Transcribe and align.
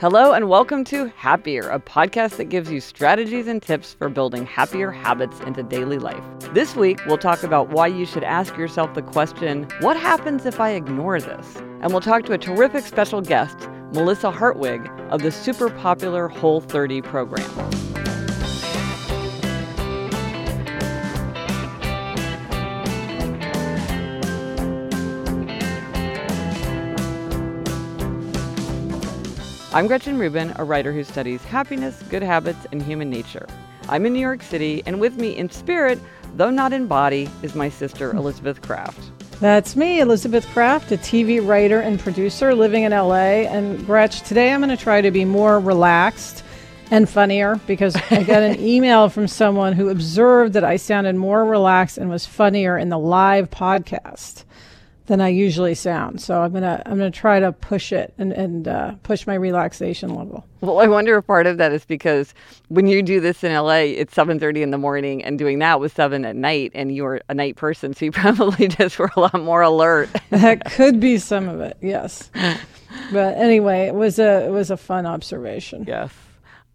Hello, 0.00 0.32
and 0.32 0.48
welcome 0.48 0.82
to 0.86 1.06
Happier, 1.16 1.68
a 1.68 1.78
podcast 1.78 2.36
that 2.38 2.46
gives 2.46 2.68
you 2.68 2.80
strategies 2.80 3.46
and 3.46 3.62
tips 3.62 3.94
for 3.94 4.08
building 4.08 4.44
happier 4.44 4.90
habits 4.90 5.38
into 5.42 5.62
daily 5.62 5.98
life. 5.98 6.22
This 6.52 6.74
week, 6.74 6.98
we'll 7.06 7.16
talk 7.16 7.44
about 7.44 7.68
why 7.68 7.86
you 7.86 8.04
should 8.04 8.24
ask 8.24 8.56
yourself 8.56 8.92
the 8.94 9.02
question 9.02 9.68
what 9.78 9.96
happens 9.96 10.46
if 10.46 10.58
I 10.58 10.70
ignore 10.70 11.20
this? 11.20 11.56
And 11.80 11.92
we'll 11.92 12.00
talk 12.00 12.24
to 12.24 12.32
a 12.32 12.38
terrific 12.38 12.84
special 12.84 13.20
guest, 13.20 13.56
Melissa 13.92 14.32
Hartwig 14.32 14.90
of 15.10 15.22
the 15.22 15.30
super 15.30 15.70
popular 15.70 16.26
Whole 16.26 16.60
30 16.60 17.00
program. 17.00 17.48
I'm 29.74 29.88
Gretchen 29.88 30.18
Rubin, 30.18 30.52
a 30.54 30.62
writer 30.62 30.92
who 30.92 31.02
studies 31.02 31.42
happiness, 31.42 32.00
good 32.08 32.22
habits, 32.22 32.64
and 32.70 32.80
human 32.80 33.10
nature. 33.10 33.44
I'm 33.88 34.06
in 34.06 34.12
New 34.12 34.20
York 34.20 34.40
City, 34.40 34.84
and 34.86 35.00
with 35.00 35.16
me 35.16 35.36
in 35.36 35.50
spirit, 35.50 35.98
though 36.36 36.50
not 36.50 36.72
in 36.72 36.86
body, 36.86 37.28
is 37.42 37.56
my 37.56 37.68
sister 37.68 38.12
hmm. 38.12 38.18
Elizabeth 38.18 38.62
Craft. 38.62 39.10
That's 39.40 39.74
me, 39.74 39.98
Elizabeth 39.98 40.46
Craft, 40.52 40.92
a 40.92 40.96
TV 40.96 41.44
writer 41.44 41.80
and 41.80 41.98
producer 41.98 42.54
living 42.54 42.84
in 42.84 42.92
LA. 42.92 43.48
And 43.50 43.84
Gretch, 43.84 44.20
today 44.22 44.52
I'm 44.52 44.60
going 44.60 44.70
to 44.70 44.80
try 44.80 45.00
to 45.00 45.10
be 45.10 45.24
more 45.24 45.58
relaxed 45.58 46.44
and 46.92 47.08
funnier 47.08 47.56
because 47.66 47.96
I 48.12 48.22
got 48.22 48.44
an 48.44 48.60
email 48.60 49.08
from 49.08 49.26
someone 49.26 49.72
who 49.72 49.88
observed 49.88 50.52
that 50.52 50.62
I 50.62 50.76
sounded 50.76 51.16
more 51.16 51.44
relaxed 51.44 51.98
and 51.98 52.08
was 52.08 52.26
funnier 52.26 52.78
in 52.78 52.90
the 52.90 52.98
live 52.98 53.50
podcast 53.50 54.44
than 55.06 55.20
I 55.20 55.28
usually 55.28 55.74
sound. 55.74 56.20
So 56.20 56.40
I'm 56.40 56.52
gonna 56.52 56.82
I'm 56.86 56.96
gonna 56.96 57.10
try 57.10 57.40
to 57.40 57.52
push 57.52 57.92
it 57.92 58.14
and 58.18 58.32
and 58.32 58.66
uh, 58.66 58.94
push 59.02 59.26
my 59.26 59.34
relaxation 59.34 60.14
level. 60.14 60.46
Well, 60.60 60.78
I 60.80 60.86
wonder 60.86 61.18
if 61.18 61.26
part 61.26 61.46
of 61.46 61.58
that 61.58 61.72
is 61.72 61.84
because 61.84 62.32
when 62.68 62.86
you 62.86 63.02
do 63.02 63.20
this 63.20 63.44
in 63.44 63.52
LA, 63.52 63.84
it's 64.00 64.14
7:30 64.14 64.62
in 64.62 64.70
the 64.70 64.78
morning, 64.78 65.22
and 65.22 65.38
doing 65.38 65.58
that 65.58 65.78
was 65.78 65.92
seven 65.92 66.24
at 66.24 66.36
night, 66.36 66.72
and 66.74 66.94
you're 66.94 67.20
a 67.28 67.34
night 67.34 67.56
person, 67.56 67.92
so 67.94 68.06
you 68.06 68.12
probably 68.26 68.68
just 68.68 68.98
were 68.98 69.10
a 69.16 69.20
lot 69.20 69.40
more 69.40 69.62
alert. 69.62 70.08
that 70.30 70.64
could 70.72 71.00
be 71.00 71.18
some 71.18 71.48
of 71.48 71.60
it, 71.60 71.76
yes. 71.82 72.30
But 73.12 73.36
anyway, 73.36 73.86
it 73.86 73.94
was 73.94 74.18
a 74.18 74.46
it 74.46 74.50
was 74.50 74.70
a 74.70 74.76
fun 74.76 75.04
observation. 75.06 75.84
Yes. 75.86 76.12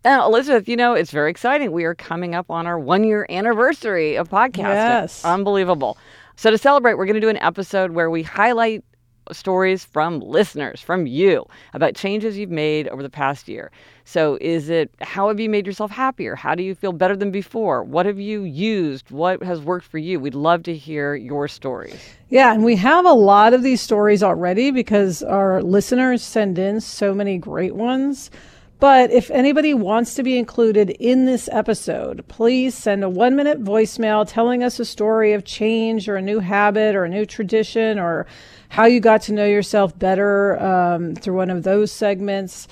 Now, 0.06 0.26
Elizabeth, 0.28 0.70
you 0.70 0.78
know, 0.78 0.94
it's 0.94 1.12
very 1.12 1.30
exciting. 1.30 1.74
We 1.74 1.84
are 1.84 1.94
coming 1.94 2.34
up 2.34 2.50
on 2.50 2.66
our 2.68 2.80
one 2.80 3.04
year 3.04 3.26
anniversary 3.30 4.16
of 4.16 4.30
podcasting. 4.30 4.60
Yes. 4.60 5.26
Unbelievable. 5.26 5.98
So, 6.40 6.50
to 6.52 6.58
celebrate, 6.58 6.94
we're 6.94 7.06
going 7.06 7.16
to 7.16 7.20
do 7.20 7.28
an 7.28 7.42
episode 7.42 7.92
where 7.92 8.10
we 8.10 8.24
highlight 8.24 8.86
stories 9.30 9.84
from 9.84 10.22
listeners, 10.22 10.80
from 10.80 11.06
you, 11.06 11.46
about 11.74 11.96
changes 11.96 12.38
you've 12.38 12.50
made 12.50 12.88
over 12.88 13.04
the 13.04 13.10
past 13.10 13.50
year. 13.50 13.72
So, 14.06 14.38
is 14.40 14.70
it 14.70 14.90
how 15.02 15.28
have 15.28 15.42
you 15.42 15.50
made 15.50 15.68
yourself 15.68 15.92
happier? 15.92 16.36
How 16.36 16.56
do 16.56 16.64
you 16.64 16.76
feel 16.76 16.94
better 16.94 17.18
than 17.18 17.30
before? 17.30 17.84
What 17.84 18.06
have 18.06 18.22
you 18.22 18.44
used? 18.44 19.12
What 19.12 19.44
has 19.44 19.60
worked 19.60 19.86
for 19.86 19.98
you? 19.98 20.18
We'd 20.22 20.34
love 20.34 20.64
to 20.64 20.74
hear 20.74 21.14
your 21.14 21.50
stories. 21.50 22.00
Yeah, 22.30 22.54
and 22.54 22.64
we 22.64 22.78
have 22.78 23.06
a 23.06 23.12
lot 23.12 23.54
of 23.54 23.62
these 23.62 23.82
stories 23.82 24.24
already 24.24 24.72
because 24.72 25.22
our 25.22 25.62
listeners 25.62 26.24
send 26.24 26.58
in 26.58 26.80
so 26.80 27.14
many 27.14 27.38
great 27.38 27.76
ones. 27.76 28.32
But 28.80 29.12
if 29.12 29.30
anybody 29.30 29.74
wants 29.74 30.16
to 30.16 30.24
be 30.24 30.38
included 30.38 30.92
in 30.92 31.26
this 31.26 31.50
episode, 31.52 32.26
please 32.30 32.74
send 32.76 33.04
a 33.04 33.10
one 33.10 33.36
minute 33.36 33.62
voicemail 33.62 34.26
telling 34.26 34.64
us 34.64 34.80
a 34.80 34.86
story 34.86 35.34
of 35.34 35.44
change 35.44 36.08
or 36.08 36.16
a 36.16 36.22
new 36.22 36.40
habit 36.40 36.96
or 36.96 37.04
a 37.04 37.10
new 37.10 37.26
tradition 37.26 38.00
or 38.00 38.26
how 38.70 38.86
you 38.86 39.02
got 39.02 39.22
to 39.24 39.34
know 39.34 39.46
yourself 39.46 39.98
better 40.00 40.58
um, 40.64 41.14
through 41.16 41.36
one 41.36 41.50
of 41.50 41.64
those 41.64 41.92
segments. 41.92 42.70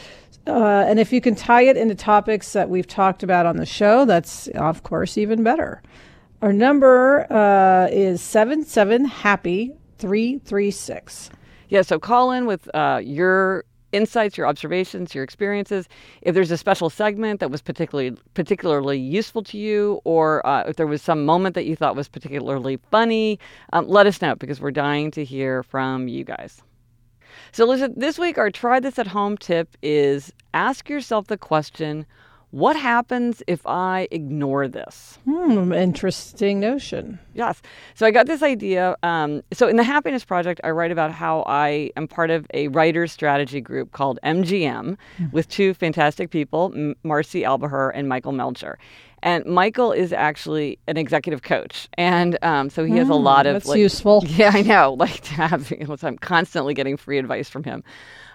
Uh, 0.47 0.85
and 0.87 0.97
if 0.97 1.11
you 1.11 1.19
can 1.19 1.35
tie 1.35 1.63
it 1.63 1.75
into 1.75 1.93
topics 1.93 2.53
that 2.53 2.69
we've 2.69 2.87
talked 2.87 3.21
about 3.21 3.45
on 3.45 3.57
the 3.57 3.65
show, 3.65 4.05
that's 4.05 4.47
of 4.49 4.83
course 4.83 5.17
even 5.17 5.43
better. 5.43 5.81
Our 6.41 6.53
number 6.53 7.27
uh, 7.29 7.89
is 7.91 8.21
77 8.21 9.05
Happy 9.05 9.73
336. 9.97 11.31
Yeah, 11.67 11.81
so 11.81 11.99
call 11.99 12.31
in 12.31 12.45
with 12.45 12.73
uh, 12.73 13.01
your 13.03 13.65
insights, 13.91 14.37
your 14.37 14.47
observations, 14.47 15.15
your 15.15 15.23
experiences. 15.23 15.87
If 16.21 16.35
there's 16.35 16.51
a 16.51 16.57
special 16.57 16.89
segment 16.89 17.39
that 17.39 17.51
was 17.51 17.61
particularly 17.61 18.15
particularly 18.33 18.99
useful 18.99 19.43
to 19.43 19.57
you, 19.57 20.01
or 20.03 20.45
uh, 20.45 20.63
if 20.67 20.75
there 20.75 20.87
was 20.87 21.01
some 21.01 21.25
moment 21.25 21.55
that 21.55 21.65
you 21.65 21.75
thought 21.75 21.95
was 21.95 22.07
particularly 22.07 22.79
funny, 22.91 23.39
um, 23.73 23.87
let 23.87 24.07
us 24.07 24.21
know 24.21 24.35
because 24.35 24.59
we're 24.59 24.71
dying 24.71 25.11
to 25.11 25.23
hear 25.23 25.63
from 25.63 26.07
you 26.07 26.23
guys. 26.23 26.61
So, 27.51 27.65
listen, 27.65 27.93
this 27.95 28.19
week 28.19 28.37
our 28.37 28.51
try 28.51 28.79
this 28.79 28.99
at 28.99 29.07
home 29.07 29.37
tip 29.37 29.77
is 29.81 30.31
ask 30.53 30.89
yourself 30.89 31.27
the 31.27 31.37
question 31.37 32.05
what 32.51 32.77
happens 32.77 33.43
if 33.45 33.65
I 33.67 34.07
ignore 34.09 34.67
this? 34.67 35.19
Hmm, 35.25 35.73
interesting 35.73 36.59
notion. 36.59 37.19
Yes. 37.33 37.61
So 37.93 38.05
I 38.05 38.11
got 38.11 38.25
this 38.25 38.41
idea. 38.41 38.95
Um, 39.03 39.41
so 39.51 39.67
in 39.67 39.75
the 39.75 39.83
Happiness 39.83 40.23
Project, 40.23 40.61
I 40.63 40.69
write 40.69 40.91
about 40.91 41.11
how 41.11 41.43
I 41.45 41.91
am 41.97 42.07
part 42.07 42.29
of 42.29 42.47
a 42.53 42.69
writer's 42.69 43.11
strategy 43.11 43.59
group 43.59 43.91
called 43.91 44.17
MGM 44.23 44.97
mm-hmm. 44.97 45.25
with 45.31 45.49
two 45.49 45.73
fantastic 45.73 46.29
people, 46.29 46.71
M- 46.73 46.95
Marci 47.03 47.41
Alboher 47.41 47.91
and 47.93 48.07
Michael 48.07 48.31
Melcher. 48.31 48.79
And 49.23 49.45
Michael 49.45 49.91
is 49.91 50.13
actually 50.13 50.77
an 50.87 50.95
executive 50.95 51.41
coach, 51.41 51.89
and 51.97 52.37
um, 52.43 52.69
so 52.69 52.85
he 52.85 52.95
has 52.97 53.09
a 53.09 53.13
hmm, 53.13 53.23
lot 53.23 53.47
of 53.47 53.55
that's 53.55 53.65
like, 53.65 53.79
useful. 53.79 54.23
Yeah, 54.27 54.51
I 54.53 54.61
know. 54.61 54.95
Like 55.07 55.21
to 55.21 55.33
have, 55.33 55.71
you 55.71 55.85
know, 55.85 55.95
I'm 56.03 56.17
constantly 56.17 56.73
getting 56.73 56.97
free 56.97 57.17
advice 57.17 57.49
from 57.49 57.63
him. 57.63 57.83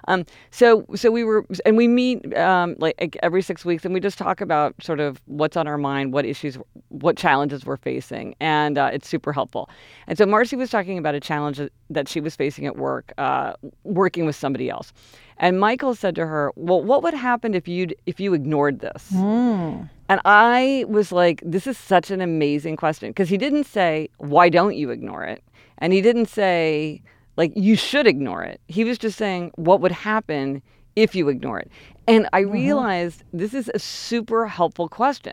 Um, 0.09 0.25
so 0.51 0.85
so 0.95 1.11
we 1.11 1.25
were 1.25 1.47
and 1.65 1.77
we 1.77 1.87
meet 1.89 2.37
um, 2.37 2.75
like 2.79 3.17
every 3.23 3.43
six 3.43 3.65
weeks 3.65 3.85
and 3.85 3.95
we 3.95 4.01
just 4.01 4.19
talk 4.19 4.41
about 4.41 4.75
sort 4.83 5.01
of 5.01 5.21
what's 5.27 5.57
on 5.57 5.67
our 5.67 5.79
mind, 5.79 6.13
what 6.13 6.25
issues, 6.25 6.59
what 6.89 7.17
challenges 7.17 7.65
we're 7.65 7.77
facing, 7.77 8.35
and 8.41 8.79
uh, 8.79 8.91
it's 8.93 9.09
super 9.09 9.33
helpful. 9.33 9.69
And 10.07 10.19
so 10.19 10.25
Marci 10.25 10.57
was 10.57 10.71
talking 10.71 10.99
about 10.99 11.15
a 11.15 11.21
challenge 11.21 11.61
that 11.91 12.09
she 12.09 12.21
was 12.21 12.35
facing 12.35 12.67
at 12.67 12.77
work, 12.77 13.13
uh, 13.19 13.55
working 13.85 14.27
with 14.27 14.37
somebody 14.37 14.69
else. 14.69 14.93
And 15.39 15.59
Michael 15.61 15.95
said 15.95 16.15
to 16.17 16.27
her, 16.27 16.53
"Well, 16.57 16.83
what 16.83 17.03
would 17.03 17.15
happen 17.15 17.55
if 17.55 17.67
you 17.69 17.89
if 18.07 18.21
you 18.21 18.35
ignored 18.35 18.81
this?" 18.81 19.11
Mm. 19.13 19.89
And 20.09 20.21
I 20.25 20.85
was 20.89 21.11
like, 21.13 21.43
"This 21.45 21.67
is 21.67 21.79
such 21.79 22.11
an 22.11 22.21
amazing 22.21 22.77
question," 22.77 23.11
because 23.11 23.29
he 23.29 23.37
didn't 23.39 23.65
say, 23.65 24.09
"Why 24.19 24.49
don't 24.49 24.77
you 24.77 24.91
ignore 24.91 25.25
it?" 25.25 25.43
And 25.79 25.93
he 25.93 26.01
didn't 26.01 26.27
say, 26.29 27.03
like, 27.37 27.53
you 27.57 27.77
should 27.77 28.07
ignore 28.07 28.45
it. 28.45 28.61
He 28.69 28.85
was 28.85 28.99
just 28.99 29.17
saying 29.19 29.53
what 29.57 29.81
would 29.81 29.91
happen 29.93 30.63
if 30.97 31.15
you 31.15 31.29
ignore 31.29 31.59
it. 31.59 31.71
And 32.07 32.29
I 32.33 32.43
Mm-hmm. 32.43 32.53
realized 32.53 33.25
this 33.33 33.55
is 33.55 33.71
a 33.75 33.79
super 33.79 34.47
helpful 34.47 34.89
question 34.89 35.33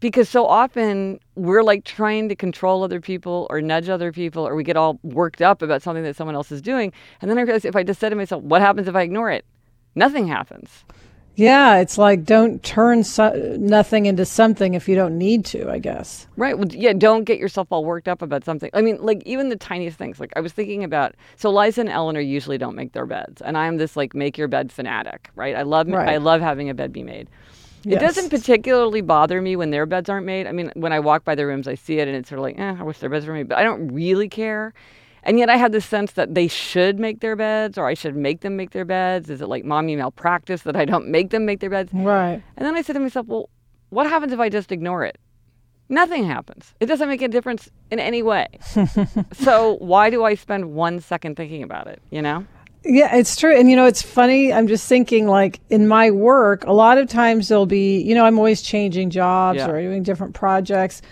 because 0.00 0.28
so 0.28 0.46
often 0.46 1.18
we're 1.34 1.62
like 1.62 1.84
trying 1.84 2.28
to 2.28 2.36
control 2.36 2.82
other 2.82 3.00
people 3.00 3.46
or 3.50 3.60
nudge 3.60 3.88
other 3.88 4.12
people 4.12 4.46
or 4.46 4.54
we 4.54 4.64
get 4.64 4.76
all 4.76 4.98
worked 5.02 5.42
up 5.42 5.62
about 5.62 5.82
something 5.82 6.04
that 6.04 6.16
someone 6.16 6.34
else 6.34 6.52
is 6.52 6.62
doing. 6.62 6.92
And 7.20 7.30
then 7.30 7.38
I 7.38 7.42
realized 7.42 7.64
if 7.64 7.76
I 7.76 7.82
just 7.82 8.00
said 8.00 8.10
to 8.10 8.16
myself, 8.16 8.42
what 8.42 8.60
happens 8.60 8.88
if 8.88 8.94
I 8.94 9.02
ignore 9.02 9.30
it? 9.30 9.44
Nothing 9.94 10.28
happens. 10.28 10.84
Yeah, 11.34 11.76
it's 11.76 11.96
like 11.98 12.24
don't 12.24 12.60
turn 12.64 13.04
so- 13.04 13.56
nothing 13.60 14.06
into 14.06 14.24
something 14.24 14.74
if 14.74 14.88
you 14.88 14.96
don't 14.96 15.16
need 15.16 15.44
to, 15.46 15.70
I 15.70 15.78
guess. 15.78 16.26
Right. 16.36 16.58
Well, 16.58 16.66
yeah, 16.70 16.92
don't 16.92 17.22
get 17.22 17.38
yourself 17.38 17.68
all 17.70 17.84
worked 17.84 18.08
up 18.08 18.22
about 18.22 18.44
something. 18.44 18.70
I 18.74 18.82
mean, 18.82 18.98
like 19.00 19.22
even 19.24 19.48
the 19.48 19.54
tiniest 19.56 19.98
things. 19.98 20.18
Like 20.18 20.32
I 20.34 20.40
was 20.40 20.52
thinking 20.52 20.82
about 20.82 21.14
so 21.36 21.50
Liza 21.50 21.82
and 21.82 21.90
Eleanor 21.90 22.20
usually 22.20 22.58
don't 22.58 22.74
make 22.74 22.92
their 22.92 23.06
beds. 23.06 23.40
And 23.40 23.56
I'm 23.56 23.76
this 23.76 23.96
like 23.96 24.14
make 24.16 24.36
your 24.36 24.48
bed 24.48 24.72
fanatic, 24.72 25.30
right? 25.36 25.54
I 25.54 25.62
love 25.62 25.86
Right. 25.86 26.08
I 26.08 26.16
love 26.16 26.40
having 26.40 26.70
a 26.70 26.74
bed 26.74 26.92
be 26.92 27.04
made. 27.04 27.28
It 27.84 28.00
doesn't 28.00 28.30
particularly 28.30 29.00
bother 29.00 29.40
me 29.40 29.56
when 29.56 29.70
their 29.70 29.86
beds 29.86 30.08
aren't 30.08 30.26
made. 30.26 30.46
I 30.46 30.52
mean, 30.52 30.72
when 30.74 30.92
I 30.92 31.00
walk 31.00 31.24
by 31.24 31.34
their 31.34 31.46
rooms, 31.46 31.68
I 31.68 31.74
see 31.74 31.98
it 31.98 32.08
and 32.08 32.16
it's 32.16 32.28
sort 32.28 32.38
of 32.38 32.42
like, 32.42 32.58
eh, 32.58 32.76
I 32.78 32.82
wish 32.82 32.98
their 32.98 33.10
beds 33.10 33.26
were 33.26 33.34
made. 33.34 33.48
But 33.48 33.58
I 33.58 33.62
don't 33.62 33.88
really 33.88 34.28
care. 34.28 34.74
And 35.22 35.38
yet 35.38 35.50
I 35.50 35.56
have 35.56 35.72
this 35.72 35.84
sense 35.84 36.12
that 36.12 36.34
they 36.34 36.48
should 36.48 36.98
make 36.98 37.20
their 37.20 37.36
beds 37.36 37.76
or 37.76 37.86
I 37.86 37.94
should 37.94 38.16
make 38.16 38.40
them 38.40 38.56
make 38.56 38.70
their 38.70 38.84
beds. 38.84 39.30
Is 39.30 39.40
it 39.40 39.48
like 39.48 39.64
mommy 39.64 39.96
malpractice 39.96 40.62
that 40.62 40.76
I 40.76 40.84
don't 40.84 41.08
make 41.08 41.30
them 41.30 41.44
make 41.44 41.60
their 41.60 41.70
beds? 41.70 41.92
Right. 41.92 42.42
And 42.56 42.66
then 42.66 42.74
I 42.74 42.82
said 42.82 42.94
to 42.94 43.00
myself, 43.00 43.26
well, 43.26 43.50
what 43.90 44.06
happens 44.06 44.32
if 44.32 44.40
I 44.40 44.48
just 44.48 44.72
ignore 44.72 45.04
it? 45.04 45.18
Nothing 45.88 46.24
happens. 46.24 46.74
It 46.80 46.86
doesn't 46.86 47.08
make 47.08 47.22
a 47.22 47.28
difference 47.28 47.70
in 47.90 47.98
any 47.98 48.22
way. 48.22 48.46
so 49.32 49.76
why 49.80 50.10
do 50.10 50.22
I 50.22 50.34
spend 50.34 50.72
one 50.72 51.00
second 51.00 51.36
thinking 51.36 51.62
about 51.62 51.86
it, 51.86 52.02
you 52.10 52.20
know? 52.20 52.46
Yeah, 52.84 53.14
it's 53.16 53.36
true. 53.36 53.54
And 53.58 53.68
you 53.68 53.76
know, 53.76 53.86
it's 53.86 54.02
funny. 54.02 54.52
I'm 54.52 54.66
just 54.68 54.88
thinking 54.88 55.26
like 55.26 55.60
in 55.68 55.88
my 55.88 56.10
work, 56.10 56.64
a 56.64 56.72
lot 56.72 56.96
of 56.98 57.08
times 57.08 57.48
there'll 57.48 57.66
be, 57.66 58.00
you 58.00 58.14
know, 58.14 58.24
I'm 58.24 58.38
always 58.38 58.62
changing 58.62 59.10
jobs 59.10 59.58
Yeah. 59.58 59.68
or 59.68 59.80
doing 59.80 60.02
different 60.02 60.34
projects. 60.34 61.02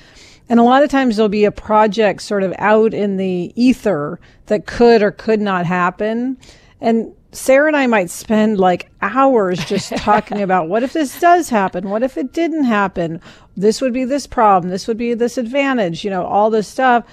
And 0.48 0.60
a 0.60 0.62
lot 0.62 0.84
of 0.84 0.90
times 0.90 1.16
there'll 1.16 1.28
be 1.28 1.44
a 1.44 1.50
project 1.50 2.22
sort 2.22 2.44
of 2.44 2.54
out 2.58 2.94
in 2.94 3.16
the 3.16 3.52
ether 3.56 4.20
that 4.46 4.66
could 4.66 5.02
or 5.02 5.10
could 5.10 5.40
not 5.40 5.66
happen. 5.66 6.36
And 6.80 7.12
Sarah 7.32 7.66
and 7.66 7.76
I 7.76 7.86
might 7.88 8.10
spend 8.10 8.58
like 8.58 8.88
hours 9.02 9.62
just 9.64 9.90
talking 9.96 10.40
about 10.40 10.68
what 10.68 10.84
if 10.84 10.92
this 10.92 11.18
does 11.20 11.48
happen? 11.50 11.90
What 11.90 12.02
if 12.04 12.16
it 12.16 12.32
didn't 12.32 12.64
happen? 12.64 13.20
This 13.56 13.80
would 13.80 13.92
be 13.92 14.04
this 14.04 14.26
problem. 14.26 14.70
This 14.70 14.86
would 14.86 14.96
be 14.98 15.14
this 15.14 15.36
advantage, 15.36 16.04
you 16.04 16.10
know, 16.10 16.24
all 16.24 16.48
this 16.48 16.68
stuff. 16.68 17.04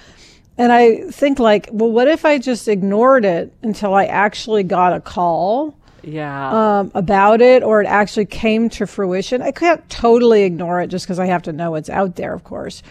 And 0.56 0.72
I 0.72 1.10
think 1.10 1.38
like, 1.38 1.68
well, 1.72 1.90
what 1.90 2.08
if 2.08 2.24
I 2.24 2.38
just 2.38 2.68
ignored 2.68 3.24
it 3.24 3.52
until 3.62 3.94
I 3.94 4.04
actually 4.04 4.62
got 4.62 4.92
a 4.92 5.00
call 5.00 5.76
Yeah. 6.02 6.78
um, 6.78 6.92
about 6.94 7.40
it 7.40 7.62
or 7.62 7.80
it 7.80 7.86
actually 7.86 8.26
came 8.26 8.68
to 8.70 8.86
fruition? 8.86 9.42
I 9.42 9.50
can't 9.50 9.88
totally 9.90 10.44
ignore 10.44 10.80
it 10.80 10.88
just 10.88 11.06
because 11.06 11.18
I 11.18 11.26
have 11.26 11.42
to 11.42 11.52
know 11.52 11.74
it's 11.74 11.90
out 11.90 12.14
there, 12.16 12.32
of 12.32 12.44
course. 12.44 12.82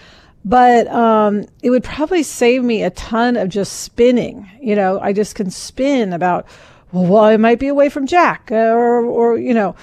But 0.46 0.88
um, 0.88 1.46
it 1.62 1.70
would 1.70 1.86
probably 1.86 2.22
save 2.22 2.64
me 2.64 2.84
a 2.84 2.90
ton 2.90 3.38
of 3.38 3.48
just 3.48 3.82
spinning. 3.82 4.50
You 4.60 4.76
know, 4.76 5.00
I 5.00 5.14
just 5.14 5.36
can 5.36 5.50
spin 5.50 6.12
about, 6.12 6.46
well, 6.92 7.06
well 7.06 7.24
I 7.24 7.38
might 7.38 7.60
be 7.60 7.70
away 7.70 7.88
from 7.88 8.08
Jack 8.08 8.50
uh, 8.52 8.56
or, 8.56 9.06
or, 9.06 9.38
you 9.38 9.54
know, 9.54 9.74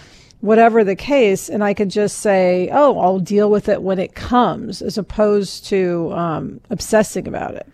whatever 0.40 0.82
the 0.84 0.96
case. 0.96 1.48
And 1.48 1.62
I 1.64 1.74
could 1.74 1.90
just 1.90 2.18
say, 2.20 2.68
oh, 2.72 2.98
I'll 2.98 3.18
deal 3.18 3.50
with 3.50 3.68
it 3.68 3.82
when 3.82 3.98
it 3.98 4.14
comes 4.14 4.82
as 4.82 4.96
opposed 4.98 5.66
to 5.66 6.12
um, 6.12 6.60
obsessing 6.70 7.26
about 7.28 7.54
it. 7.54 7.66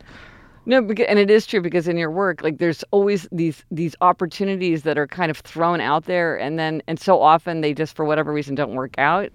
No, 0.69 0.83
beca- 0.83 1.07
and 1.09 1.19
it 1.21 1.31
is 1.31 1.47
true 1.47 1.61
because 1.61 1.87
in 1.87 1.97
your 1.97 2.11
work, 2.11 2.43
like 2.43 2.59
there's 2.59 2.83
always 2.91 3.29
these 3.31 3.63
these 3.71 3.95
opportunities 4.01 4.83
that 4.83 4.99
are 4.99 5.07
kind 5.07 5.31
of 5.31 5.39
thrown 5.39 5.81
out 5.81 6.07
there, 6.07 6.37
and 6.37 6.59
then 6.59 6.83
and 6.89 6.99
so 6.99 7.23
often 7.23 7.61
they 7.61 7.73
just 7.73 7.95
for 7.95 8.05
whatever 8.05 8.33
reason 8.33 8.57
don't 8.57 8.75
work 8.75 8.99
out. 8.99 9.31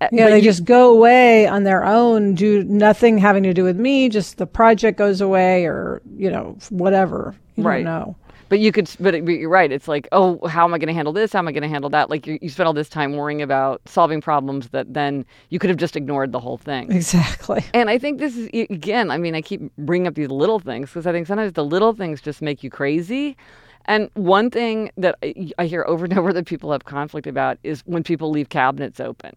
Uh, 0.00 0.08
Yeah, 0.10 0.24
but 0.24 0.30
they 0.30 0.36
you- 0.38 0.42
just 0.42 0.64
go 0.64 0.90
away 0.92 1.46
on 1.46 1.62
their 1.62 1.84
own, 1.84 2.34
do 2.34 2.64
nothing 2.64 3.16
having 3.18 3.44
to 3.44 3.54
do 3.54 3.62
with 3.62 3.76
me, 3.78 4.08
just 4.08 4.38
the 4.38 4.46
project 4.46 4.98
goes 4.98 5.20
away 5.20 5.66
or, 5.66 6.02
you 6.16 6.28
know, 6.28 6.56
whatever. 6.70 7.36
You 7.54 7.62
Right. 7.62 7.84
know. 7.84 8.16
But 8.52 8.60
you 8.60 8.70
could, 8.70 8.90
but 9.00 9.14
it- 9.14 9.24
but 9.24 9.30
you're 9.32 9.48
right. 9.48 9.72
It's 9.72 9.88
like, 9.88 10.06
oh, 10.12 10.46
how 10.46 10.64
am 10.66 10.74
I 10.74 10.78
going 10.78 10.88
to 10.88 10.92
handle 10.92 11.14
this? 11.14 11.32
How 11.32 11.38
am 11.38 11.48
I 11.48 11.52
going 11.52 11.62
to 11.62 11.68
handle 11.70 11.88
that? 11.88 12.10
Like 12.10 12.26
you, 12.26 12.38
you 12.42 12.50
spend 12.50 12.66
all 12.66 12.74
this 12.74 12.90
time 12.90 13.16
worrying 13.16 13.40
about 13.40 13.80
solving 13.86 14.20
problems 14.20 14.68
that 14.68 14.92
then 14.92 15.24
you 15.48 15.58
could 15.58 15.70
have 15.70 15.78
just 15.78 15.96
ignored 15.96 16.32
the 16.32 16.38
whole 16.40 16.58
thing. 16.58 16.92
Exactly. 16.92 17.64
And 17.74 17.88
I 17.88 17.96
think 17.96 18.18
this 18.18 18.36
is 18.36 18.50
again. 18.68 19.10
I 19.10 19.16
mean, 19.16 19.34
I 19.34 19.40
keep 19.40 19.62
bringing 19.78 20.06
up 20.06 20.16
these 20.16 20.28
little 20.28 20.58
things 20.58 20.90
because 20.90 21.06
I 21.06 21.12
think 21.12 21.26
sometimes 21.26 21.54
the 21.54 21.64
little 21.64 21.94
things 21.94 22.20
just 22.20 22.42
make 22.42 22.62
you 22.62 22.68
crazy. 22.68 23.38
And 23.86 24.10
one 24.14 24.50
thing 24.50 24.90
that 24.98 25.16
I, 25.22 25.50
I 25.58 25.64
hear 25.64 25.84
over 25.88 26.04
and 26.04 26.18
over 26.18 26.34
that 26.34 26.44
people 26.44 26.72
have 26.72 26.84
conflict 26.84 27.26
about 27.26 27.56
is 27.62 27.80
when 27.86 28.02
people 28.04 28.30
leave 28.30 28.50
cabinets 28.50 29.00
open. 29.00 29.32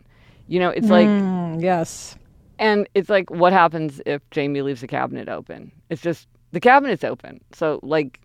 You 0.49 0.59
know, 0.59 0.71
it's 0.71 0.89
like, 0.89 1.07
Mm, 1.07 1.61
yes. 1.61 2.17
and 2.59 2.85
it's 2.93 3.07
like, 3.09 3.29
what 3.29 3.53
happens 3.53 4.01
if 4.05 4.21
Jamie 4.31 4.61
leaves 4.61 4.81
the 4.81 4.87
cabinet 4.87 5.29
open? 5.29 5.71
It's 5.89 6.01
just 6.01 6.27
the 6.51 6.59
cabinet's 6.59 7.05
open. 7.05 7.39
So 7.53 7.79
like, 7.81 8.19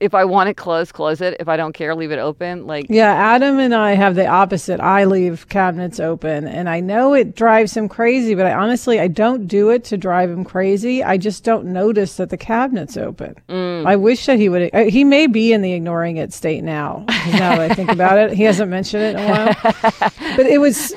if 0.00 0.14
I 0.14 0.24
want 0.24 0.48
it 0.48 0.54
closed, 0.54 0.92
close 0.92 1.20
it. 1.20 1.36
If 1.40 1.48
I 1.48 1.56
don't 1.56 1.72
care, 1.72 1.94
leave 1.94 2.12
it 2.12 2.18
open. 2.18 2.66
Like, 2.66 2.86
Yeah, 2.88 3.12
Adam 3.12 3.58
and 3.58 3.74
I 3.74 3.92
have 3.92 4.14
the 4.14 4.26
opposite. 4.26 4.80
I 4.80 5.04
leave 5.04 5.48
cabinets 5.48 6.00
open 6.00 6.46
and 6.46 6.68
I 6.68 6.80
know 6.80 7.14
it 7.14 7.34
drives 7.34 7.76
him 7.76 7.88
crazy, 7.88 8.34
but 8.34 8.46
I 8.46 8.52
honestly 8.52 9.00
I 9.00 9.08
don't 9.08 9.46
do 9.46 9.70
it 9.70 9.84
to 9.84 9.96
drive 9.96 10.30
him 10.30 10.44
crazy. 10.44 11.02
I 11.02 11.16
just 11.16 11.44
don't 11.44 11.66
notice 11.66 12.16
that 12.16 12.30
the 12.30 12.36
cabinet's 12.36 12.96
open. 12.96 13.34
I 13.86 13.96
wish 13.96 14.26
that 14.26 14.38
he 14.38 14.48
would 14.48 14.70
uh, 14.74 14.84
he 14.84 15.04
may 15.04 15.26
be 15.26 15.52
in 15.52 15.62
the 15.62 15.72
ignoring 15.72 16.16
it 16.16 16.32
state 16.32 16.62
now. 16.64 17.04
Now 17.08 17.56
that 17.56 17.70
I 17.70 17.74
think 17.74 17.90
about 17.90 18.18
it. 18.18 18.32
He 18.32 18.44
hasn't 18.44 18.70
mentioned 18.70 19.02
it 19.02 19.16
in 19.16 19.22
a 19.22 19.28
while. 19.28 20.10
but 20.36 20.46
it 20.46 20.60
was 20.60 20.92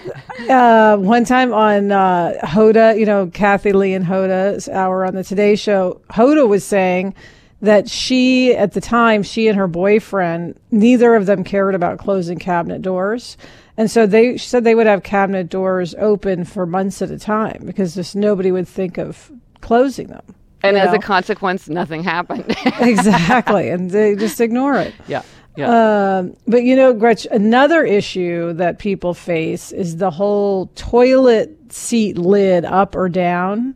uh, 0.49 0.97
one 0.97 1.25
time 1.25 1.53
on 1.53 1.91
uh, 1.91 2.33
Hoda, 2.43 2.97
you 2.97 3.05
know, 3.05 3.27
Kathie 3.27 3.73
Lee 3.73 3.93
and 3.93 4.05
Hoda's 4.05 4.69
hour 4.69 5.05
on 5.05 5.15
the 5.15 5.23
Today 5.23 5.55
Show. 5.55 6.01
Hoda 6.11 6.47
was 6.47 6.63
saying 6.63 7.13
that 7.61 7.89
she, 7.89 8.55
at 8.55 8.73
the 8.73 8.81
time, 8.81 9.23
she 9.23 9.47
and 9.47 9.57
her 9.57 9.67
boyfriend, 9.67 10.59
neither 10.71 11.15
of 11.15 11.25
them 11.25 11.43
cared 11.43 11.75
about 11.75 11.97
closing 11.97 12.37
cabinet 12.37 12.81
doors. 12.81 13.37
And 13.77 13.91
so 13.91 14.07
they 14.07 14.37
she 14.37 14.47
said 14.47 14.63
they 14.63 14.75
would 14.75 14.87
have 14.87 15.03
cabinet 15.03 15.49
doors 15.49 15.93
open 15.99 16.45
for 16.45 16.65
months 16.65 17.01
at 17.01 17.11
a 17.11 17.19
time 17.19 17.61
because 17.65 17.93
just 17.93 18.15
nobody 18.15 18.51
would 18.51 18.67
think 18.67 18.97
of 18.97 19.31
closing 19.61 20.07
them. 20.07 20.23
and 20.63 20.75
you 20.75 20.81
as 20.81 20.93
a 20.93 20.99
consequence, 20.99 21.69
nothing 21.69 22.03
happened. 22.03 22.45
exactly. 22.79 23.69
And 23.69 23.91
they 23.91 24.15
just 24.15 24.41
ignore 24.41 24.77
it. 24.79 24.95
yeah, 25.07 25.21
yeah. 25.55 26.17
Um, 26.17 26.35
but 26.47 26.63
you 26.63 26.75
know, 26.75 26.91
Gretch, 26.93 27.27
another 27.29 27.83
issue 27.83 28.53
that 28.53 28.79
people 28.79 29.13
face 29.13 29.71
is 29.71 29.97
the 29.97 30.09
whole 30.09 30.67
toilet 30.75 31.71
seat 31.71 32.17
lid 32.17 32.65
up 32.65 32.95
or 32.95 33.09
down. 33.09 33.75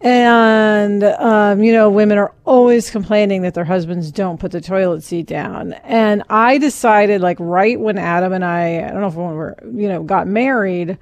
And, 0.00 1.02
um, 1.02 1.62
you 1.62 1.72
know, 1.72 1.90
women 1.90 2.18
are 2.18 2.32
always 2.44 2.88
complaining 2.88 3.42
that 3.42 3.54
their 3.54 3.64
husbands 3.64 4.12
don't 4.12 4.38
put 4.38 4.52
the 4.52 4.60
toilet 4.60 5.02
seat 5.02 5.26
down. 5.26 5.72
And 5.84 6.22
I 6.30 6.58
decided, 6.58 7.20
like, 7.20 7.36
right 7.40 7.78
when 7.78 7.98
Adam 7.98 8.32
and 8.32 8.44
I, 8.44 8.84
I 8.84 8.90
don't 8.92 9.00
know 9.00 9.08
if 9.08 9.14
when 9.14 9.30
we 9.30 9.36
were, 9.36 9.56
you 9.64 9.88
know, 9.88 10.04
got 10.04 10.28
married, 10.28 10.98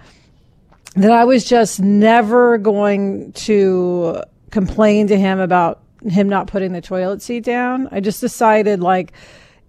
that 0.95 1.11
I 1.11 1.25
was 1.25 1.45
just 1.45 1.79
never 1.79 2.57
going 2.57 3.33
to 3.33 4.23
complain 4.51 5.09
to 5.09 5.19
him 5.19 5.41
about 5.41 5.83
him 6.03 6.29
not 6.29 6.47
putting 6.47 6.73
the 6.73 6.81
toilet 6.81 7.21
seat 7.21 7.45
down. 7.45 7.89
I 7.91 8.01
just 8.01 8.21
decided 8.21 8.81
like 8.81 9.13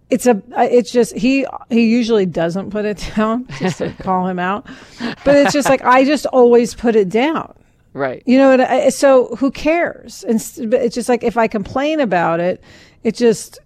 it's 0.10 0.26
a 0.26 0.42
it's 0.56 0.92
just 0.92 1.16
he 1.16 1.46
he 1.70 1.90
usually 1.90 2.26
doesn't 2.26 2.70
put 2.70 2.86
it 2.86 3.12
down 3.16 3.48
just 3.60 3.80
to 3.80 3.92
call 4.02 4.28
him 4.28 4.40
out. 4.40 4.66
But 5.26 5.36
it's 5.36 5.54
just 5.54 5.70
like 5.70 5.84
I 5.84 6.06
just 6.06 6.26
always 6.28 6.74
put 6.74 6.96
it 6.96 7.10
down. 7.10 7.54
Right. 7.98 8.24
You 8.26 8.38
know, 8.38 8.52
and 8.52 8.62
I, 8.62 8.90
so 8.90 9.36
who 9.38 9.52
cares? 9.52 10.24
And 10.24 10.36
it's 10.74 10.96
just 10.96 11.10
like 11.10 11.24
if 11.24 11.38
I 11.38 11.48
complain 11.48 12.00
about 12.00 12.40
it, 12.40 12.64
it 13.04 13.16
just 13.16 13.60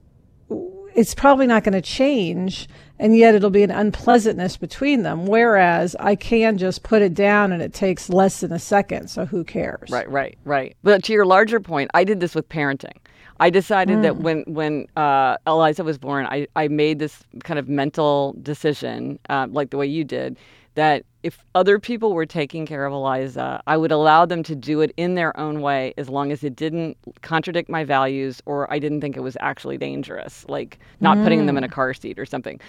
it's 0.94 1.16
probably 1.16 1.48
not 1.48 1.64
going 1.64 1.74
to 1.74 1.82
change, 1.82 2.68
and 3.00 3.16
yet 3.16 3.36
it'll 3.36 3.50
be 3.50 3.64
an 3.64 3.72
unpleasantness 3.72 4.58
between 4.58 5.04
them. 5.04 5.26
Whereas 5.26 5.96
I 6.00 6.16
can 6.16 6.58
just 6.58 6.84
put 6.84 7.02
it 7.02 7.14
down, 7.14 7.52
and 7.52 7.62
it 7.62 7.74
takes 7.74 8.10
less 8.10 8.42
than 8.42 8.52
a 8.52 8.60
second. 8.60 9.10
So 9.10 9.26
who 9.26 9.44
cares? 9.44 9.90
Right, 9.90 10.10
right, 10.10 10.38
right. 10.44 10.76
But 10.84 11.04
to 11.06 11.14
your 11.14 11.26
larger 11.26 11.60
point, 11.60 11.92
I 11.94 12.04
did 12.04 12.20
this 12.20 12.36
with 12.36 12.50
parenting. 12.50 12.98
I 13.40 13.50
decided 13.50 14.04
that 14.04 14.18
when 14.18 14.44
when 14.46 14.86
uh, 14.96 15.38
Eliza 15.48 15.84
was 15.84 15.98
born, 15.98 16.28
I, 16.28 16.48
I 16.56 16.68
made 16.68 17.00
this 17.00 17.24
kind 17.44 17.58
of 17.58 17.68
mental 17.68 18.36
decision, 18.44 19.18
uh, 19.30 19.48
like 19.50 19.72
the 19.72 19.78
way 19.78 19.88
you 19.88 20.04
did, 20.04 20.38
that 20.76 21.06
if 21.24 21.44
other 21.54 21.80
people 21.80 22.14
were 22.14 22.26
taking 22.26 22.66
care 22.66 22.86
of 22.86 22.94
Eliza, 22.94 23.62
I 23.68 23.78
would 23.78 23.92
allow 23.92 24.26
them 24.26 24.44
to 24.44 24.56
do 24.56 24.82
it 24.82 24.92
in 24.98 25.16
their 25.16 25.38
own 25.40 25.62
way 25.62 25.94
as 25.98 26.10
long 26.10 26.32
as 26.32 26.44
it 26.44 26.56
didn't 26.56 26.98
contradict 27.22 27.70
my 27.70 27.84
values 27.84 28.42
or 28.46 28.72
I 28.74 28.80
didn't 28.80 29.02
think 29.02 29.16
it 29.16 29.22
was 29.22 29.38
actually 29.40 29.78
dangerous, 29.78 30.46
like 30.50 30.80
not 31.00 31.18
putting 31.18 31.46
them 31.46 31.58
in 31.58 31.64
a 31.64 31.68
mm. 31.68 31.74
car 31.74 31.94
seat 31.94 32.18
or 32.18 32.26
something. 32.26 32.60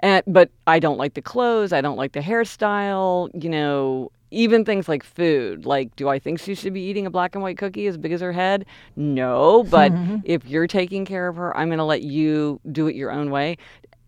And, 0.00 0.22
but 0.26 0.50
I 0.66 0.78
don't 0.78 0.96
like 0.96 1.14
the 1.14 1.22
clothes. 1.22 1.72
I 1.72 1.80
don't 1.80 1.96
like 1.96 2.12
the 2.12 2.20
hairstyle. 2.20 3.30
You 3.42 3.50
know, 3.50 4.12
even 4.30 4.64
things 4.64 4.88
like 4.88 5.02
food. 5.02 5.66
Like, 5.66 5.94
do 5.96 6.08
I 6.08 6.18
think 6.18 6.40
she 6.40 6.54
should 6.54 6.72
be 6.72 6.80
eating 6.80 7.06
a 7.06 7.10
black 7.10 7.34
and 7.34 7.42
white 7.42 7.58
cookie 7.58 7.86
as 7.86 7.96
big 7.96 8.12
as 8.12 8.20
her 8.20 8.32
head? 8.32 8.64
No. 8.96 9.64
But 9.64 9.92
if 10.24 10.46
you're 10.46 10.66
taking 10.66 11.04
care 11.04 11.28
of 11.28 11.36
her, 11.36 11.56
I'm 11.56 11.68
going 11.68 11.78
to 11.78 11.84
let 11.84 12.02
you 12.02 12.60
do 12.70 12.86
it 12.86 12.94
your 12.94 13.10
own 13.10 13.30
way. 13.30 13.58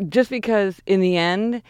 Just 0.08 0.30
because 0.30 0.80
in 0.86 1.00
the 1.00 1.16
end, 1.16 1.62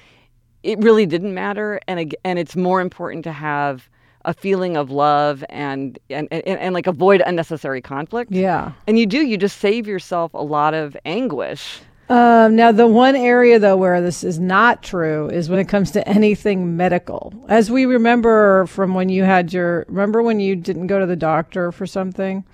it 0.62 0.78
really 0.78 1.06
didn't 1.06 1.34
matter. 1.34 1.80
And, 1.88 2.14
and 2.24 2.38
it's 2.38 2.56
more 2.56 2.80
important 2.80 3.24
to 3.24 3.32
have 3.32 3.88
a 4.24 4.34
feeling 4.34 4.76
of 4.76 4.90
love 4.90 5.42
and, 5.48 5.98
and, 6.10 6.28
and, 6.30 6.44
and 6.44 6.74
like 6.74 6.86
avoid 6.86 7.22
unnecessary 7.24 7.80
conflict. 7.80 8.30
Yeah. 8.30 8.72
And 8.86 8.98
you 8.98 9.06
do, 9.06 9.26
you 9.26 9.38
just 9.38 9.58
save 9.58 9.86
yourself 9.86 10.34
a 10.34 10.42
lot 10.42 10.74
of 10.74 10.96
anguish. 11.04 11.80
Um, 12.10 12.56
now, 12.56 12.72
the 12.72 12.88
one 12.88 13.14
area 13.14 13.60
though 13.60 13.76
where 13.76 14.00
this 14.00 14.24
is 14.24 14.40
not 14.40 14.82
true 14.82 15.30
is 15.30 15.48
when 15.48 15.60
it 15.60 15.68
comes 15.68 15.92
to 15.92 16.06
anything 16.08 16.76
medical. 16.76 17.32
As 17.48 17.70
we 17.70 17.86
remember 17.86 18.66
from 18.66 18.94
when 18.94 19.08
you 19.08 19.22
had 19.22 19.52
your, 19.52 19.86
remember 19.88 20.20
when 20.20 20.40
you 20.40 20.56
didn't 20.56 20.88
go 20.88 20.98
to 20.98 21.06
the 21.06 21.16
doctor 21.16 21.70
for 21.70 21.86
something, 21.86 22.44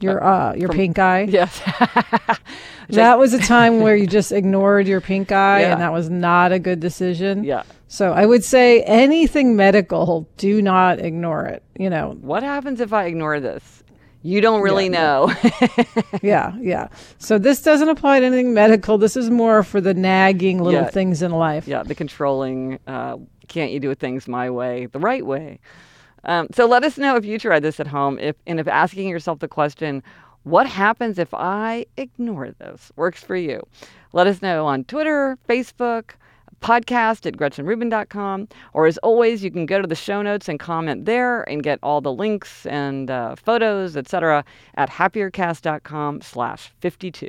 your 0.00 0.22
uh, 0.22 0.54
your 0.54 0.68
from- 0.68 0.76
pink 0.76 0.98
eye. 0.98 1.22
Yes. 1.30 1.60
That 2.88 3.20
was 3.20 3.32
a 3.34 3.38
time 3.38 3.78
where 3.80 3.94
you 3.94 4.08
just 4.08 4.32
ignored 4.40 4.88
your 4.88 5.00
pink 5.00 5.30
eye, 5.30 5.60
Yeah. 5.60 5.72
and 5.72 5.80
that 5.80 5.92
was 5.92 6.10
not 6.10 6.50
a 6.50 6.58
good 6.58 6.80
decision. 6.80 7.44
yeah. 7.44 7.62
So 7.86 8.12
I 8.12 8.26
would 8.26 8.42
say 8.44 8.82
anything 8.82 9.54
medical, 9.54 10.28
do 10.36 10.60
not 10.60 10.98
ignore 10.98 11.46
it. 11.46 11.62
You 11.78 11.88
know, 11.90 12.16
What 12.20 12.42
happens 12.42 12.80
if 12.80 12.92
I 12.92 13.04
ignore 13.04 13.38
this? 13.38 13.84
You 14.22 14.40
don't 14.40 14.60
really 14.60 14.86
Yeah, 14.86 14.90
know. 14.90 15.32
yeah, 16.22 16.52
yeah. 16.60 16.88
So 17.18 17.38
this 17.38 17.62
doesn't 17.62 17.88
apply 17.88 18.20
to 18.20 18.26
anything 18.26 18.54
medical. 18.54 18.98
This 18.98 19.16
is 19.16 19.30
more 19.30 19.62
for 19.62 19.80
the 19.80 19.94
nagging 19.94 20.58
little 20.58 20.82
Yeah. 20.82 20.88
things 20.90 21.22
in 21.22 21.30
life. 21.30 21.66
yeah, 21.68 21.82
the 21.84 21.94
controlling, 21.94 22.78
uh, 22.88 23.16
can't 23.48 23.70
you 23.70 23.78
do 23.80 23.94
things 23.94 24.26
my 24.28 24.50
way, 24.50 24.86
the 24.86 24.98
right 24.98 25.24
way? 25.24 25.60
Um, 26.24 26.48
so 26.52 26.66
let 26.66 26.84
us 26.84 26.98
know 26.98 27.16
if 27.16 27.24
you 27.24 27.38
tried 27.38 27.62
this 27.62 27.80
at 27.80 27.86
home, 27.86 28.18
if 28.18 28.36
and 28.46 28.60
if 28.60 28.68
asking 28.68 29.08
yourself 29.08 29.38
the 29.38 29.48
question, 29.48 30.02
what 30.44 30.66
happens 30.66 31.18
if 31.18 31.32
I 31.34 31.86
ignore 31.96 32.50
this, 32.52 32.90
works 32.96 33.22
for 33.22 33.36
you. 33.36 33.62
Let 34.12 34.26
us 34.26 34.42
know 34.42 34.66
on 34.66 34.84
Twitter, 34.84 35.38
Facebook, 35.48 36.12
podcast 36.60 37.26
at 37.26 37.36
gretchenrubin.com, 37.36 38.48
or 38.72 38.86
as 38.86 38.98
always, 38.98 39.42
you 39.42 39.50
can 39.50 39.66
go 39.66 39.80
to 39.80 39.86
the 39.86 39.94
show 39.94 40.22
notes 40.22 40.48
and 40.48 40.58
comment 40.58 41.04
there 41.04 41.42
and 41.48 41.62
get 41.62 41.78
all 41.82 42.00
the 42.00 42.12
links 42.12 42.66
and 42.66 43.10
uh, 43.10 43.34
photos, 43.36 43.96
etc. 43.96 44.44
at 44.76 44.90
happiercast.com 44.90 46.20
slash 46.20 46.72
52. 46.80 47.28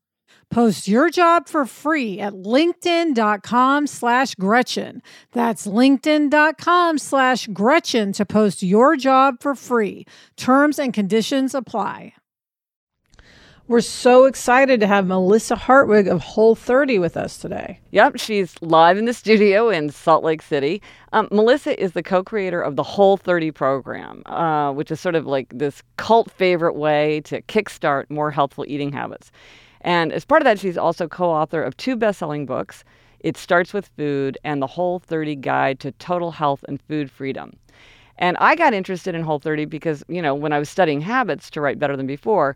Post 0.51 0.89
your 0.89 1.09
job 1.09 1.47
for 1.47 1.65
free 1.65 2.19
at 2.19 2.33
linkedin.com 2.33 3.87
slash 3.87 4.35
Gretchen. 4.35 5.01
That's 5.31 5.65
linkedin.com 5.65 6.97
slash 6.97 7.47
Gretchen 7.47 8.11
to 8.11 8.25
post 8.25 8.61
your 8.61 8.97
job 8.97 9.35
for 9.39 9.55
free. 9.55 10.05
Terms 10.35 10.77
and 10.77 10.93
conditions 10.93 11.55
apply. 11.55 12.13
We're 13.69 13.79
so 13.79 14.25
excited 14.25 14.81
to 14.81 14.87
have 14.87 15.07
Melissa 15.07 15.55
Hartwig 15.55 16.09
of 16.09 16.19
Whole 16.19 16.55
30 16.55 16.99
with 16.99 17.15
us 17.15 17.37
today. 17.37 17.79
Yep, 17.91 18.17
she's 18.17 18.61
live 18.61 18.97
in 18.97 19.05
the 19.05 19.13
studio 19.13 19.69
in 19.69 19.89
Salt 19.89 20.25
Lake 20.25 20.41
City. 20.41 20.81
Um, 21.13 21.29
Melissa 21.31 21.81
is 21.81 21.93
the 21.93 22.03
co 22.03 22.21
creator 22.21 22.61
of 22.61 22.75
the 22.75 22.83
Whole 22.83 23.15
30 23.15 23.51
program, 23.51 24.23
uh, 24.25 24.73
which 24.73 24.91
is 24.91 24.99
sort 24.99 25.15
of 25.15 25.25
like 25.25 25.47
this 25.57 25.81
cult 25.95 26.29
favorite 26.29 26.75
way 26.75 27.21
to 27.21 27.41
kickstart 27.43 28.09
more 28.09 28.31
healthful 28.31 28.65
eating 28.67 28.91
habits. 28.91 29.31
And 29.81 30.13
as 30.13 30.25
part 30.25 30.41
of 30.41 30.45
that, 30.45 30.59
she's 30.59 30.77
also 30.77 31.07
co 31.07 31.29
author 31.29 31.61
of 31.61 31.75
two 31.77 31.95
best 31.95 32.19
selling 32.19 32.45
books 32.45 32.83
It 33.19 33.37
Starts 33.37 33.73
with 33.73 33.89
Food 33.97 34.37
and 34.43 34.61
The 34.61 34.67
Whole 34.67 34.99
30 34.99 35.35
Guide 35.37 35.79
to 35.81 35.91
Total 35.93 36.31
Health 36.31 36.63
and 36.67 36.81
Food 36.81 37.11
Freedom. 37.11 37.53
And 38.17 38.37
I 38.39 38.55
got 38.55 38.73
interested 38.73 39.15
in 39.15 39.23
Whole 39.23 39.39
30 39.39 39.65
because, 39.65 40.03
you 40.07 40.21
know, 40.21 40.35
when 40.35 40.53
I 40.53 40.59
was 40.59 40.69
studying 40.69 41.01
habits 41.01 41.49
to 41.51 41.61
write 41.61 41.79
better 41.79 41.97
than 41.97 42.07
before, 42.07 42.55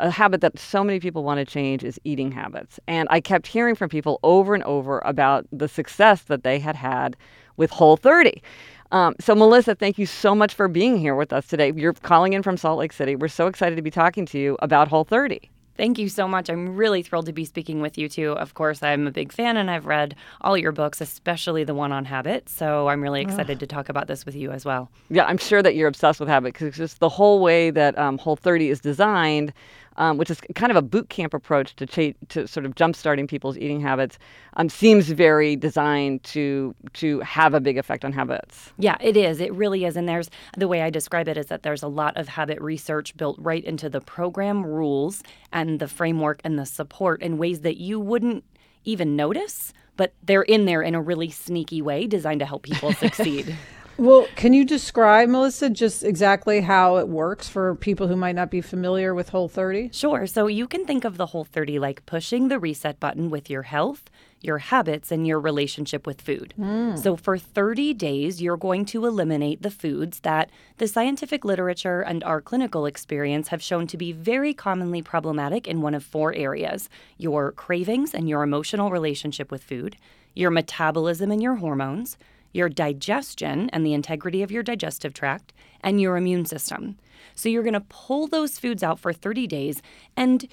a 0.00 0.10
habit 0.10 0.40
that 0.40 0.58
so 0.58 0.84
many 0.84 1.00
people 1.00 1.24
want 1.24 1.38
to 1.38 1.44
change 1.44 1.84
is 1.84 2.00
eating 2.04 2.32
habits. 2.32 2.78
And 2.86 3.08
I 3.10 3.20
kept 3.20 3.46
hearing 3.46 3.74
from 3.74 3.88
people 3.88 4.20
over 4.22 4.54
and 4.54 4.62
over 4.64 5.00
about 5.00 5.46
the 5.52 5.68
success 5.68 6.22
that 6.22 6.42
they 6.42 6.58
had 6.58 6.76
had 6.76 7.16
with 7.56 7.70
Whole 7.70 7.96
30. 7.96 8.42
Um, 8.90 9.14
so, 9.20 9.34
Melissa, 9.34 9.74
thank 9.74 9.98
you 9.98 10.06
so 10.06 10.34
much 10.34 10.54
for 10.54 10.66
being 10.68 10.96
here 10.96 11.14
with 11.14 11.32
us 11.32 11.46
today. 11.46 11.72
You're 11.76 11.92
calling 11.92 12.32
in 12.32 12.42
from 12.42 12.56
Salt 12.56 12.78
Lake 12.78 12.92
City. 12.92 13.16
We're 13.16 13.28
so 13.28 13.46
excited 13.46 13.76
to 13.76 13.82
be 13.82 13.90
talking 13.90 14.24
to 14.26 14.38
you 14.38 14.56
about 14.62 14.88
Whole 14.88 15.04
30. 15.04 15.50
Thank 15.78 15.96
you 15.96 16.08
so 16.08 16.26
much. 16.26 16.50
I'm 16.50 16.74
really 16.74 17.02
thrilled 17.02 17.26
to 17.26 17.32
be 17.32 17.44
speaking 17.44 17.80
with 17.80 17.96
you 17.96 18.08
too. 18.08 18.32
Of 18.32 18.54
course, 18.54 18.82
I'm 18.82 19.06
a 19.06 19.12
big 19.12 19.32
fan 19.32 19.56
and 19.56 19.70
I've 19.70 19.86
read 19.86 20.16
all 20.40 20.58
your 20.58 20.72
books, 20.72 21.00
especially 21.00 21.62
the 21.62 21.72
one 21.72 21.92
on 21.92 22.04
habit. 22.04 22.48
So 22.48 22.88
I'm 22.88 23.00
really 23.00 23.22
excited 23.22 23.60
to 23.60 23.66
talk 23.66 23.88
about 23.88 24.08
this 24.08 24.26
with 24.26 24.34
you 24.34 24.50
as 24.50 24.64
well. 24.64 24.90
Yeah, 25.08 25.24
I'm 25.26 25.38
sure 25.38 25.62
that 25.62 25.76
you're 25.76 25.86
obsessed 25.86 26.18
with 26.18 26.28
habit 26.28 26.52
because 26.52 26.66
it's 26.66 26.76
just 26.76 26.98
the 26.98 27.08
whole 27.08 27.38
way 27.38 27.70
that 27.70 27.96
um, 27.96 28.18
Whole 28.18 28.34
30 28.34 28.70
is 28.70 28.80
designed, 28.80 29.52
um, 29.98 30.16
which 30.16 30.30
is 30.30 30.40
kind 30.54 30.70
of 30.70 30.76
a 30.76 30.82
boot 30.82 31.10
camp 31.10 31.34
approach 31.34 31.76
to 31.76 31.84
cha- 31.84 32.16
to 32.28 32.46
sort 32.46 32.64
of 32.64 32.74
jumpstarting 32.74 33.28
people's 33.28 33.58
eating 33.58 33.80
habits, 33.80 34.18
um, 34.54 34.68
seems 34.68 35.10
very 35.10 35.56
designed 35.56 36.22
to 36.24 36.74
to 36.94 37.20
have 37.20 37.52
a 37.52 37.60
big 37.60 37.76
effect 37.76 38.04
on 38.04 38.12
habits. 38.12 38.72
Yeah, 38.78 38.96
it 39.00 39.16
is. 39.16 39.40
It 39.40 39.52
really 39.52 39.84
is. 39.84 39.96
And 39.96 40.08
there's 40.08 40.30
the 40.56 40.68
way 40.68 40.82
I 40.82 40.90
describe 40.90 41.28
it 41.28 41.36
is 41.36 41.46
that 41.46 41.64
there's 41.64 41.82
a 41.82 41.88
lot 41.88 42.16
of 42.16 42.28
habit 42.28 42.60
research 42.60 43.16
built 43.16 43.36
right 43.40 43.64
into 43.64 43.90
the 43.90 44.00
program 44.00 44.64
rules 44.64 45.22
and 45.52 45.80
the 45.80 45.88
framework 45.88 46.40
and 46.44 46.58
the 46.58 46.66
support 46.66 47.20
in 47.20 47.36
ways 47.36 47.60
that 47.62 47.76
you 47.76 48.00
wouldn't 48.00 48.44
even 48.84 49.16
notice, 49.16 49.72
but 49.96 50.14
they're 50.22 50.42
in 50.42 50.64
there 50.64 50.80
in 50.80 50.94
a 50.94 51.02
really 51.02 51.28
sneaky 51.28 51.82
way 51.82 52.06
designed 52.06 52.40
to 52.40 52.46
help 52.46 52.62
people 52.62 52.92
succeed. 53.04 53.56
Well, 53.98 54.28
can 54.36 54.52
you 54.52 54.64
describe, 54.64 55.28
Melissa, 55.28 55.68
just 55.68 56.04
exactly 56.04 56.60
how 56.60 56.98
it 56.98 57.08
works 57.08 57.48
for 57.48 57.74
people 57.74 58.06
who 58.06 58.14
might 58.14 58.36
not 58.36 58.48
be 58.48 58.60
familiar 58.60 59.12
with 59.12 59.30
Whole 59.30 59.48
30? 59.48 59.90
Sure. 59.92 60.24
So 60.28 60.46
you 60.46 60.68
can 60.68 60.84
think 60.84 61.04
of 61.04 61.16
the 61.16 61.26
whole 61.26 61.44
30 61.44 61.80
like 61.80 62.06
pushing 62.06 62.46
the 62.46 62.60
reset 62.60 63.00
button 63.00 63.28
with 63.28 63.50
your 63.50 63.62
health, 63.62 64.08
your 64.40 64.58
habits, 64.58 65.10
and 65.10 65.26
your 65.26 65.40
relationship 65.40 66.06
with 66.06 66.20
food. 66.20 66.54
Hmm. 66.56 66.94
So 66.94 67.16
for 67.16 67.36
30 67.36 67.92
days, 67.94 68.40
you're 68.40 68.56
going 68.56 68.84
to 68.86 69.04
eliminate 69.04 69.62
the 69.62 69.70
foods 69.70 70.20
that 70.20 70.48
the 70.76 70.86
scientific 70.86 71.44
literature 71.44 72.00
and 72.00 72.22
our 72.22 72.40
clinical 72.40 72.86
experience 72.86 73.48
have 73.48 73.60
shown 73.60 73.88
to 73.88 73.96
be 73.96 74.12
very 74.12 74.54
commonly 74.54 75.02
problematic 75.02 75.66
in 75.66 75.80
one 75.80 75.94
of 75.94 76.04
four 76.04 76.32
areas 76.34 76.88
your 77.16 77.50
cravings 77.50 78.14
and 78.14 78.28
your 78.28 78.44
emotional 78.44 78.92
relationship 78.92 79.50
with 79.50 79.64
food, 79.64 79.96
your 80.34 80.52
metabolism 80.52 81.32
and 81.32 81.42
your 81.42 81.56
hormones, 81.56 82.16
your 82.52 82.68
digestion 82.68 83.70
and 83.70 83.84
the 83.84 83.94
integrity 83.94 84.42
of 84.42 84.50
your 84.50 84.62
digestive 84.62 85.14
tract, 85.14 85.52
and 85.80 86.00
your 86.00 86.16
immune 86.16 86.44
system. 86.44 86.96
So 87.34 87.48
you're 87.48 87.62
going 87.62 87.72
to 87.74 87.80
pull 87.80 88.26
those 88.26 88.58
foods 88.58 88.82
out 88.82 88.98
for 88.98 89.12
30 89.12 89.46
days 89.46 89.82
and 90.16 90.48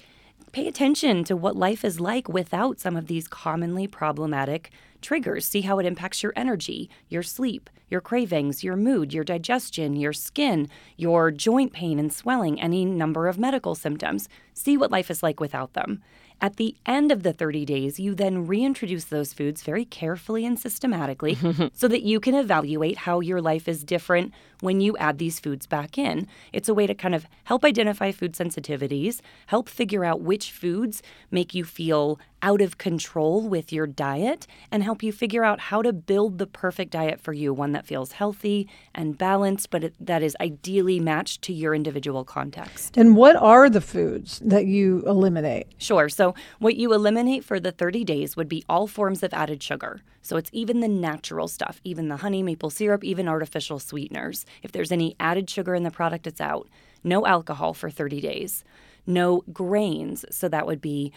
pay 0.52 0.68
attention 0.68 1.24
to 1.24 1.36
what 1.36 1.56
life 1.56 1.84
is 1.84 2.00
like 2.00 2.28
without 2.28 2.78
some 2.80 2.96
of 2.96 3.08
these 3.08 3.28
commonly 3.28 3.86
problematic 3.86 4.70
triggers. 5.02 5.46
See 5.46 5.62
how 5.62 5.78
it 5.78 5.86
impacts 5.86 6.22
your 6.22 6.32
energy, 6.36 6.88
your 7.08 7.22
sleep, 7.22 7.68
your 7.88 8.00
cravings, 8.00 8.64
your 8.64 8.76
mood, 8.76 9.12
your 9.12 9.24
digestion, 9.24 9.96
your 9.96 10.12
skin, 10.12 10.68
your 10.96 11.30
joint 11.30 11.72
pain 11.72 11.98
and 11.98 12.12
swelling, 12.12 12.60
any 12.60 12.84
number 12.84 13.28
of 13.28 13.38
medical 13.38 13.74
symptoms. 13.74 14.28
See 14.54 14.76
what 14.76 14.90
life 14.90 15.10
is 15.10 15.22
like 15.22 15.40
without 15.40 15.74
them. 15.74 16.02
At 16.38 16.56
the 16.56 16.76
end 16.84 17.10
of 17.10 17.22
the 17.22 17.32
30 17.32 17.64
days, 17.64 17.98
you 17.98 18.14
then 18.14 18.46
reintroduce 18.46 19.04
those 19.04 19.32
foods 19.32 19.62
very 19.62 19.86
carefully 19.86 20.44
and 20.44 20.58
systematically 20.58 21.38
so 21.72 21.88
that 21.88 22.02
you 22.02 22.20
can 22.20 22.34
evaluate 22.34 22.98
how 22.98 23.20
your 23.20 23.40
life 23.40 23.66
is 23.66 23.82
different 23.82 24.34
when 24.60 24.82
you 24.82 24.96
add 24.98 25.16
these 25.16 25.40
foods 25.40 25.66
back 25.66 25.96
in. 25.96 26.28
It's 26.52 26.68
a 26.68 26.74
way 26.74 26.86
to 26.86 26.94
kind 26.94 27.14
of 27.14 27.26
help 27.44 27.64
identify 27.64 28.12
food 28.12 28.34
sensitivities, 28.34 29.20
help 29.46 29.68
figure 29.68 30.04
out 30.04 30.20
which 30.20 30.52
foods 30.52 31.02
make 31.30 31.54
you 31.54 31.64
feel 31.64 32.18
out 32.42 32.60
of 32.60 32.78
control 32.78 33.48
with 33.48 33.72
your 33.72 33.86
diet, 33.86 34.46
and 34.70 34.82
help 34.82 35.02
you 35.02 35.12
figure 35.12 35.44
out 35.44 35.60
how 35.60 35.82
to 35.82 35.92
build 35.92 36.38
the 36.38 36.46
perfect 36.46 36.92
diet 36.92 37.20
for 37.20 37.32
you, 37.32 37.52
one 37.52 37.72
that 37.72 37.86
feels 37.86 38.12
healthy 38.12 38.68
and 38.94 39.16
balanced, 39.18 39.70
but 39.70 39.92
that 39.98 40.22
is 40.22 40.36
ideally 40.40 41.00
matched 41.00 41.42
to 41.42 41.52
your 41.52 41.74
individual 41.74 42.24
context. 42.24 42.96
And 42.96 43.16
what 43.16 43.36
are 43.36 43.68
the 43.68 43.80
foods 43.80 44.40
that 44.44 44.66
you 44.66 45.02
eliminate? 45.06 45.66
Sure. 45.78 46.08
So, 46.08 46.34
what 46.58 46.76
you 46.76 46.92
eliminate 46.92 47.44
for 47.44 47.58
the 47.58 47.72
30 47.72 48.04
days 48.04 48.36
would 48.36 48.48
be 48.48 48.64
all 48.68 48.86
forms 48.86 49.22
of 49.22 49.32
added 49.32 49.62
sugar. 49.62 50.02
So, 50.22 50.36
it's 50.36 50.50
even 50.52 50.80
the 50.80 50.88
natural 50.88 51.48
stuff, 51.48 51.80
even 51.84 52.08
the 52.08 52.16
honey, 52.18 52.42
maple 52.42 52.70
syrup, 52.70 53.04
even 53.04 53.28
artificial 53.28 53.78
sweeteners. 53.78 54.44
If 54.62 54.72
there's 54.72 54.92
any 54.92 55.16
added 55.18 55.48
sugar 55.48 55.74
in 55.74 55.82
the 55.82 55.90
product, 55.90 56.26
it's 56.26 56.40
out. 56.40 56.68
No 57.02 57.26
alcohol 57.26 57.74
for 57.74 57.90
30 57.90 58.20
days. 58.20 58.64
No 59.06 59.44
grains. 59.52 60.24
So, 60.30 60.48
that 60.48 60.66
would 60.66 60.80
be 60.80 61.12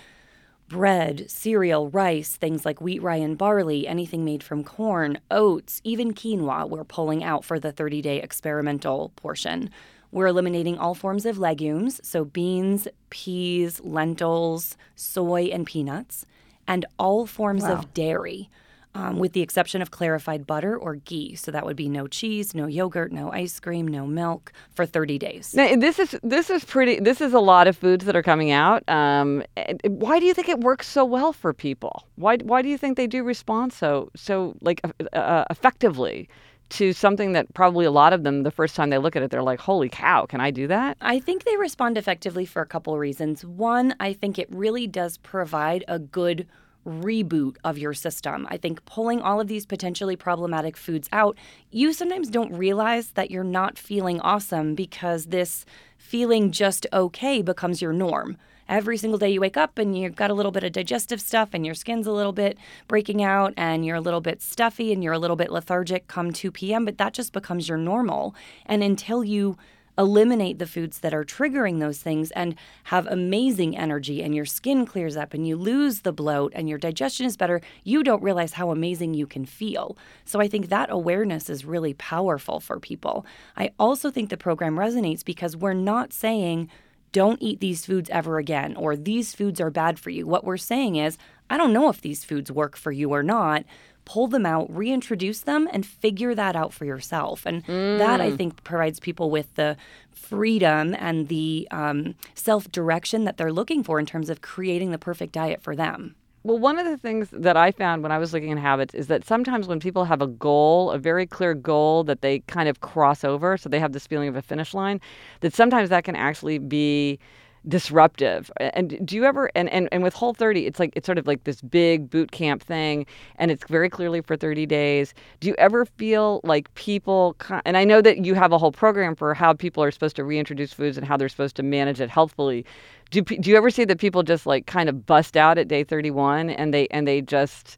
bread, 0.69 1.29
cereal, 1.29 1.89
rice, 1.89 2.37
things 2.37 2.63
like 2.63 2.79
wheat, 2.79 3.01
rye, 3.01 3.17
and 3.17 3.37
barley, 3.37 3.87
anything 3.87 4.23
made 4.23 4.43
from 4.43 4.63
corn, 4.63 5.19
oats, 5.29 5.81
even 5.83 6.13
quinoa, 6.13 6.69
we're 6.69 6.85
pulling 6.85 7.23
out 7.23 7.43
for 7.43 7.59
the 7.59 7.71
30 7.71 8.01
day 8.01 8.21
experimental 8.21 9.11
portion. 9.17 9.69
We're 10.11 10.27
eliminating 10.27 10.77
all 10.77 10.95
forms 10.95 11.25
of 11.25 11.37
legumes, 11.37 11.99
so 12.07 12.23
beans, 12.23 12.87
peas, 13.09 13.81
lentils, 13.81 14.77
soy, 14.95 15.45
and 15.45 15.65
peanuts, 15.65 16.25
and 16.67 16.85
all 16.97 17.25
forms 17.25 17.63
wow. 17.63 17.73
of 17.73 17.93
dairy 17.93 18.49
um, 18.95 19.19
with 19.19 19.33
the 19.33 19.41
exception 19.41 19.81
of 19.81 19.91
clarified 19.91 20.47
butter 20.47 20.75
or 20.75 20.95
ghee. 20.95 21.35
So 21.35 21.51
that 21.51 21.65
would 21.65 21.75
be 21.75 21.89
no 21.89 22.07
cheese, 22.07 22.55
no 22.55 22.65
yogurt, 22.65 23.11
no 23.11 23.31
ice 23.31 23.59
cream, 23.59 23.87
no 23.87 24.07
milk 24.07 24.51
for 24.73 24.85
30 24.85 25.17
days. 25.19 25.53
Now, 25.53 25.75
this 25.75 25.99
is 25.99 26.17
this 26.23 26.49
is 26.49 26.65
pretty. 26.65 26.99
This 26.99 27.21
is 27.21 27.33
a 27.33 27.39
lot 27.39 27.67
of 27.67 27.77
foods 27.77 28.05
that 28.05 28.15
are 28.15 28.23
coming 28.23 28.51
out. 28.51 28.87
Um, 28.89 29.43
why 29.85 30.19
do 30.19 30.25
you 30.25 30.33
think 30.33 30.49
it 30.49 30.59
works 30.59 30.87
so 30.87 31.05
well 31.05 31.33
for 31.33 31.53
people? 31.53 32.07
Why 32.15 32.37
why 32.37 32.61
do 32.61 32.69
you 32.69 32.77
think 32.77 32.97
they 32.97 33.07
do 33.07 33.23
respond 33.23 33.73
so 33.73 34.09
so 34.15 34.55
like 34.61 34.81
uh, 34.83 35.17
uh, 35.17 35.45
effectively? 35.49 36.29
to 36.69 36.93
something 36.93 37.31
that 37.31 37.51
probably 37.55 37.85
a 37.85 37.91
lot 37.91 38.13
of 38.13 38.23
them 38.23 38.43
the 38.43 38.51
first 38.51 38.75
time 38.75 38.91
they 38.91 38.97
look 38.97 39.15
at 39.15 39.23
it 39.23 39.31
they're 39.31 39.41
like 39.41 39.59
holy 39.59 39.89
cow 39.89 40.25
can 40.25 40.39
i 40.39 40.51
do 40.51 40.67
that 40.67 40.95
i 41.01 41.19
think 41.19 41.43
they 41.43 41.57
respond 41.57 41.97
effectively 41.97 42.45
for 42.45 42.61
a 42.61 42.65
couple 42.65 42.93
of 42.93 42.99
reasons 42.99 43.43
one 43.43 43.95
i 43.99 44.13
think 44.13 44.37
it 44.37 44.47
really 44.51 44.85
does 44.85 45.17
provide 45.17 45.83
a 45.87 45.97
good 45.97 46.47
reboot 46.85 47.57
of 47.63 47.77
your 47.77 47.93
system. 47.93 48.47
I 48.49 48.57
think 48.57 48.83
pulling 48.85 49.21
all 49.21 49.39
of 49.39 49.47
these 49.47 49.65
potentially 49.65 50.15
problematic 50.15 50.77
foods 50.77 51.09
out, 51.11 51.37
you 51.71 51.93
sometimes 51.93 52.29
don't 52.29 52.53
realize 52.53 53.11
that 53.11 53.31
you're 53.31 53.43
not 53.43 53.77
feeling 53.77 54.19
awesome 54.21 54.75
because 54.75 55.27
this 55.27 55.65
feeling 55.97 56.51
just 56.51 56.87
okay 56.93 57.41
becomes 57.41 57.81
your 57.81 57.93
norm. 57.93 58.37
Every 58.67 58.97
single 58.97 59.17
day 59.17 59.31
you 59.31 59.41
wake 59.41 59.57
up 59.57 59.79
and 59.79 59.97
you've 59.97 60.15
got 60.15 60.29
a 60.29 60.35
little 60.35 60.51
bit 60.51 60.63
of 60.63 60.71
digestive 60.71 61.19
stuff 61.19 61.49
and 61.53 61.65
your 61.65 61.73
skin's 61.73 62.05
a 62.05 62.11
little 62.11 62.31
bit 62.31 62.55
breaking 62.87 63.23
out 63.23 63.53
and 63.57 63.83
you're 63.83 63.95
a 63.95 64.01
little 64.01 64.21
bit 64.21 64.43
stuffy 64.43 64.93
and 64.93 65.03
you're 65.03 65.13
a 65.13 65.19
little 65.19 65.35
bit 65.35 65.51
lethargic 65.51 66.07
come 66.07 66.31
2 66.31 66.51
p.m., 66.51 66.85
but 66.85 66.99
that 66.99 67.13
just 67.13 67.33
becomes 67.33 67.67
your 67.67 67.79
normal. 67.79 68.35
And 68.67 68.83
until 68.83 69.23
you 69.23 69.57
eliminate 69.99 70.57
the 70.57 70.65
foods 70.65 70.99
that 70.99 71.13
are 71.13 71.25
triggering 71.25 71.79
those 71.79 71.99
things 71.99 72.31
and 72.31 72.55
have 72.85 73.05
amazing 73.07 73.77
energy 73.77 74.23
and 74.23 74.33
your 74.33 74.45
skin 74.45 74.85
clears 74.85 75.17
up 75.17 75.33
and 75.33 75.45
you 75.45 75.57
lose 75.57 76.01
the 76.01 76.13
bloat 76.13 76.51
and 76.55 76.69
your 76.69 76.77
digestion 76.77 77.25
is 77.25 77.37
better, 77.37 77.61
you 77.83 78.01
don't 78.01 78.23
realize 78.23 78.53
how 78.53 78.71
amazing 78.71 79.13
you 79.13 79.27
can 79.27 79.45
feel. 79.45 79.97
So 80.23 80.39
I 80.39 80.47
think 80.47 80.69
that 80.69 80.89
awareness 80.89 81.49
is 81.49 81.65
really 81.65 81.93
powerful 81.93 82.59
for 82.61 82.79
people. 82.79 83.25
I 83.57 83.71
also 83.77 84.09
think 84.09 84.29
the 84.29 84.37
program 84.37 84.77
resonates 84.77 85.23
because 85.23 85.57
we're 85.57 85.73
not 85.73 86.13
saying, 86.13 86.69
don't 87.11 87.41
eat 87.41 87.59
these 87.59 87.85
foods 87.85 88.09
ever 88.11 88.37
again, 88.37 88.75
or 88.75 88.95
these 88.95 89.33
foods 89.33 89.59
are 89.59 89.71
bad 89.71 89.99
for 89.99 90.11
you. 90.11 90.27
What 90.27 90.43
we're 90.43 90.57
saying 90.57 90.95
is, 90.95 91.17
I 91.49 91.57
don't 91.57 91.73
know 91.73 91.89
if 91.89 92.01
these 92.01 92.23
foods 92.23 92.51
work 92.51 92.77
for 92.77 92.91
you 92.91 93.09
or 93.09 93.23
not, 93.23 93.65
pull 94.09 94.25
them 94.25 94.43
out, 94.43 94.75
reintroduce 94.75 95.41
them, 95.41 95.69
and 95.71 95.85
figure 95.85 96.33
that 96.33 96.55
out 96.55 96.73
for 96.73 96.83
yourself. 96.83 97.45
And 97.45 97.63
mm. 97.67 97.99
that, 97.99 98.19
I 98.19 98.31
mm. 98.31 98.37
think, 98.37 98.63
provides 98.63 98.99
people 98.99 99.29
with 99.29 99.53
the 99.53 99.77
freedom 100.11 100.95
and 100.97 101.27
the 101.27 101.67
um, 101.69 102.15
self 102.33 102.71
direction 102.71 103.25
that 103.25 103.37
they're 103.37 103.53
looking 103.53 103.83
for 103.83 103.99
in 103.99 104.07
terms 104.07 104.31
of 104.31 104.41
creating 104.41 104.89
the 104.89 104.97
perfect 104.97 105.33
diet 105.33 105.61
for 105.61 105.75
them. 105.75 106.15
Well, 106.41 106.57
one 106.57 106.79
of 106.79 106.85
the 106.85 106.97
things 106.97 107.27
that 107.31 107.55
I 107.55 107.69
found 107.69 108.01
when 108.01 108.11
I 108.11 108.17
was 108.17 108.33
looking 108.33 108.51
at 108.51 108.57
habits 108.57 108.95
is 108.95 109.07
that 109.07 109.25
sometimes 109.25 109.67
when 109.67 109.79
people 109.79 110.05
have 110.05 110.23
a 110.23 110.27
goal, 110.27 110.89
a 110.89 110.97
very 110.97 111.27
clear 111.27 111.53
goal 111.53 112.03
that 112.05 112.21
they 112.21 112.39
kind 112.39 112.67
of 112.67 112.81
cross 112.81 113.23
over, 113.23 113.57
so 113.57 113.69
they 113.69 113.79
have 113.79 113.91
this 113.91 114.07
feeling 114.07 114.29
of 114.29 114.35
a 114.35 114.41
finish 114.41 114.73
line, 114.73 114.99
that 115.41 115.53
sometimes 115.53 115.89
that 115.89 116.03
can 116.03 116.15
actually 116.15 116.57
be 116.57 117.19
disruptive. 117.67 118.51
And 118.59 119.05
do 119.05 119.15
you 119.15 119.25
ever 119.25 119.51
and, 119.55 119.69
and 119.69 119.89
and 119.91 120.03
with 120.03 120.13
Whole 120.13 120.33
30, 120.33 120.65
it's 120.65 120.79
like 120.79 120.93
it's 120.95 121.05
sort 121.05 121.17
of 121.17 121.27
like 121.27 121.43
this 121.43 121.61
big 121.61 122.09
boot 122.09 122.31
camp 122.31 122.63
thing 122.63 123.05
and 123.37 123.51
it's 123.51 123.63
very 123.67 123.89
clearly 123.89 124.21
for 124.21 124.37
30 124.37 124.65
days. 124.65 125.13
Do 125.39 125.47
you 125.47 125.55
ever 125.57 125.85
feel 125.85 126.41
like 126.43 126.73
people 126.75 127.35
and 127.65 127.77
I 127.77 127.83
know 127.83 128.01
that 128.01 128.25
you 128.25 128.33
have 128.35 128.51
a 128.51 128.57
whole 128.57 128.71
program 128.71 129.15
for 129.15 129.33
how 129.33 129.53
people 129.53 129.83
are 129.83 129.91
supposed 129.91 130.15
to 130.17 130.23
reintroduce 130.23 130.73
foods 130.73 130.97
and 130.97 131.05
how 131.05 131.17
they're 131.17 131.29
supposed 131.29 131.55
to 131.57 131.63
manage 131.63 131.99
it 131.99 132.09
healthfully. 132.09 132.65
Do 133.11 133.21
do 133.21 133.49
you 133.49 133.57
ever 133.57 133.69
see 133.69 133.85
that 133.85 133.99
people 133.99 134.23
just 134.23 134.45
like 134.45 134.65
kind 134.65 134.89
of 134.89 135.05
bust 135.05 135.35
out 135.35 135.57
at 135.57 135.67
day 135.67 135.83
31 135.83 136.49
and 136.51 136.73
they 136.73 136.87
and 136.91 137.07
they 137.07 137.21
just 137.21 137.77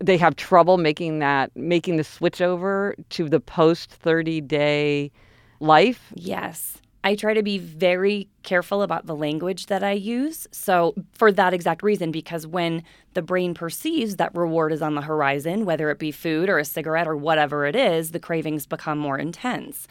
they 0.00 0.16
have 0.16 0.36
trouble 0.36 0.78
making 0.78 1.18
that 1.18 1.54
making 1.56 1.96
the 1.96 2.04
switch 2.04 2.40
over 2.40 2.94
to 3.10 3.28
the 3.28 3.40
post 3.40 3.90
30 3.90 4.40
day 4.40 5.10
life? 5.60 6.12
Yes. 6.14 6.78
I 7.06 7.14
try 7.14 7.34
to 7.34 7.42
be 7.44 7.58
very 7.58 8.28
careful 8.42 8.82
about 8.82 9.06
the 9.06 9.14
language 9.14 9.66
that 9.66 9.84
I 9.84 9.92
use. 9.92 10.48
So, 10.50 10.92
for 11.12 11.30
that 11.30 11.54
exact 11.54 11.84
reason, 11.84 12.10
because 12.10 12.48
when 12.48 12.82
the 13.14 13.22
brain 13.22 13.54
perceives 13.54 14.16
that 14.16 14.34
reward 14.34 14.72
is 14.72 14.82
on 14.82 14.96
the 14.96 15.02
horizon, 15.02 15.64
whether 15.64 15.88
it 15.90 16.00
be 16.00 16.10
food 16.10 16.48
or 16.48 16.58
a 16.58 16.64
cigarette 16.64 17.06
or 17.06 17.16
whatever 17.16 17.64
it 17.64 17.76
is, 17.76 18.10
the 18.10 18.18
cravings 18.18 18.66
become 18.66 18.98
more 18.98 19.18
intense. 19.18 19.86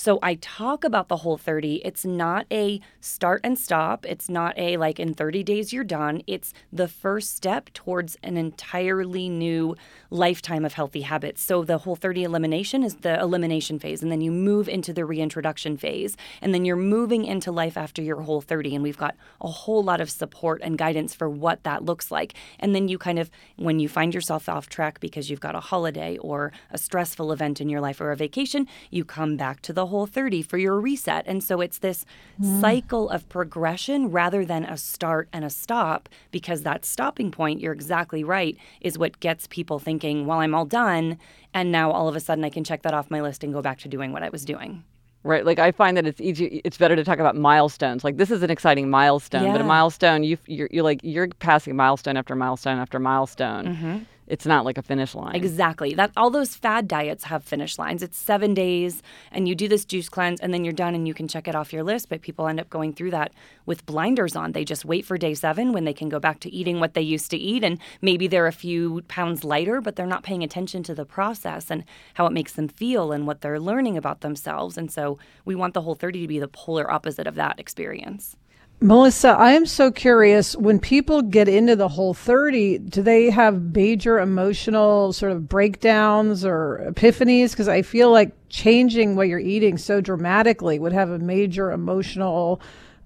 So 0.00 0.18
I 0.22 0.36
talk 0.36 0.82
about 0.82 1.08
the 1.08 1.18
whole 1.18 1.36
30. 1.36 1.82
It's 1.84 2.06
not 2.06 2.46
a 2.50 2.80
start 3.00 3.42
and 3.44 3.58
stop. 3.58 4.06
It's 4.06 4.30
not 4.30 4.58
a 4.58 4.78
like 4.78 4.98
in 4.98 5.12
30 5.12 5.42
days 5.42 5.74
you're 5.74 5.84
done. 5.84 6.22
It's 6.26 6.54
the 6.72 6.88
first 6.88 7.36
step 7.36 7.68
towards 7.74 8.16
an 8.22 8.38
entirely 8.38 9.28
new 9.28 9.76
lifetime 10.08 10.64
of 10.64 10.72
healthy 10.72 11.02
habits. 11.02 11.42
So 11.42 11.64
the 11.64 11.76
whole 11.76 11.96
30 11.96 12.24
elimination 12.24 12.82
is 12.82 12.94
the 12.94 13.20
elimination 13.20 13.78
phase 13.78 14.02
and 14.02 14.10
then 14.10 14.22
you 14.22 14.32
move 14.32 14.70
into 14.70 14.94
the 14.94 15.04
reintroduction 15.04 15.76
phase 15.76 16.16
and 16.40 16.54
then 16.54 16.64
you're 16.64 16.76
moving 16.76 17.26
into 17.26 17.52
life 17.52 17.76
after 17.76 18.00
your 18.00 18.22
whole 18.22 18.40
30 18.40 18.76
and 18.76 18.82
we've 18.82 18.96
got 18.96 19.14
a 19.42 19.48
whole 19.48 19.84
lot 19.84 20.00
of 20.00 20.10
support 20.10 20.62
and 20.64 20.78
guidance 20.78 21.14
for 21.14 21.28
what 21.28 21.62
that 21.64 21.84
looks 21.84 22.10
like. 22.10 22.32
And 22.58 22.74
then 22.74 22.88
you 22.88 22.96
kind 22.96 23.18
of 23.18 23.30
when 23.56 23.80
you 23.80 23.88
find 23.90 24.14
yourself 24.14 24.48
off 24.48 24.70
track 24.70 24.98
because 24.98 25.28
you've 25.28 25.40
got 25.40 25.54
a 25.54 25.60
holiday 25.60 26.16
or 26.16 26.52
a 26.70 26.78
stressful 26.78 27.32
event 27.32 27.60
in 27.60 27.68
your 27.68 27.82
life 27.82 28.00
or 28.00 28.12
a 28.12 28.16
vacation, 28.16 28.66
you 28.88 29.04
come 29.04 29.36
back 29.36 29.60
to 29.60 29.74
the 29.74 29.89
whole 29.90 30.06
30 30.06 30.42
for 30.42 30.56
your 30.56 30.80
reset. 30.80 31.24
And 31.26 31.44
so 31.44 31.60
it's 31.60 31.78
this 31.78 32.06
mm. 32.40 32.60
cycle 32.60 33.10
of 33.10 33.28
progression 33.28 34.10
rather 34.10 34.44
than 34.44 34.64
a 34.64 34.76
start 34.78 35.28
and 35.32 35.44
a 35.44 35.50
stop, 35.50 36.08
because 36.30 36.62
that 36.62 36.84
stopping 36.84 37.30
point, 37.30 37.60
you're 37.60 37.74
exactly 37.74 38.24
right, 38.24 38.56
is 38.80 38.96
what 38.96 39.20
gets 39.20 39.46
people 39.46 39.78
thinking, 39.78 40.26
well, 40.26 40.40
I'm 40.40 40.54
all 40.54 40.64
done. 40.64 41.18
And 41.52 41.70
now 41.70 41.90
all 41.90 42.08
of 42.08 42.16
a 42.16 42.20
sudden 42.20 42.44
I 42.44 42.50
can 42.50 42.64
check 42.64 42.82
that 42.82 42.94
off 42.94 43.10
my 43.10 43.20
list 43.20 43.44
and 43.44 43.52
go 43.52 43.60
back 43.60 43.78
to 43.80 43.88
doing 43.88 44.12
what 44.12 44.22
I 44.22 44.30
was 44.30 44.44
doing. 44.44 44.82
Right. 45.22 45.44
Like 45.44 45.58
I 45.58 45.70
find 45.70 45.98
that 45.98 46.06
it's 46.06 46.20
easy. 46.20 46.62
It's 46.64 46.78
better 46.78 46.96
to 46.96 47.04
talk 47.04 47.18
about 47.18 47.36
milestones. 47.36 48.04
Like 48.04 48.16
this 48.16 48.30
is 48.30 48.42
an 48.42 48.48
exciting 48.48 48.88
milestone, 48.88 49.44
yeah. 49.44 49.52
but 49.52 49.60
a 49.60 49.64
milestone, 49.64 50.22
you 50.24 50.38
you're, 50.46 50.68
you're 50.70 50.82
like 50.82 51.00
you're 51.02 51.28
passing 51.40 51.76
milestone 51.76 52.16
after 52.16 52.34
milestone 52.34 52.78
after 52.78 52.98
milestone. 52.98 53.66
Mm-hmm 53.66 53.98
it's 54.30 54.46
not 54.46 54.64
like 54.64 54.78
a 54.78 54.82
finish 54.82 55.14
line. 55.14 55.34
Exactly. 55.34 55.92
That 55.94 56.12
all 56.16 56.30
those 56.30 56.54
fad 56.54 56.86
diets 56.86 57.24
have 57.24 57.42
finish 57.44 57.78
lines. 57.78 58.02
It's 58.02 58.16
7 58.16 58.54
days 58.54 59.02
and 59.32 59.48
you 59.48 59.54
do 59.54 59.68
this 59.68 59.84
juice 59.84 60.08
cleanse 60.08 60.40
and 60.40 60.54
then 60.54 60.64
you're 60.64 60.72
done 60.72 60.94
and 60.94 61.06
you 61.06 61.14
can 61.14 61.28
check 61.28 61.48
it 61.48 61.54
off 61.54 61.72
your 61.72 61.82
list, 61.82 62.08
but 62.08 62.22
people 62.22 62.46
end 62.46 62.60
up 62.60 62.70
going 62.70 62.92
through 62.92 63.10
that 63.10 63.32
with 63.66 63.84
blinders 63.86 64.36
on. 64.36 64.52
They 64.52 64.64
just 64.64 64.84
wait 64.84 65.04
for 65.04 65.18
day 65.18 65.34
7 65.34 65.72
when 65.72 65.84
they 65.84 65.92
can 65.92 66.08
go 66.08 66.20
back 66.20 66.40
to 66.40 66.50
eating 66.50 66.80
what 66.80 66.94
they 66.94 67.02
used 67.02 67.30
to 67.32 67.36
eat 67.36 67.64
and 67.64 67.78
maybe 68.00 68.28
they're 68.28 68.46
a 68.46 68.52
few 68.52 69.02
pounds 69.08 69.44
lighter, 69.44 69.80
but 69.80 69.96
they're 69.96 70.06
not 70.06 70.22
paying 70.22 70.44
attention 70.44 70.82
to 70.84 70.94
the 70.94 71.04
process 71.04 71.70
and 71.70 71.84
how 72.14 72.26
it 72.26 72.32
makes 72.32 72.52
them 72.52 72.68
feel 72.68 73.12
and 73.12 73.26
what 73.26 73.40
they're 73.40 73.60
learning 73.60 73.96
about 73.96 74.20
themselves. 74.20 74.78
And 74.78 74.90
so 74.90 75.18
we 75.44 75.54
want 75.54 75.74
the 75.74 75.82
whole 75.82 75.96
30 75.96 76.22
to 76.22 76.28
be 76.28 76.38
the 76.38 76.48
polar 76.48 76.90
opposite 76.90 77.26
of 77.26 77.34
that 77.34 77.58
experience. 77.58 78.36
Melissa, 78.82 79.28
I 79.28 79.52
am 79.52 79.66
so 79.66 79.90
curious 79.90 80.56
when 80.56 80.80
people 80.80 81.20
get 81.20 81.48
into 81.48 81.76
the 81.76 81.88
whole 81.88 82.14
30, 82.14 82.78
do 82.78 83.02
they 83.02 83.28
have 83.28 83.74
major 83.74 84.18
emotional 84.18 85.12
sort 85.12 85.32
of 85.32 85.46
breakdowns 85.50 86.46
or 86.46 86.82
epiphanies? 86.90 87.50
Because 87.50 87.68
I 87.68 87.82
feel 87.82 88.10
like 88.10 88.32
changing 88.48 89.16
what 89.16 89.28
you're 89.28 89.38
eating 89.38 89.76
so 89.76 90.00
dramatically 90.00 90.78
would 90.78 90.94
have 90.94 91.10
a 91.10 91.18
major 91.18 91.70
emotional 91.70 92.62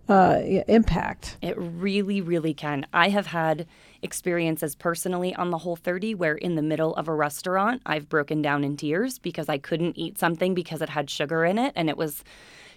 uh, 0.08 0.38
impact. 0.68 1.38
It 1.42 1.56
really, 1.58 2.20
really 2.20 2.54
can. 2.54 2.86
I 2.92 3.08
have 3.08 3.26
had 3.26 3.66
experiences 4.00 4.76
personally 4.76 5.34
on 5.34 5.50
the 5.50 5.58
whole 5.58 5.76
30 5.76 6.14
where 6.14 6.36
in 6.36 6.54
the 6.54 6.62
middle 6.62 6.94
of 6.94 7.08
a 7.08 7.14
restaurant 7.14 7.82
I've 7.84 8.08
broken 8.08 8.42
down 8.42 8.62
in 8.62 8.76
tears 8.76 9.18
because 9.18 9.48
I 9.48 9.58
couldn't 9.58 9.98
eat 9.98 10.18
something 10.18 10.54
because 10.54 10.82
it 10.82 10.90
had 10.90 11.10
sugar 11.10 11.44
in 11.44 11.58
it 11.58 11.72
and 11.74 11.88
it 11.88 11.96
was 11.96 12.22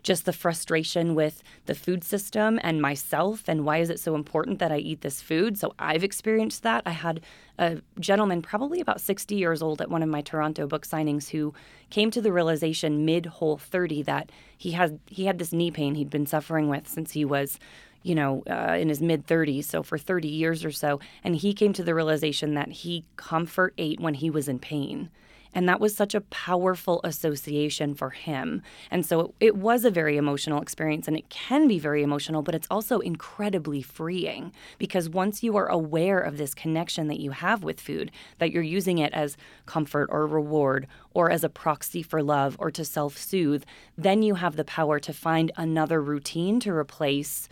just 0.04 0.26
the 0.26 0.34
frustration 0.34 1.16
with 1.16 1.44
the 1.66 1.76
food 1.76 2.04
system 2.04 2.60
and 2.64 2.82
myself 2.82 3.44
and 3.48 3.66
why 3.66 3.78
is 3.78 3.90
it 3.90 4.00
so 4.00 4.16
important 4.16 4.60
that 4.60 4.72
I 4.72 4.78
eat 4.78 5.02
this 5.02 5.22
food. 5.22 5.58
So 5.58 5.74
I've 5.80 6.04
experienced 6.04 6.64
that. 6.64 6.84
I 6.86 6.92
had 6.92 7.22
a 7.58 7.82
gentleman, 8.00 8.42
probably 8.42 8.80
about 8.80 9.02
60 9.02 9.36
years 9.36 9.62
old, 9.62 9.82
at 9.82 9.90
one 9.90 10.04
of 10.04 10.10
my 10.10 10.22
Toronto 10.22 10.68
book 10.68 10.86
signings 10.86 11.30
who 11.30 11.54
came 11.90 12.12
to 12.12 12.22
the 12.22 12.32
realization 12.32 13.06
mid 13.06 13.26
whole 13.26 13.58
30 13.58 14.04
that 14.04 14.32
he 14.58 14.72
had 14.72 15.00
he 15.08 15.26
had 15.26 15.40
this 15.40 15.54
knee 15.54 15.72
pain 15.72 15.96
he'd 15.96 16.10
been 16.10 16.26
suffering 16.26 16.70
with 16.70 16.88
since 16.88 17.12
he 17.12 17.26
was 17.26 17.60
you 18.04 18.16
know, 18.16 18.42
uh, 18.50 18.78
in 18.80 18.88
his 18.88 19.02
mid 19.02 19.28
30s, 19.28 19.66
so 19.66 19.84
for 19.84 19.98
30 19.98 20.30
years 20.30 20.64
or 20.64 20.72
so. 20.72 21.00
And 21.26 21.36
he 21.36 21.54
came 21.54 21.74
to 21.74 21.84
the 21.84 21.94
realization 21.94 22.54
that 22.54 22.70
he 22.70 23.04
comfort 23.18 23.74
ate 23.78 24.00
when 24.00 24.14
he 24.14 24.30
was 24.30 24.48
in 24.48 24.60
pain. 24.60 25.10
And 25.58 25.68
that 25.68 25.80
was 25.80 25.96
such 25.96 26.14
a 26.14 26.22
powerful 26.22 27.02
association 27.04 27.96
for 27.96 28.12
him. 28.12 28.62
And 28.92 29.04
so 29.04 29.22
it, 29.22 29.34
it, 29.40 29.56
was 29.56 29.86
a 29.86 29.90
very 29.90 30.16
emotional 30.16 30.62
experience, 30.62 31.08
and 31.08 31.18
it 31.18 31.30
can 31.30 31.68
be 31.68 31.80
very 31.80 32.04
emotional, 32.04 32.44
but 32.44 32.54
it's 32.54 32.68
also 32.70 33.00
incredibly 33.00 33.82
freeing 33.82 34.52
because 34.78 35.10
once 35.10 35.42
you 35.42 35.58
are 35.58 35.66
aware 35.66 36.20
of 36.20 36.38
this 36.38 36.54
connection 36.54 37.08
that 37.08 37.20
you 37.20 37.32
have 37.32 37.64
with 37.64 37.82
food, 37.82 38.12
that 38.38 38.52
you're 38.52 38.62
using 38.62 39.00
it 39.00 39.12
as 39.14 39.36
comfort 39.66 40.10
or 40.12 40.28
reward 40.28 40.86
or 41.16 41.32
as 41.32 41.44
a 41.44 41.50
proxy 41.50 42.04
for 42.04 42.22
love 42.22 42.56
or 42.60 42.70
to 42.70 42.86
self 42.86 43.18
soothe, 43.18 43.64
then 43.98 44.22
you 44.22 44.36
have 44.36 44.58
the 44.58 44.64
power 44.64 45.00
to 45.00 45.12
find 45.12 45.52
another 45.58 46.00
routine 46.04 46.60
to 46.60 46.72
replace 46.72 47.50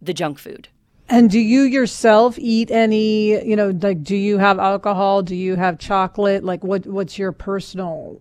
the 0.00 0.14
junk 0.14 0.38
food. 0.38 0.68
And 1.08 1.30
do 1.30 1.38
you 1.38 1.62
yourself 1.62 2.38
eat 2.38 2.70
any, 2.70 3.44
you 3.46 3.56
know, 3.56 3.70
like 3.70 4.02
do 4.02 4.16
you 4.16 4.38
have 4.38 4.58
alcohol? 4.58 5.22
Do 5.22 5.36
you 5.36 5.56
have 5.56 5.78
chocolate? 5.78 6.44
Like 6.44 6.64
what 6.64 6.86
what's 6.86 7.18
your 7.18 7.32
personal 7.32 8.20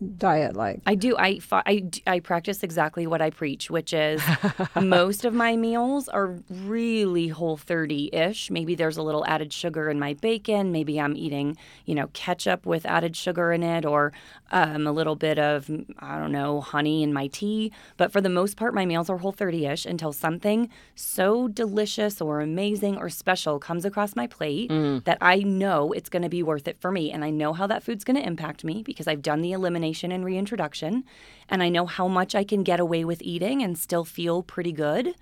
diet 0.00 0.56
like? 0.56 0.80
I 0.86 0.94
do. 0.94 1.16
I, 1.18 1.40
I, 1.52 1.84
I 2.06 2.20
practice 2.20 2.62
exactly 2.62 3.06
what 3.06 3.20
I 3.20 3.30
preach, 3.30 3.70
which 3.70 3.92
is 3.92 4.22
most 4.80 5.24
of 5.24 5.34
my 5.34 5.56
meals 5.56 6.08
are 6.08 6.38
really 6.48 7.28
whole 7.28 7.56
30 7.56 8.10
ish. 8.14 8.50
Maybe 8.50 8.74
there's 8.74 8.96
a 8.96 9.02
little 9.02 9.24
added 9.26 9.52
sugar 9.52 9.90
in 9.90 9.98
my 9.98 10.14
bacon. 10.14 10.72
Maybe 10.72 11.00
I'm 11.00 11.16
eating, 11.16 11.56
you 11.84 11.94
know, 11.94 12.08
ketchup 12.12 12.64
with 12.64 12.86
added 12.86 13.14
sugar 13.14 13.52
in 13.52 13.62
it 13.62 13.84
or 13.84 14.12
um, 14.52 14.86
a 14.86 14.92
little 14.92 15.16
bit 15.16 15.38
of, 15.38 15.70
I 15.98 16.18
don't 16.18 16.32
know, 16.32 16.60
honey 16.60 17.02
in 17.02 17.12
my 17.12 17.26
tea. 17.26 17.72
But 17.96 18.10
for 18.10 18.20
the 18.20 18.28
most 18.28 18.56
part, 18.56 18.74
my 18.74 18.86
meals 18.86 19.10
are 19.10 19.18
whole 19.18 19.32
30 19.32 19.66
ish 19.66 19.86
until 19.86 20.12
something 20.12 20.70
so 20.94 21.48
delicious 21.48 22.20
or 22.20 22.40
amazing 22.40 22.96
or 22.96 23.10
special 23.10 23.58
comes 23.58 23.84
across 23.84 24.16
my 24.16 24.26
plate 24.26 24.70
mm. 24.70 25.04
that 25.04 25.18
I 25.20 25.40
know 25.40 25.92
it's 25.92 26.08
going 26.08 26.22
to 26.22 26.28
be 26.28 26.42
worth 26.42 26.66
it 26.66 26.78
for 26.80 26.90
me. 26.90 27.12
And 27.12 27.24
I 27.24 27.30
know 27.30 27.52
how 27.52 27.66
that 27.66 27.82
food's 27.82 28.04
going 28.04 28.16
to 28.16 28.26
impact 28.26 28.64
me 28.64 28.82
because 28.82 29.06
I've 29.06 29.22
done 29.22 29.42
the 29.42 29.52
elimination 29.52 29.89
and 30.12 30.24
reintroduction. 30.24 31.04
And 31.48 31.62
I 31.62 31.68
know 31.68 31.86
how 31.86 32.08
much 32.08 32.34
I 32.34 32.44
can 32.44 32.62
get 32.62 32.80
away 32.80 33.04
with 33.04 33.22
eating 33.22 33.62
and 33.62 33.78
still 33.78 34.04
feel 34.04 34.42
pretty 34.42 34.72
good. 34.72 35.14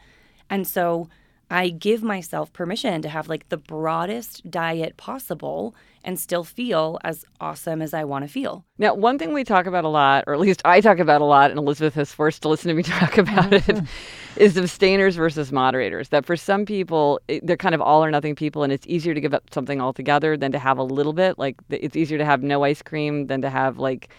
And 0.50 0.66
so 0.66 1.08
I 1.50 1.70
give 1.70 2.02
myself 2.02 2.52
permission 2.52 3.00
to 3.02 3.08
have 3.08 3.28
like 3.28 3.48
the 3.48 3.56
broadest 3.56 4.50
diet 4.50 4.96
possible 4.96 5.74
and 6.04 6.18
still 6.18 6.44
feel 6.44 6.98
as 7.04 7.24
awesome 7.40 7.82
as 7.82 7.92
I 7.92 8.04
want 8.04 8.24
to 8.24 8.32
feel. 8.32 8.64
Now, 8.78 8.94
one 8.94 9.18
thing 9.18 9.32
we 9.32 9.44
talk 9.44 9.66
about 9.66 9.84
a 9.84 9.88
lot, 9.88 10.24
or 10.26 10.34
at 10.34 10.40
least 10.40 10.62
I 10.64 10.80
talk 10.80 10.98
about 10.98 11.20
a 11.20 11.24
lot, 11.24 11.50
and 11.50 11.58
Elizabeth 11.58 11.94
has 11.94 12.12
forced 12.12 12.42
to 12.42 12.48
listen 12.48 12.68
to 12.68 12.74
me 12.74 12.82
talk 12.84 13.18
about 13.18 13.52
it, 13.52 13.82
is 14.36 14.56
abstainers 14.56 15.16
versus 15.16 15.50
moderators. 15.50 16.10
That 16.10 16.24
for 16.24 16.36
some 16.36 16.64
people, 16.64 17.20
eh, 17.28 17.40
they're 17.42 17.56
kind 17.56 17.74
of 17.74 17.80
all 17.80 18.04
or 18.04 18.10
nothing 18.10 18.34
people, 18.34 18.62
and 18.62 18.72
it's 18.72 18.86
easier 18.86 19.12
to 19.12 19.20
give 19.20 19.34
up 19.34 19.44
something 19.52 19.80
altogether 19.80 20.36
than 20.36 20.52
to 20.52 20.58
have 20.58 20.78
a 20.78 20.84
little 20.84 21.12
bit. 21.12 21.38
Like, 21.38 21.56
it's 21.68 21.96
easier 21.96 22.18
to 22.18 22.24
have 22.24 22.42
no 22.42 22.62
ice 22.64 22.82
cream 22.82 23.26
than 23.26 23.42
to 23.42 23.50
have, 23.50 23.78
like, 23.78 24.10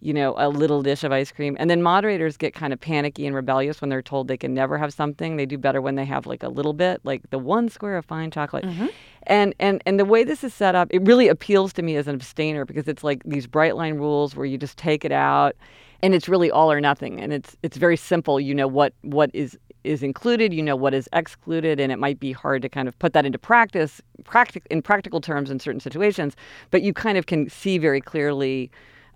you 0.00 0.12
know, 0.12 0.34
a 0.36 0.48
little 0.48 0.82
dish 0.82 1.04
of 1.04 1.12
ice 1.12 1.32
cream. 1.32 1.56
And 1.58 1.70
then 1.70 1.82
moderators 1.82 2.36
get 2.36 2.54
kind 2.54 2.72
of 2.72 2.80
panicky 2.80 3.26
and 3.26 3.34
rebellious 3.34 3.80
when 3.80 3.90
they're 3.90 4.02
told 4.02 4.28
they 4.28 4.36
can 4.36 4.54
never 4.54 4.78
have 4.78 4.92
something. 4.92 5.36
They 5.36 5.46
do 5.46 5.58
better 5.58 5.80
when 5.80 5.94
they 5.94 6.04
have 6.04 6.26
like 6.26 6.42
a 6.42 6.48
little 6.48 6.72
bit, 6.72 7.00
like 7.04 7.28
the 7.30 7.38
one 7.38 7.68
square 7.68 7.96
of 7.96 8.04
fine 8.04 8.30
chocolate. 8.30 8.64
Mm-hmm. 8.64 8.86
And 9.24 9.54
and 9.58 9.82
and 9.86 9.98
the 9.98 10.04
way 10.04 10.24
this 10.24 10.44
is 10.44 10.52
set 10.52 10.74
up, 10.74 10.88
it 10.90 11.02
really 11.02 11.28
appeals 11.28 11.72
to 11.74 11.82
me 11.82 11.96
as 11.96 12.06
an 12.06 12.14
abstainer 12.14 12.64
because 12.64 12.88
it's 12.88 13.02
like 13.02 13.22
these 13.24 13.46
bright 13.46 13.76
line 13.76 13.94
rules 13.94 14.36
where 14.36 14.46
you 14.46 14.58
just 14.58 14.76
take 14.76 15.04
it 15.04 15.12
out 15.12 15.56
and 16.04 16.14
it's 16.14 16.28
really 16.28 16.50
all 16.50 16.70
or 16.70 16.82
nothing 16.82 17.18
and 17.18 17.32
it's 17.32 17.56
it's 17.62 17.78
very 17.78 17.96
simple 17.96 18.38
you 18.38 18.54
know 18.54 18.68
what 18.68 18.92
what 19.00 19.30
is 19.32 19.58
is 19.84 20.02
included 20.02 20.52
you 20.52 20.62
know 20.62 20.76
what 20.76 20.92
is 20.92 21.08
excluded 21.14 21.80
and 21.80 21.90
it 21.90 21.98
might 21.98 22.20
be 22.20 22.30
hard 22.30 22.60
to 22.60 22.68
kind 22.68 22.88
of 22.88 22.98
put 22.98 23.14
that 23.14 23.24
into 23.24 23.38
practice 23.38 24.02
practic- 24.24 24.66
in 24.70 24.82
practical 24.82 25.20
terms 25.20 25.50
in 25.50 25.58
certain 25.58 25.80
situations 25.80 26.36
but 26.70 26.82
you 26.82 26.92
kind 26.92 27.16
of 27.16 27.24
can 27.24 27.48
see 27.48 27.78
very 27.78 28.02
clearly 28.02 28.70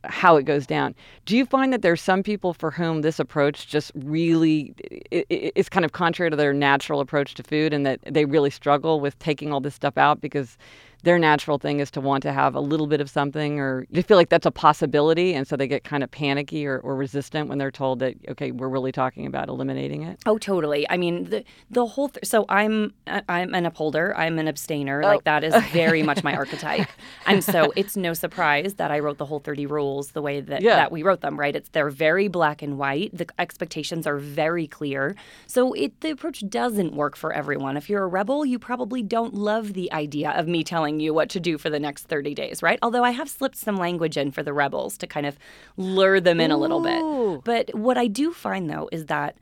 how 0.04 0.36
it 0.36 0.44
goes 0.44 0.66
down. 0.66 0.94
Do 1.24 1.36
you 1.36 1.44
find 1.44 1.72
that 1.72 1.82
there's 1.82 2.00
some 2.00 2.22
people 2.22 2.54
for 2.54 2.70
whom 2.70 3.02
this 3.02 3.18
approach 3.18 3.66
just 3.66 3.92
really 3.94 4.74
is 5.10 5.68
kind 5.68 5.84
of 5.84 5.92
contrary 5.92 6.30
to 6.30 6.36
their 6.36 6.52
natural 6.52 7.00
approach 7.00 7.34
to 7.34 7.42
food 7.42 7.72
and 7.72 7.84
that 7.86 8.00
they 8.06 8.24
really 8.24 8.50
struggle 8.50 9.00
with 9.00 9.18
taking 9.18 9.52
all 9.52 9.60
this 9.60 9.74
stuff 9.74 9.98
out 9.98 10.20
because 10.20 10.56
their 11.04 11.18
natural 11.18 11.58
thing 11.58 11.78
is 11.78 11.90
to 11.92 12.00
want 12.00 12.22
to 12.22 12.32
have 12.32 12.54
a 12.54 12.60
little 12.60 12.86
bit 12.86 13.00
of 13.00 13.08
something 13.08 13.60
or 13.60 13.86
you 13.90 14.02
feel 14.02 14.16
like 14.16 14.28
that's 14.28 14.46
a 14.46 14.50
possibility. 14.50 15.32
And 15.32 15.46
so 15.46 15.56
they 15.56 15.68
get 15.68 15.84
kind 15.84 16.02
of 16.02 16.10
panicky 16.10 16.66
or, 16.66 16.78
or 16.80 16.96
resistant 16.96 17.48
when 17.48 17.58
they're 17.58 17.70
told 17.70 18.00
that 18.00 18.14
okay 18.28 18.50
we're 18.50 18.68
really 18.68 18.90
talking 18.90 19.26
about 19.26 19.48
eliminating 19.48 20.02
it. 20.02 20.20
Oh 20.26 20.38
totally. 20.38 20.88
I 20.90 20.96
mean 20.96 21.24
the 21.30 21.44
the 21.70 21.86
whole 21.86 22.08
th- 22.08 22.26
so 22.26 22.44
i'm 22.48 22.92
uh, 23.06 23.20
i'm 23.28 23.54
an 23.54 23.64
upholder. 23.64 24.16
I'm 24.16 24.38
an 24.38 24.48
abstainer. 24.48 25.02
Oh. 25.02 25.06
like 25.06 25.24
that 25.24 25.44
is 25.44 25.54
very 25.72 26.02
much 26.02 26.24
my 26.24 26.34
archetype. 26.34 26.88
And 27.26 27.44
so 27.44 27.72
it's 27.76 27.96
no 27.96 28.12
surprise 28.12 28.74
that 28.74 28.90
i 28.90 28.98
wrote 28.98 29.18
the 29.18 29.26
whole 29.26 29.40
30 29.40 29.66
rules 29.66 30.12
the 30.12 30.22
way 30.22 30.40
that, 30.40 30.62
yeah. 30.62 30.76
that 30.76 30.90
we 30.90 31.02
wrote 31.02 31.20
them 31.20 31.38
right? 31.38 31.54
It's 31.54 31.68
they're 31.68 31.90
very 31.90 32.26
black 32.28 32.60
and 32.60 32.76
white. 32.76 33.16
The 33.16 33.26
expectations 33.38 34.06
are 34.06 34.18
very 34.18 34.66
clear. 34.66 35.14
So 35.46 35.72
it 35.74 36.00
the 36.00 36.10
approach 36.10 36.42
doesn't 36.48 36.94
work 36.94 37.14
for 37.14 37.32
everyone. 37.32 37.76
If 37.76 37.88
you're 37.88 38.02
a 38.02 38.08
rebel 38.08 38.44
you 38.44 38.58
probably 38.58 39.02
don't 39.02 39.34
love 39.34 39.74
the 39.74 39.92
idea 39.92 40.30
of 40.30 40.48
me 40.48 40.64
telling 40.64 40.87
telling 40.88 41.00
you 41.00 41.12
what 41.12 41.28
to 41.28 41.40
do 41.40 41.58
for 41.58 41.68
the 41.68 41.78
next 41.78 42.04
30 42.08 42.34
days, 42.34 42.62
right? 42.62 42.78
Although 42.82 43.04
I 43.04 43.10
have 43.10 43.28
slipped 43.28 43.56
some 43.56 43.76
language 43.76 44.16
in 44.16 44.30
for 44.30 44.42
the 44.42 44.54
rebels 44.54 44.96
to 44.98 45.06
kind 45.06 45.26
of 45.26 45.38
lure 45.76 46.18
them 46.20 46.40
in 46.40 46.50
Ooh. 46.50 46.56
a 46.56 46.58
little 46.58 46.80
bit. 46.80 47.44
But 47.44 47.74
what 47.74 47.98
I 47.98 48.06
do 48.06 48.32
find 48.32 48.70
though 48.70 48.88
is 48.90 49.06
that 49.06 49.36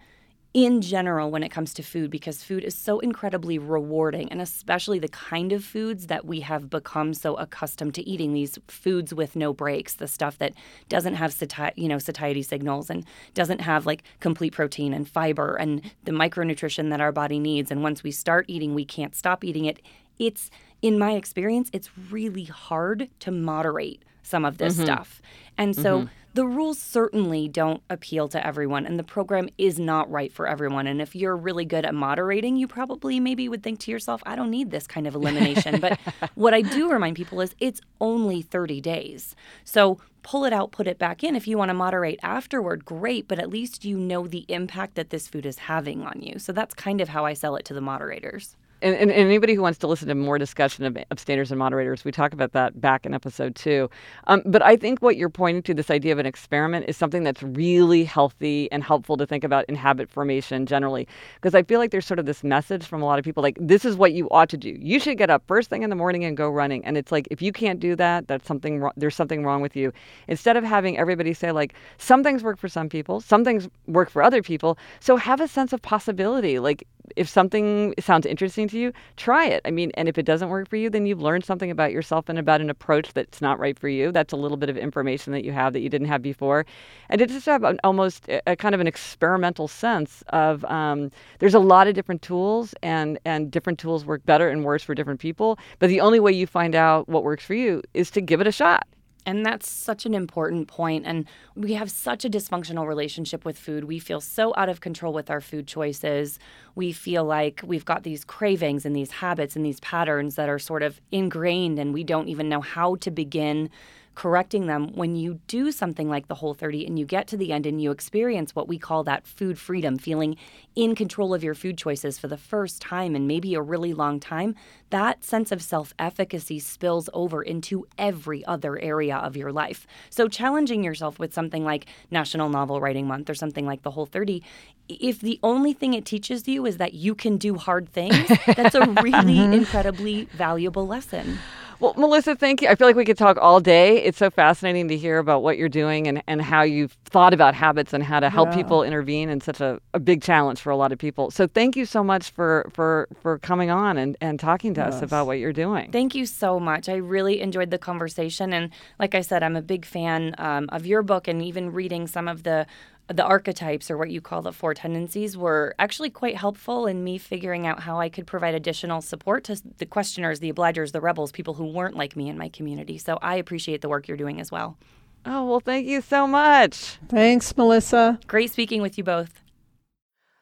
in 0.54 0.80
general 0.80 1.30
when 1.30 1.42
it 1.42 1.50
comes 1.50 1.74
to 1.74 1.82
food 1.82 2.10
because 2.10 2.42
food 2.42 2.64
is 2.64 2.74
so 2.74 2.98
incredibly 3.00 3.58
rewarding 3.58 4.26
and 4.32 4.40
especially 4.40 4.98
the 4.98 5.08
kind 5.08 5.52
of 5.52 5.62
foods 5.62 6.06
that 6.06 6.24
we 6.24 6.40
have 6.40 6.70
become 6.70 7.12
so 7.12 7.34
accustomed 7.34 7.94
to 7.94 8.02
eating 8.08 8.32
these 8.32 8.58
foods 8.66 9.12
with 9.12 9.36
no 9.36 9.52
breaks 9.52 9.96
the 9.96 10.08
stuff 10.08 10.38
that 10.38 10.54
doesn't 10.88 11.16
have 11.16 11.30
sati- 11.30 11.74
you 11.76 11.88
know 11.88 11.98
satiety 11.98 12.42
signals 12.42 12.88
and 12.88 13.04
doesn't 13.34 13.60
have 13.60 13.84
like 13.84 14.02
complete 14.20 14.54
protein 14.54 14.94
and 14.94 15.06
fiber 15.06 15.56
and 15.56 15.82
the 16.04 16.12
micronutrition 16.12 16.88
that 16.88 17.02
our 17.02 17.12
body 17.12 17.38
needs 17.38 17.70
and 17.70 17.82
once 17.82 18.02
we 18.02 18.10
start 18.10 18.46
eating 18.48 18.74
we 18.74 18.84
can't 18.84 19.14
stop 19.14 19.44
eating 19.44 19.66
it 19.66 19.78
it's 20.18 20.50
in 20.82 20.98
my 20.98 21.12
experience, 21.12 21.70
it's 21.72 21.90
really 22.10 22.44
hard 22.44 23.08
to 23.20 23.30
moderate 23.30 24.04
some 24.22 24.44
of 24.44 24.58
this 24.58 24.74
mm-hmm. 24.74 24.84
stuff. 24.84 25.22
And 25.56 25.74
so 25.74 26.00
mm-hmm. 26.00 26.08
the 26.34 26.46
rules 26.46 26.78
certainly 26.78 27.48
don't 27.48 27.82
appeal 27.88 28.28
to 28.28 28.44
everyone, 28.44 28.84
and 28.84 28.98
the 28.98 29.04
program 29.04 29.48
is 29.56 29.78
not 29.78 30.10
right 30.10 30.32
for 30.32 30.46
everyone. 30.46 30.86
And 30.86 31.00
if 31.00 31.14
you're 31.14 31.36
really 31.36 31.64
good 31.64 31.86
at 31.86 31.94
moderating, 31.94 32.56
you 32.56 32.66
probably 32.66 33.20
maybe 33.20 33.48
would 33.48 33.62
think 33.62 33.78
to 33.80 33.90
yourself, 33.90 34.22
I 34.26 34.36
don't 34.36 34.50
need 34.50 34.70
this 34.70 34.86
kind 34.86 35.06
of 35.06 35.14
elimination. 35.14 35.80
but 35.80 35.98
what 36.34 36.54
I 36.54 36.62
do 36.62 36.90
remind 36.90 37.16
people 37.16 37.40
is 37.40 37.54
it's 37.58 37.80
only 38.00 38.42
30 38.42 38.80
days. 38.80 39.34
So 39.64 39.98
pull 40.22 40.44
it 40.44 40.52
out, 40.52 40.72
put 40.72 40.88
it 40.88 40.98
back 40.98 41.22
in. 41.22 41.36
If 41.36 41.46
you 41.46 41.56
want 41.56 41.70
to 41.70 41.74
moderate 41.74 42.18
afterward, 42.22 42.84
great, 42.84 43.28
but 43.28 43.38
at 43.38 43.48
least 43.48 43.84
you 43.84 43.96
know 43.96 44.26
the 44.26 44.44
impact 44.48 44.96
that 44.96 45.10
this 45.10 45.28
food 45.28 45.46
is 45.46 45.58
having 45.58 46.02
on 46.02 46.20
you. 46.20 46.38
So 46.38 46.52
that's 46.52 46.74
kind 46.74 47.00
of 47.00 47.10
how 47.10 47.24
I 47.24 47.32
sell 47.32 47.56
it 47.56 47.64
to 47.66 47.74
the 47.74 47.80
moderators 47.80 48.56
and, 48.82 48.94
and, 48.94 49.10
anybody 49.10 49.54
who 49.54 49.62
wants 49.62 49.78
to 49.78 49.86
listen 49.86 50.08
to 50.08 50.14
more 50.14 50.38
discussion 50.38 50.84
of 50.84 50.98
abstainers 51.10 51.50
and 51.50 51.58
moderators, 51.58 52.04
we 52.04 52.12
talk 52.12 52.32
about 52.32 52.52
that 52.52 52.80
back 52.80 53.06
in 53.06 53.14
episode 53.14 53.54
two. 53.54 53.88
Um, 54.26 54.42
but 54.44 54.62
I 54.62 54.76
think 54.76 55.00
what 55.00 55.16
you're 55.16 55.30
pointing 55.30 55.62
to, 55.64 55.74
this 55.74 55.90
idea 55.90 56.12
of 56.12 56.18
an 56.18 56.26
experiment, 56.26 56.84
is 56.88 56.96
something 56.96 57.24
that's 57.24 57.42
really 57.42 58.04
healthy 58.04 58.70
and 58.70 58.84
helpful 58.84 59.16
to 59.16 59.26
think 59.26 59.44
about 59.44 59.64
in 59.66 59.74
habit 59.74 60.10
formation 60.10 60.66
generally. 60.66 61.08
Because 61.36 61.54
I 61.54 61.62
feel 61.62 61.78
like 61.78 61.90
there's 61.90 62.06
sort 62.06 62.18
of 62.18 62.26
this 62.26 62.44
message 62.44 62.84
from 62.84 63.02
a 63.02 63.06
lot 63.06 63.18
of 63.18 63.24
people 63.24 63.42
like, 63.42 63.56
this 63.60 63.84
is 63.84 63.96
what 63.96 64.12
you 64.12 64.28
ought 64.30 64.48
to 64.50 64.56
do. 64.56 64.76
You 64.78 65.00
should 65.00 65.16
get 65.16 65.30
up 65.30 65.42
first 65.46 65.70
thing 65.70 65.82
in 65.82 65.90
the 65.90 65.96
morning 65.96 66.24
and 66.24 66.36
go 66.36 66.48
running. 66.48 66.84
And 66.84 66.96
it's 66.96 67.10
like, 67.10 67.26
if 67.30 67.40
you 67.40 67.52
can't 67.52 67.80
do 67.80 67.96
that, 67.96 68.28
that's 68.28 68.46
something 68.46 68.80
wrong, 68.80 68.92
there's 68.96 69.16
something 69.16 69.44
wrong 69.44 69.62
with 69.62 69.74
you. 69.74 69.92
Instead 70.28 70.56
of 70.56 70.64
having 70.64 70.98
everybody 70.98 71.32
say, 71.32 71.50
like, 71.50 71.74
some 71.98 72.22
things 72.22 72.42
work 72.42 72.58
for 72.58 72.68
some 72.68 72.88
people, 72.88 73.20
some 73.20 73.44
things 73.44 73.68
work 73.86 74.10
for 74.10 74.22
other 74.22 74.42
people. 74.42 74.76
So 75.00 75.16
have 75.16 75.40
a 75.40 75.48
sense 75.48 75.72
of 75.72 75.80
possibility. 75.82 76.58
Like, 76.58 76.86
if 77.14 77.28
something 77.28 77.94
sounds 77.98 78.26
interesting 78.26 78.68
to 78.68 78.78
you, 78.78 78.92
try 79.16 79.46
it. 79.46 79.60
I 79.64 79.70
mean, 79.70 79.92
and 79.94 80.08
if 80.08 80.18
it 80.18 80.24
doesn't 80.24 80.48
work 80.48 80.68
for 80.68 80.76
you, 80.76 80.90
then 80.90 81.06
you've 81.06 81.20
learned 81.20 81.44
something 81.44 81.70
about 81.70 81.92
yourself 81.92 82.28
and 82.28 82.38
about 82.38 82.60
an 82.60 82.70
approach 82.70 83.12
that's 83.12 83.40
not 83.40 83.58
right 83.58 83.78
for 83.78 83.88
you. 83.88 84.12
That's 84.12 84.32
a 84.32 84.36
little 84.36 84.56
bit 84.56 84.68
of 84.68 84.76
information 84.76 85.32
that 85.32 85.44
you 85.44 85.52
have 85.52 85.72
that 85.72 85.80
you 85.80 85.88
didn't 85.88 86.08
have 86.08 86.22
before. 86.22 86.66
And 87.08 87.18
to 87.18 87.26
just 87.26 87.46
have 87.46 87.64
an, 87.64 87.78
almost 87.84 88.28
a, 88.28 88.42
a, 88.52 88.56
kind 88.56 88.74
of 88.74 88.80
an 88.80 88.86
experimental 88.86 89.68
sense 89.68 90.22
of 90.30 90.64
um, 90.64 91.10
there's 91.38 91.54
a 91.54 91.60
lot 91.60 91.86
of 91.86 91.94
different 91.94 92.22
tools 92.22 92.74
and, 92.82 93.18
and 93.24 93.50
different 93.50 93.78
tools 93.78 94.04
work 94.04 94.24
better 94.24 94.48
and 94.48 94.64
worse 94.64 94.82
for 94.82 94.94
different 94.94 95.20
people. 95.20 95.58
But 95.78 95.88
the 95.88 96.00
only 96.00 96.20
way 96.20 96.32
you 96.32 96.46
find 96.46 96.74
out 96.74 97.08
what 97.08 97.24
works 97.24 97.44
for 97.44 97.54
you 97.54 97.82
is 97.94 98.10
to 98.12 98.20
give 98.20 98.40
it 98.40 98.46
a 98.46 98.52
shot. 98.52 98.86
And 99.26 99.44
that's 99.44 99.68
such 99.68 100.06
an 100.06 100.14
important 100.14 100.68
point. 100.68 101.04
And 101.04 101.26
we 101.56 101.74
have 101.74 101.90
such 101.90 102.24
a 102.24 102.30
dysfunctional 102.30 102.86
relationship 102.86 103.44
with 103.44 103.58
food. 103.58 103.84
We 103.84 103.98
feel 103.98 104.20
so 104.20 104.54
out 104.56 104.68
of 104.68 104.80
control 104.80 105.12
with 105.12 105.30
our 105.30 105.40
food 105.40 105.66
choices. 105.66 106.38
We 106.76 106.92
feel 106.92 107.24
like 107.24 107.60
we've 107.64 107.84
got 107.84 108.04
these 108.04 108.24
cravings 108.24 108.86
and 108.86 108.94
these 108.94 109.10
habits 109.10 109.56
and 109.56 109.66
these 109.66 109.80
patterns 109.80 110.36
that 110.36 110.48
are 110.48 110.60
sort 110.60 110.84
of 110.84 111.00
ingrained, 111.10 111.80
and 111.80 111.92
we 111.92 112.04
don't 112.04 112.28
even 112.28 112.48
know 112.48 112.60
how 112.60 112.94
to 112.96 113.10
begin 113.10 113.68
correcting 114.16 114.66
them 114.66 114.88
when 114.94 115.14
you 115.14 115.38
do 115.46 115.70
something 115.70 116.08
like 116.08 116.26
the 116.26 116.34
whole 116.34 116.54
30 116.54 116.86
and 116.86 116.98
you 116.98 117.04
get 117.04 117.28
to 117.28 117.36
the 117.36 117.52
end 117.52 117.66
and 117.66 117.80
you 117.80 117.90
experience 117.90 118.56
what 118.56 118.66
we 118.66 118.78
call 118.78 119.04
that 119.04 119.26
food 119.26 119.58
freedom 119.58 119.98
feeling 119.98 120.36
in 120.74 120.94
control 120.94 121.34
of 121.34 121.44
your 121.44 121.54
food 121.54 121.76
choices 121.76 122.18
for 122.18 122.26
the 122.26 122.36
first 122.38 122.80
time 122.80 123.14
in 123.14 123.26
maybe 123.26 123.54
a 123.54 123.60
really 123.60 123.92
long 123.92 124.18
time 124.18 124.54
that 124.90 125.22
sense 125.22 125.52
of 125.52 125.62
self-efficacy 125.62 126.58
spills 126.58 127.10
over 127.12 127.42
into 127.42 127.86
every 127.98 128.44
other 128.46 128.78
area 128.78 129.16
of 129.16 129.36
your 129.36 129.52
life. 129.52 129.86
So 130.10 130.28
challenging 130.28 130.82
yourself 130.82 131.18
with 131.18 131.34
something 131.34 131.64
like 131.64 131.86
national 132.10 132.48
novel 132.48 132.80
writing 132.80 133.06
month 133.06 133.28
or 133.28 133.34
something 133.34 133.66
like 133.66 133.82
the 133.82 133.90
whole 133.90 134.06
30 134.06 134.42
if 134.88 135.20
the 135.20 135.40
only 135.42 135.72
thing 135.72 135.94
it 135.94 136.04
teaches 136.04 136.46
you 136.46 136.64
is 136.64 136.76
that 136.76 136.94
you 136.94 137.12
can 137.12 137.36
do 137.36 137.56
hard 137.56 137.88
things 137.88 138.28
that's 138.54 138.76
a 138.76 138.80
really 139.02 139.34
mm-hmm. 139.34 139.52
incredibly 139.52 140.26
valuable 140.26 140.86
lesson 140.86 141.38
well, 141.80 141.94
Melissa, 141.96 142.34
thank 142.34 142.62
you. 142.62 142.68
I 142.68 142.74
feel 142.74 142.86
like 142.86 142.96
we 142.96 143.04
could 143.04 143.18
talk 143.18 143.36
all 143.40 143.60
day. 143.60 144.02
It's 144.02 144.18
so 144.18 144.30
fascinating 144.30 144.88
to 144.88 144.96
hear 144.96 145.18
about 145.18 145.42
what 145.42 145.58
you're 145.58 145.68
doing 145.68 146.06
and, 146.06 146.22
and 146.26 146.40
how 146.40 146.62
you've 146.62 146.92
thought 147.04 147.34
about 147.34 147.54
habits 147.54 147.92
and 147.92 148.02
how 148.02 148.20
to 148.20 148.30
help 148.30 148.50
yeah. 148.50 148.56
people 148.56 148.82
intervene 148.82 149.28
in 149.28 149.40
such 149.40 149.60
a, 149.60 149.80
a 149.94 149.98
big 149.98 150.22
challenge 150.22 150.60
for 150.60 150.70
a 150.70 150.76
lot 150.76 150.92
of 150.92 150.98
people. 150.98 151.30
So 151.30 151.46
thank 151.46 151.76
you 151.76 151.84
so 151.84 152.02
much 152.02 152.30
for 152.30 152.68
for 152.72 153.08
for 153.20 153.38
coming 153.38 153.70
on 153.70 153.96
and, 153.98 154.16
and 154.20 154.38
talking 154.40 154.74
to 154.74 154.80
yes. 154.80 154.94
us 154.94 155.02
about 155.02 155.26
what 155.26 155.38
you're 155.38 155.52
doing. 155.52 155.90
Thank 155.92 156.14
you 156.14 156.26
so 156.26 156.58
much. 156.58 156.88
I 156.88 156.96
really 156.96 157.40
enjoyed 157.40 157.70
the 157.70 157.78
conversation. 157.78 158.52
And 158.52 158.70
like 158.98 159.14
I 159.14 159.20
said, 159.20 159.42
I'm 159.42 159.56
a 159.56 159.62
big 159.62 159.84
fan 159.84 160.34
um, 160.38 160.68
of 160.70 160.86
your 160.86 161.02
book 161.02 161.28
and 161.28 161.42
even 161.42 161.72
reading 161.72 162.06
some 162.06 162.28
of 162.28 162.42
the 162.42 162.66
the 163.08 163.24
archetypes 163.24 163.90
or 163.90 163.96
what 163.96 164.10
you 164.10 164.20
call 164.20 164.42
the 164.42 164.52
four 164.52 164.74
tendencies 164.74 165.36
were 165.36 165.74
actually 165.78 166.10
quite 166.10 166.36
helpful 166.36 166.86
in 166.86 167.04
me 167.04 167.18
figuring 167.18 167.66
out 167.66 167.80
how 167.80 168.00
I 168.00 168.08
could 168.08 168.26
provide 168.26 168.54
additional 168.54 169.00
support 169.00 169.44
to 169.44 169.60
the 169.78 169.86
questioners, 169.86 170.40
the 170.40 170.52
obligers, 170.52 170.92
the 170.92 171.00
rebels, 171.00 171.30
people 171.30 171.54
who 171.54 171.66
weren't 171.66 171.96
like 171.96 172.16
me 172.16 172.28
in 172.28 172.36
my 172.36 172.48
community. 172.48 172.98
So 172.98 173.18
I 173.22 173.36
appreciate 173.36 173.80
the 173.80 173.88
work 173.88 174.08
you're 174.08 174.16
doing 174.16 174.40
as 174.40 174.50
well. 174.50 174.76
Oh, 175.24 175.44
well, 175.44 175.60
thank 175.60 175.86
you 175.86 176.00
so 176.00 176.26
much. 176.26 176.98
Thanks, 177.08 177.56
Melissa. 177.56 178.18
Great 178.26 178.52
speaking 178.52 178.82
with 178.82 178.96
you 178.96 179.04
both. 179.04 179.45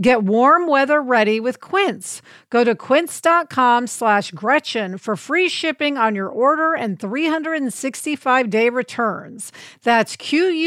Get 0.00 0.22
warm 0.22 0.68
weather 0.68 1.02
ready 1.02 1.40
with 1.40 1.60
Quince. 1.60 2.22
Go 2.50 2.62
to 2.62 2.76
quince.com 2.76 3.88
slash 3.88 4.30
Gretchen 4.30 4.96
for 4.96 5.16
free 5.16 5.48
shipping 5.48 5.98
on 5.98 6.14
your 6.14 6.28
order 6.28 6.72
and 6.74 7.00
365 7.00 8.48
day 8.48 8.70
returns. 8.70 9.50
That's 9.82 10.14
Q-U-I-N-C-E 10.14 10.60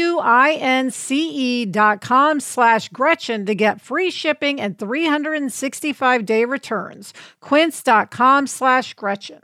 dot 1.66 2.02
com 2.02 2.40
slash 2.40 2.90
Gretchen 2.90 3.46
to 3.46 3.54
get 3.54 3.80
free 3.80 4.10
shipping 4.10 4.60
and 4.60 4.78
365 4.78 6.26
day 6.26 6.44
returns. 6.44 7.14
Quince.com 7.40 8.46
slash 8.46 8.92
Gretchen. 8.94 9.40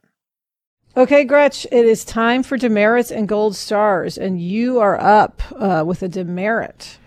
Okay, 0.98 1.24
Gretch, 1.24 1.64
it 1.70 1.87
is 1.87 2.05
time 2.05 2.42
for 2.42 2.59
demerits 2.59 3.11
and 3.11 3.29
gold 3.29 3.55
stars, 3.57 4.18
and 4.18 4.40
you 4.40 4.81
are 4.81 5.01
up 5.01 5.40
uh, 5.53 5.85
with 5.87 6.03
a 6.03 6.09
demerit. 6.09 6.97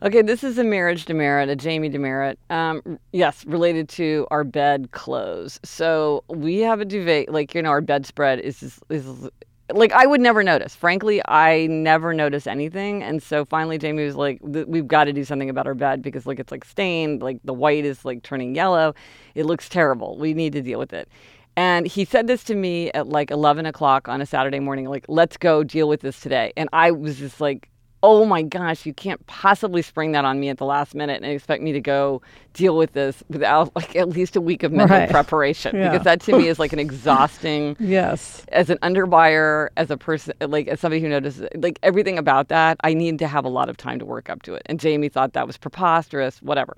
Okay, 0.00 0.22
this 0.22 0.44
is 0.44 0.58
a 0.58 0.64
marriage 0.64 1.06
demerit, 1.06 1.48
a 1.48 1.56
Jamie 1.56 1.88
demerit. 1.88 2.38
Um, 2.50 3.00
yes, 3.12 3.44
related 3.46 3.88
to 3.90 4.28
our 4.30 4.44
bed 4.44 4.92
clothes. 4.92 5.58
So 5.64 6.22
we 6.28 6.60
have 6.60 6.80
a 6.80 6.84
duvet, 6.84 7.30
like 7.30 7.52
you 7.52 7.62
know, 7.62 7.70
our 7.70 7.80
bedspread 7.80 8.38
is 8.38 8.62
is, 8.62 8.78
is 8.90 9.28
like 9.72 9.90
I 9.90 10.06
would 10.06 10.20
never 10.20 10.44
notice. 10.44 10.76
Frankly, 10.76 11.20
I 11.26 11.66
never 11.66 12.14
notice 12.14 12.46
anything, 12.46 13.02
and 13.02 13.20
so 13.20 13.44
finally 13.44 13.76
Jamie 13.76 14.04
was 14.04 14.14
like, 14.14 14.38
"We've 14.40 14.86
got 14.86 15.04
to 15.04 15.12
do 15.12 15.24
something 15.24 15.50
about 15.50 15.66
our 15.66 15.74
bed 15.74 16.00
because 16.00 16.26
like 16.26 16.38
it's 16.38 16.52
like 16.52 16.64
stained, 16.64 17.20
like 17.20 17.40
the 17.42 17.54
white 17.54 17.84
is 17.84 18.04
like 18.04 18.22
turning 18.22 18.54
yellow. 18.54 18.94
It 19.34 19.46
looks 19.46 19.68
terrible. 19.68 20.16
We 20.16 20.32
need 20.32 20.52
to 20.52 20.62
deal 20.62 20.78
with 20.78 20.92
it." 20.92 21.08
And 21.56 21.88
he 21.88 22.04
said 22.04 22.28
this 22.28 22.44
to 22.44 22.54
me 22.54 22.92
at 22.92 23.08
like 23.08 23.32
11 23.32 23.66
o'clock 23.66 24.06
on 24.06 24.20
a 24.20 24.26
Saturday 24.26 24.60
morning, 24.60 24.88
like, 24.88 25.04
let's 25.08 25.36
go 25.36 25.64
deal 25.64 25.88
with 25.88 26.02
this 26.02 26.20
today. 26.20 26.52
And 26.56 26.68
I 26.72 26.92
was 26.92 27.18
just 27.18 27.40
like, 27.40 27.68
oh 28.02 28.24
my 28.24 28.42
gosh, 28.42 28.86
you 28.86 28.94
can't 28.94 29.24
possibly 29.26 29.82
spring 29.82 30.12
that 30.12 30.24
on 30.24 30.38
me 30.38 30.48
at 30.48 30.58
the 30.58 30.64
last 30.64 30.94
minute 30.94 31.22
and 31.22 31.32
expect 31.32 31.62
me 31.62 31.72
to 31.72 31.80
go 31.80 32.22
deal 32.52 32.76
with 32.76 32.92
this 32.92 33.22
without 33.28 33.70
like 33.76 33.96
at 33.96 34.08
least 34.08 34.36
a 34.36 34.40
week 34.40 34.62
of 34.62 34.72
mental 34.72 34.96
right. 34.96 35.10
preparation. 35.10 35.74
Yeah. 35.74 35.90
Because 35.90 36.04
that 36.04 36.20
to 36.22 36.36
me 36.36 36.48
is 36.48 36.58
like 36.58 36.72
an 36.72 36.78
exhausting 36.88 37.76
yes. 37.80 38.44
As 38.48 38.70
an 38.70 38.78
underbuyer, 38.78 39.68
as 39.76 39.90
a 39.90 39.96
person 39.96 40.34
like 40.40 40.68
as 40.68 40.80
somebody 40.80 41.00
who 41.00 41.08
notices 41.08 41.48
like 41.56 41.78
everything 41.82 42.18
about 42.18 42.48
that, 42.48 42.76
I 42.84 42.94
need 42.94 43.18
to 43.18 43.28
have 43.28 43.44
a 43.44 43.50
lot 43.50 43.68
of 43.68 43.76
time 43.76 43.98
to 43.98 44.04
work 44.04 44.30
up 44.30 44.42
to 44.42 44.54
it. 44.54 44.62
And 44.66 44.78
Jamie 44.78 45.08
thought 45.08 45.32
that 45.32 45.46
was 45.46 45.56
preposterous, 45.56 46.40
whatever 46.42 46.76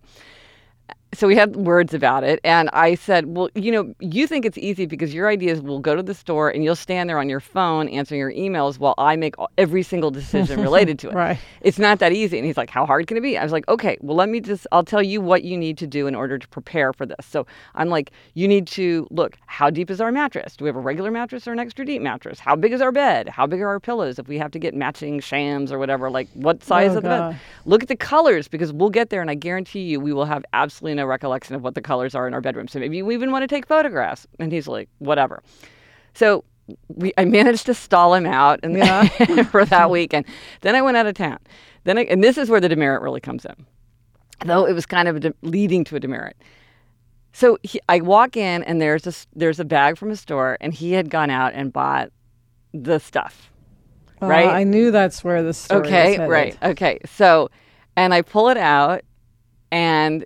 so 1.12 1.26
we 1.26 1.34
had 1.34 1.56
words 1.56 1.92
about 1.92 2.22
it 2.22 2.38
and 2.44 2.70
i 2.72 2.94
said 2.94 3.26
well 3.26 3.48
you 3.54 3.72
know 3.72 3.94
you 4.00 4.26
think 4.26 4.44
it's 4.44 4.58
easy 4.58 4.86
because 4.86 5.12
your 5.12 5.28
ideas 5.28 5.60
we'll 5.60 5.80
go 5.80 5.96
to 5.96 6.02
the 6.02 6.14
store 6.14 6.48
and 6.48 6.62
you'll 6.62 6.76
stand 6.76 7.08
there 7.08 7.18
on 7.18 7.28
your 7.28 7.40
phone 7.40 7.88
answering 7.88 8.18
your 8.18 8.32
emails 8.32 8.78
while 8.78 8.94
i 8.98 9.16
make 9.16 9.34
every 9.58 9.82
single 9.82 10.10
decision 10.10 10.60
related 10.70 10.98
to 10.98 11.08
it. 11.08 11.14
Right. 11.14 11.38
It's 11.62 11.78
not 11.78 11.98
that 11.98 12.12
easy. 12.12 12.38
And 12.38 12.46
he's 12.46 12.56
like 12.56 12.70
how 12.70 12.86
hard 12.86 13.06
can 13.06 13.16
it 13.16 13.22
be? 13.22 13.36
I 13.36 13.42
was 13.42 13.52
like 13.52 13.68
okay 13.68 13.98
well 14.00 14.16
let 14.16 14.28
me 14.28 14.40
just 14.40 14.66
i'll 14.72 14.84
tell 14.84 15.02
you 15.02 15.20
what 15.20 15.42
you 15.42 15.56
need 15.56 15.78
to 15.78 15.86
do 15.86 16.06
in 16.06 16.14
order 16.14 16.38
to 16.38 16.48
prepare 16.48 16.92
for 16.92 17.06
this. 17.06 17.26
So 17.26 17.46
i'm 17.74 17.88
like 17.88 18.12
you 18.34 18.46
need 18.46 18.66
to 18.68 19.06
look 19.10 19.36
how 19.46 19.70
deep 19.70 19.90
is 19.90 20.00
our 20.00 20.12
mattress? 20.12 20.56
Do 20.56 20.64
we 20.64 20.68
have 20.68 20.76
a 20.76 20.80
regular 20.80 21.10
mattress 21.10 21.46
or 21.48 21.52
an 21.52 21.58
extra 21.58 21.84
deep 21.84 22.02
mattress? 22.02 22.38
How 22.38 22.54
big 22.54 22.72
is 22.72 22.80
our 22.80 22.92
bed? 22.92 23.28
How 23.28 23.46
big 23.46 23.60
are 23.60 23.68
our 23.68 23.80
pillows? 23.80 24.18
If 24.18 24.28
we 24.28 24.38
have 24.38 24.50
to 24.52 24.58
get 24.58 24.74
matching 24.74 25.20
shams 25.20 25.72
or 25.72 25.78
whatever 25.78 26.10
like 26.10 26.28
what 26.34 26.62
size 26.62 26.92
oh, 26.92 26.98
of 26.98 27.02
the 27.02 27.08
God. 27.08 27.30
bed 27.32 27.40
look 27.64 27.82
at 27.82 27.88
the 27.88 27.96
colors 27.96 28.48
because 28.48 28.72
we'll 28.72 28.90
get 28.90 29.10
there 29.10 29.20
and 29.20 29.30
i 29.30 29.34
guarantee 29.34 29.80
you 29.80 30.00
we 30.00 30.12
will 30.12 30.24
have 30.24 30.44
absolutely 30.52 30.99
no 31.00 31.06
recollection 31.06 31.54
of 31.54 31.62
what 31.62 31.74
the 31.74 31.80
colors 31.80 32.14
are 32.14 32.26
in 32.26 32.34
our 32.34 32.40
bedroom. 32.40 32.68
So 32.68 32.78
maybe 32.78 33.02
we 33.02 33.14
even 33.14 33.32
want 33.32 33.42
to 33.42 33.48
take 33.48 33.66
photographs. 33.66 34.26
And 34.38 34.52
he's 34.52 34.68
like, 34.68 34.88
whatever. 34.98 35.42
So 36.14 36.44
we, 36.88 37.12
I 37.18 37.24
managed 37.24 37.66
to 37.66 37.74
stall 37.74 38.14
him 38.14 38.26
out 38.26 38.60
and 38.62 38.76
yeah. 38.76 39.42
for 39.50 39.64
that 39.64 39.90
weekend. 39.90 40.26
Then 40.60 40.74
I 40.74 40.82
went 40.82 40.96
out 40.96 41.06
of 41.06 41.14
town. 41.14 41.38
Then 41.84 41.98
I, 41.98 42.02
and 42.04 42.22
this 42.22 42.38
is 42.38 42.50
where 42.50 42.60
the 42.60 42.68
demerit 42.68 43.02
really 43.02 43.20
comes 43.20 43.44
in, 43.44 43.66
though 44.44 44.66
it 44.66 44.72
was 44.74 44.86
kind 44.86 45.08
of 45.08 45.20
de- 45.20 45.34
leading 45.42 45.82
to 45.84 45.96
a 45.96 46.00
demerit. 46.00 46.36
So 47.32 47.58
he, 47.62 47.80
I 47.88 48.00
walk 48.00 48.36
in 48.36 48.62
and 48.64 48.80
there's 48.80 49.06
a 49.06 49.14
there's 49.34 49.60
a 49.60 49.64
bag 49.64 49.96
from 49.96 50.10
a 50.10 50.16
store 50.16 50.58
and 50.60 50.74
he 50.74 50.92
had 50.92 51.10
gone 51.10 51.30
out 51.30 51.54
and 51.54 51.72
bought 51.72 52.10
the 52.74 52.98
stuff. 52.98 53.50
Uh, 54.20 54.26
right. 54.26 54.48
I 54.48 54.64
knew 54.64 54.90
that's 54.90 55.24
where 55.24 55.42
the 55.42 55.54
story. 55.54 55.86
Okay. 55.86 56.26
Right. 56.26 56.58
Okay. 56.62 56.98
So, 57.06 57.50
and 57.96 58.12
I 58.12 58.22
pull 58.22 58.48
it 58.50 58.56
out, 58.58 59.02
and 59.70 60.24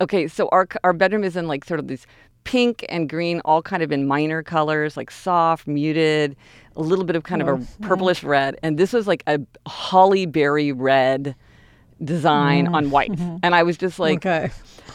Okay, 0.00 0.28
so 0.28 0.48
our 0.50 0.66
our 0.84 0.92
bedroom 0.92 1.24
is 1.24 1.36
in 1.36 1.46
like 1.46 1.64
sort 1.64 1.80
of 1.80 1.88
these 1.88 2.06
pink 2.44 2.86
and 2.88 3.08
green, 3.08 3.40
all 3.44 3.62
kind 3.62 3.82
of 3.82 3.92
in 3.92 4.06
minor 4.06 4.42
colors, 4.42 4.96
like 4.96 5.10
soft, 5.10 5.66
muted, 5.66 6.36
a 6.76 6.80
little 6.80 7.04
bit 7.04 7.16
of 7.16 7.22
kind 7.24 7.42
oh, 7.42 7.54
of 7.54 7.62
a 7.62 7.82
purplish 7.82 8.22
red, 8.24 8.56
and 8.62 8.78
this 8.78 8.92
was 8.92 9.06
like 9.06 9.22
a 9.26 9.38
holly 9.66 10.24
berry 10.26 10.72
red 10.72 11.34
design 12.02 12.66
on 12.68 12.90
white. 12.90 13.10
And 13.42 13.54
I 13.54 13.62
was 13.62 13.76
just 13.76 13.98
like, 13.98 14.24
Okay. 14.24 14.50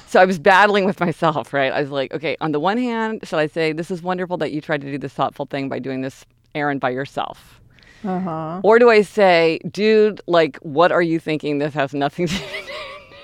so 0.07 0.19
I 0.19 0.25
was 0.25 0.39
battling 0.39 0.85
with 0.85 0.99
myself, 0.99 1.53
right? 1.53 1.71
I 1.71 1.81
was 1.81 1.91
like, 1.91 2.11
okay, 2.15 2.35
on 2.41 2.51
the 2.51 2.59
one 2.59 2.79
hand, 2.79 3.19
should 3.23 3.37
I 3.37 3.45
say, 3.45 3.73
this 3.73 3.91
is 3.91 4.01
wonderful 4.01 4.37
that 4.37 4.51
you 4.51 4.59
tried 4.59 4.81
to 4.81 4.91
do 4.91 4.97
this 4.97 5.13
thoughtful 5.13 5.45
thing 5.45 5.69
by 5.69 5.77
doing 5.77 6.01
this 6.01 6.25
errand 6.55 6.79
by 6.79 6.89
yourself? 6.89 7.61
Uh 8.03 8.19
huh. 8.19 8.61
Or 8.63 8.79
do 8.79 8.89
I 8.89 9.01
say, 9.03 9.59
dude, 9.69 10.19
like, 10.27 10.57
what 10.57 10.91
are 10.91 11.01
you 11.01 11.19
thinking? 11.19 11.59
This 11.59 11.73
has 11.75 11.93
nothing 11.93 12.27
to 12.27 12.35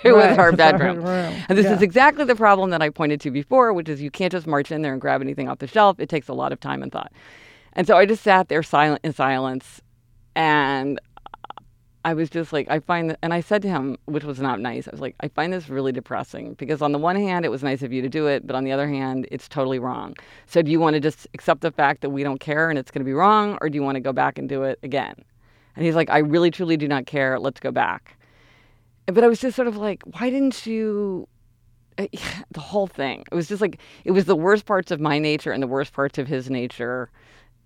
Right, 0.15 0.39
our 0.39 0.51
with 0.51 0.59
our 0.61 0.77
bedroom. 0.77 1.03
room. 1.03 1.35
And 1.49 1.57
this 1.57 1.65
Yeah. 1.65 1.75
is 1.75 1.81
exactly 1.81 2.25
the 2.25 2.35
problem 2.35 2.69
that 2.71 2.81
I 2.81 2.89
pointed 2.89 3.21
to 3.21 3.31
before, 3.31 3.73
which 3.73 3.89
is 3.89 4.01
you 4.01 4.11
can't 4.11 4.31
just 4.31 4.47
march 4.47 4.71
in 4.71 4.81
there 4.81 4.93
and 4.93 5.01
grab 5.01 5.21
anything 5.21 5.47
off 5.49 5.59
the 5.59 5.67
shelf. 5.67 5.99
It 5.99 6.09
takes 6.09 6.27
a 6.27 6.33
lot 6.33 6.51
of 6.51 6.59
time 6.59 6.81
and 6.83 6.91
thought. 6.91 7.11
And 7.73 7.87
so 7.87 7.97
I 7.97 8.05
just 8.05 8.23
sat 8.23 8.49
there 8.49 8.63
silent 8.63 9.01
in 9.03 9.13
silence 9.13 9.81
and 10.35 10.99
I 12.03 12.15
was 12.15 12.31
just 12.31 12.51
like, 12.51 12.67
I 12.67 12.79
find 12.79 13.11
that, 13.11 13.19
and 13.21 13.31
I 13.31 13.41
said 13.41 13.61
to 13.61 13.67
him, 13.69 13.95
which 14.05 14.23
was 14.23 14.39
not 14.39 14.59
nice, 14.59 14.87
I 14.87 14.91
was 14.91 15.01
like, 15.01 15.15
I 15.19 15.27
find 15.27 15.53
this 15.53 15.69
really 15.69 15.91
depressing 15.91 16.55
because 16.55 16.81
on 16.81 16.93
the 16.93 16.97
one 16.97 17.15
hand, 17.15 17.45
it 17.45 17.49
was 17.49 17.61
nice 17.61 17.83
of 17.83 17.93
you 17.93 18.01
to 18.01 18.09
do 18.09 18.25
it, 18.25 18.47
but 18.47 18.55
on 18.55 18.63
the 18.63 18.71
other 18.71 18.87
hand, 18.87 19.27
it's 19.31 19.47
totally 19.47 19.77
wrong. 19.77 20.15
So 20.47 20.63
do 20.63 20.71
you 20.71 20.79
want 20.79 20.95
to 20.95 20.99
just 20.99 21.27
accept 21.35 21.61
the 21.61 21.71
fact 21.71 22.01
that 22.01 22.09
we 22.09 22.23
don't 22.23 22.39
care 22.39 22.71
and 22.71 22.79
it's 22.79 22.89
going 22.89 23.01
to 23.01 23.05
be 23.05 23.13
wrong, 23.13 23.55
or 23.61 23.69
do 23.69 23.75
you 23.75 23.83
want 23.83 23.97
to 23.97 23.99
go 24.01 24.11
back 24.13 24.39
and 24.39 24.49
do 24.49 24.63
it 24.63 24.79
again? 24.81 25.13
And 25.75 25.85
he's 25.85 25.93
like, 25.95 26.09
I 26.09 26.17
really, 26.17 26.49
truly 26.49 26.75
do 26.75 26.87
not 26.87 27.05
care. 27.05 27.39
Let's 27.39 27.59
go 27.59 27.69
back. 27.71 28.17
But 29.07 29.23
I 29.23 29.27
was 29.27 29.39
just 29.41 29.55
sort 29.55 29.67
of 29.67 29.77
like, 29.77 30.03
why 30.03 30.29
didn't 30.29 30.65
you? 30.65 31.27
uh, 31.97 32.07
The 32.51 32.59
whole 32.59 32.87
thing. 32.87 33.23
It 33.31 33.35
was 33.35 33.47
just 33.47 33.61
like, 33.61 33.79
it 34.05 34.11
was 34.11 34.25
the 34.25 34.35
worst 34.35 34.65
parts 34.65 34.91
of 34.91 34.99
my 34.99 35.19
nature 35.19 35.51
and 35.51 35.61
the 35.61 35.67
worst 35.67 35.93
parts 35.93 36.17
of 36.17 36.27
his 36.27 36.49
nature 36.49 37.09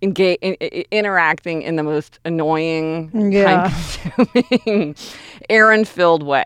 engage, 0.02 0.38
in, 0.42 0.56
i- 0.60 0.84
interacting 0.90 1.62
in 1.62 1.76
the 1.76 1.82
most 1.82 2.18
annoying, 2.24 3.10
Yeah. 3.32 3.70
time-consuming, 3.70 4.94
errand-filled 5.50 6.22
way. 6.22 6.44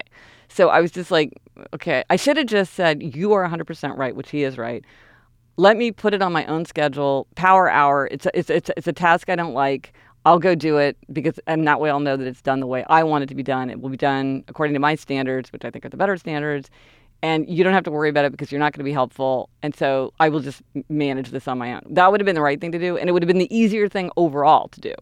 So 0.48 0.68
I 0.68 0.81
was 0.81 0.90
just 0.90 1.11
like, 1.11 1.33
okay, 1.74 2.05
I 2.11 2.16
should 2.16 2.37
have 2.37 2.46
just 2.46 2.74
said, 2.74 3.03
you 3.03 3.33
are 3.33 3.48
100% 3.48 3.96
right, 3.96 4.14
which 4.14 4.31
he 4.31 4.42
is 4.44 4.57
right. 4.59 4.85
Let 5.57 5.76
me 5.76 5.92
put 5.92 6.14
it 6.14 6.22
on 6.22 6.33
my 6.33 6.44
own 6.46 6.64
schedule, 6.64 7.26
power 7.35 7.68
hour. 7.70 8.09
It's 8.11 8.26
a, 8.26 8.31
it's, 8.38 8.50
it's, 8.50 8.70
it's 8.76 8.87
a 8.88 8.92
task 8.92 9.29
I 9.29 9.37
don't 9.37 9.53
like. 9.55 9.92
I'll 10.26 10.38
go 10.38 10.54
do 10.54 10.76
it 10.76 10.96
because, 11.12 11.40
and 11.46 11.66
that 11.66 11.80
way 11.80 11.90
I'll 11.90 12.00
know 12.00 12.16
that 12.16 12.26
it's 12.26 12.42
done 12.42 12.61
the 12.61 12.66
way 12.66 12.85
I 12.88 13.02
want 13.04 13.24
it 13.24 13.28
to 13.28 13.35
be 13.35 13.42
done. 13.42 13.70
It 13.70 13.80
will 13.80 13.88
be 13.88 13.96
done 13.96 14.44
according 14.48 14.74
to 14.74 14.80
my 14.80 14.94
standards, 14.94 15.52
which 15.52 15.64
I 15.64 15.70
think 15.70 15.85
are 15.85 15.88
the 15.88 15.96
better 15.96 16.16
standards. 16.16 16.70
And 17.22 17.48
you 17.48 17.64
don't 17.64 17.74
have 17.74 17.85
to 17.85 17.90
worry 17.90 18.09
about 18.09 18.24
it 18.24 18.33
because 18.33 18.50
you're 18.50 18.59
not 18.59 18.72
going 18.72 18.80
to 18.80 18.85
be 18.85 18.92
helpful. 18.92 19.50
And 19.62 19.74
so 19.74 20.12
I 20.20 20.28
will 20.28 20.40
just 20.40 20.62
manage 20.88 21.30
this 21.30 21.46
on 21.48 21.59
my 21.59 21.74
own. 21.74 21.83
That 21.90 22.11
would 22.11 22.20
have 22.20 22.26
been 22.26 22.35
the 22.35 22.40
right 22.40 22.61
thing 22.61 22.72
to 22.72 22.78
do. 22.78 22.96
And 22.96 23.09
it 23.09 23.12
would 23.12 23.22
have 23.22 23.28
been 23.28 23.38
the 23.38 23.54
easier 23.54 23.88
thing 23.88 24.11
overall 24.16 24.68
to 24.68 24.80
do. 24.80 24.94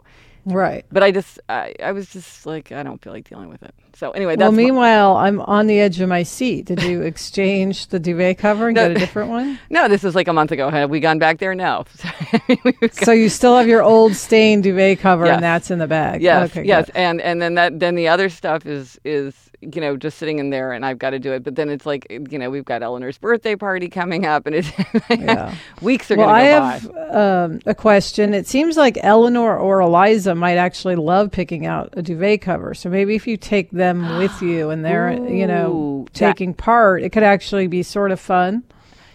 Right. 0.48 0.84
But 0.90 1.02
I 1.02 1.10
just, 1.10 1.38
I, 1.48 1.74
I 1.82 1.92
was 1.92 2.08
just 2.10 2.46
like, 2.46 2.72
I 2.72 2.82
don't 2.82 3.00
feel 3.02 3.12
like 3.12 3.28
dealing 3.28 3.48
with 3.48 3.62
it. 3.62 3.74
So 3.94 4.12
anyway, 4.12 4.36
Well, 4.36 4.50
that's 4.50 4.56
my- 4.56 4.62
meanwhile, 4.64 5.16
I'm 5.16 5.40
on 5.40 5.66
the 5.66 5.80
edge 5.80 6.00
of 6.00 6.08
my 6.08 6.22
seat. 6.22 6.66
Did 6.66 6.82
you 6.82 7.02
exchange 7.02 7.88
the 7.88 7.98
duvet 7.98 8.38
cover 8.38 8.68
and 8.68 8.76
No. 8.76 8.88
get 8.88 8.96
a 8.96 9.00
different 9.00 9.30
one? 9.30 9.58
no, 9.70 9.88
this 9.88 10.02
was 10.02 10.14
like 10.14 10.28
a 10.28 10.32
month 10.32 10.52
ago. 10.52 10.70
Have 10.70 10.88
we 10.90 11.00
gone 11.00 11.18
back 11.18 11.38
there? 11.38 11.54
No. 11.54 11.84
So 12.92 13.12
you 13.12 13.28
still 13.28 13.56
have 13.56 13.68
your 13.68 13.82
old 13.82 14.14
stained 14.14 14.62
duvet 14.64 14.98
cover, 15.00 15.26
Yes. 15.26 15.34
and 15.34 15.42
that's 15.42 15.70
in 15.70 15.78
the 15.78 15.86
bag. 15.86 16.22
Yes, 16.22 16.50
Okay, 16.50 16.64
yes, 16.64 16.86
good. 16.86 16.96
and 16.96 17.20
and 17.20 17.40
then 17.42 17.54
that 17.54 17.78
then 17.80 17.94
the 17.94 18.08
other 18.08 18.28
stuff 18.28 18.66
is 18.66 18.98
is 19.04 19.34
you 19.60 19.80
know 19.80 19.96
just 19.96 20.18
sitting 20.18 20.38
in 20.38 20.50
there, 20.50 20.72
and 20.72 20.84
I've 20.86 20.98
got 20.98 21.10
to 21.10 21.18
do 21.18 21.32
it. 21.32 21.42
But 21.42 21.56
then 21.56 21.68
it's 21.68 21.84
like 21.86 22.06
you 22.10 22.38
know 22.38 22.50
we've 22.50 22.64
got 22.64 22.82
Eleanor's 22.82 23.18
birthday 23.18 23.56
party 23.56 23.88
coming 23.88 24.24
up, 24.26 24.46
and 24.46 24.54
it's 24.54 24.70
Yeah. 25.10 25.54
weeks 25.82 26.10
are 26.10 26.16
Well, 26.16 26.26
going 26.28 26.36
I 26.36 26.78
to 26.78 26.86
go 26.88 26.92
have 26.94 27.10
by. 27.12 27.44
um, 27.44 27.60
a 27.66 27.74
question. 27.74 28.34
It 28.34 28.46
seems 28.46 28.76
like 28.76 28.98
Eleanor 29.02 29.56
or 29.58 29.80
Eliza 29.80 30.34
might 30.34 30.56
actually 30.58 30.96
love 30.96 31.30
picking 31.30 31.66
out 31.66 31.92
a 31.96 32.02
duvet 32.02 32.40
cover. 32.42 32.74
So 32.74 32.88
maybe 32.88 33.14
if 33.14 33.26
you 33.26 33.36
take 33.36 33.70
them 33.70 34.18
with 34.18 34.40
you 34.42 34.70
and 34.70 34.84
they're, 34.84 35.12
you 35.28 35.46
know, 35.46 35.72
Ooh, 35.72 36.04
that- 36.04 36.12
taking 36.14 36.54
part, 36.54 37.02
it 37.02 37.10
could 37.10 37.22
actually 37.24 37.66
be 37.66 37.82
sort 37.82 38.10
of 38.12 38.20
fun. 38.20 38.62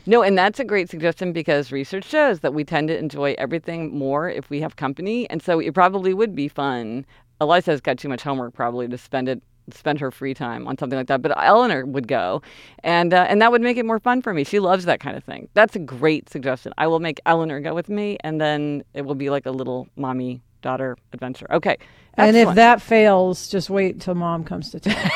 No, 0.06 0.22
and 0.22 0.38
that's 0.38 0.60
a 0.60 0.66
great 0.66 0.90
suggestion 0.90 1.32
because 1.32 1.72
research 1.72 2.04
shows 2.04 2.42
that 2.42 2.54
we 2.54 2.66
tend 2.66 2.90
to 2.90 2.98
enjoy 2.98 3.36
everything 3.38 3.98
more 3.98 4.30
if 4.30 4.50
we 4.50 4.60
have 4.60 4.76
company, 4.76 5.30
and 5.30 5.42
so 5.42 5.60
it 5.60 5.74
probably 5.74 6.14
would 6.14 6.36
be 6.36 6.50
fun. 6.50 7.06
Eliza's 7.40 7.80
got 7.80 7.98
too 7.98 8.10
much 8.10 8.22
homework 8.22 8.54
probably 8.54 8.86
to 8.90 8.98
spend 8.98 9.30
it 9.30 9.42
spend 9.72 10.00
her 10.00 10.12
free 10.12 10.34
time 10.34 10.68
on 10.68 10.78
something 10.78 10.98
like 10.98 11.08
that, 11.08 11.22
but 11.22 11.34
Eleanor 11.38 11.86
would 11.86 12.08
go, 12.08 12.42
and 12.84 13.14
uh, 13.14 13.26
and 13.30 13.42
that 13.42 13.52
would 13.52 13.62
make 13.62 13.78
it 13.78 13.86
more 13.86 14.00
fun 14.00 14.22
for 14.22 14.34
me. 14.34 14.44
She 14.44 14.60
loves 14.60 14.86
that 14.86 15.00
kind 15.00 15.16
of 15.16 15.24
thing. 15.24 15.48
That's 15.54 15.76
a 15.76 15.80
great 15.80 16.30
suggestion. 16.30 16.74
I 16.78 16.88
will 16.88 17.00
make 17.00 17.20
Eleanor 17.26 17.60
go 17.60 17.74
with 17.74 17.90
me, 17.90 18.18
and 18.22 18.40
then 18.40 18.84
it 18.94 19.04
will 19.04 19.16
be 19.16 19.30
like 19.30 19.46
a 19.46 19.52
little 19.52 19.88
mommy 19.96 20.42
daughter 20.62 20.98
adventure. 21.12 21.46
Okay, 21.52 21.78
And 22.16 22.36
if 22.36 22.56
that 22.56 22.82
fails, 22.82 23.50
just 23.50 23.70
wait 23.70 24.00
till 24.02 24.16
mom 24.16 24.44
comes 24.44 24.72
to 24.72 24.80
town. 24.80 25.12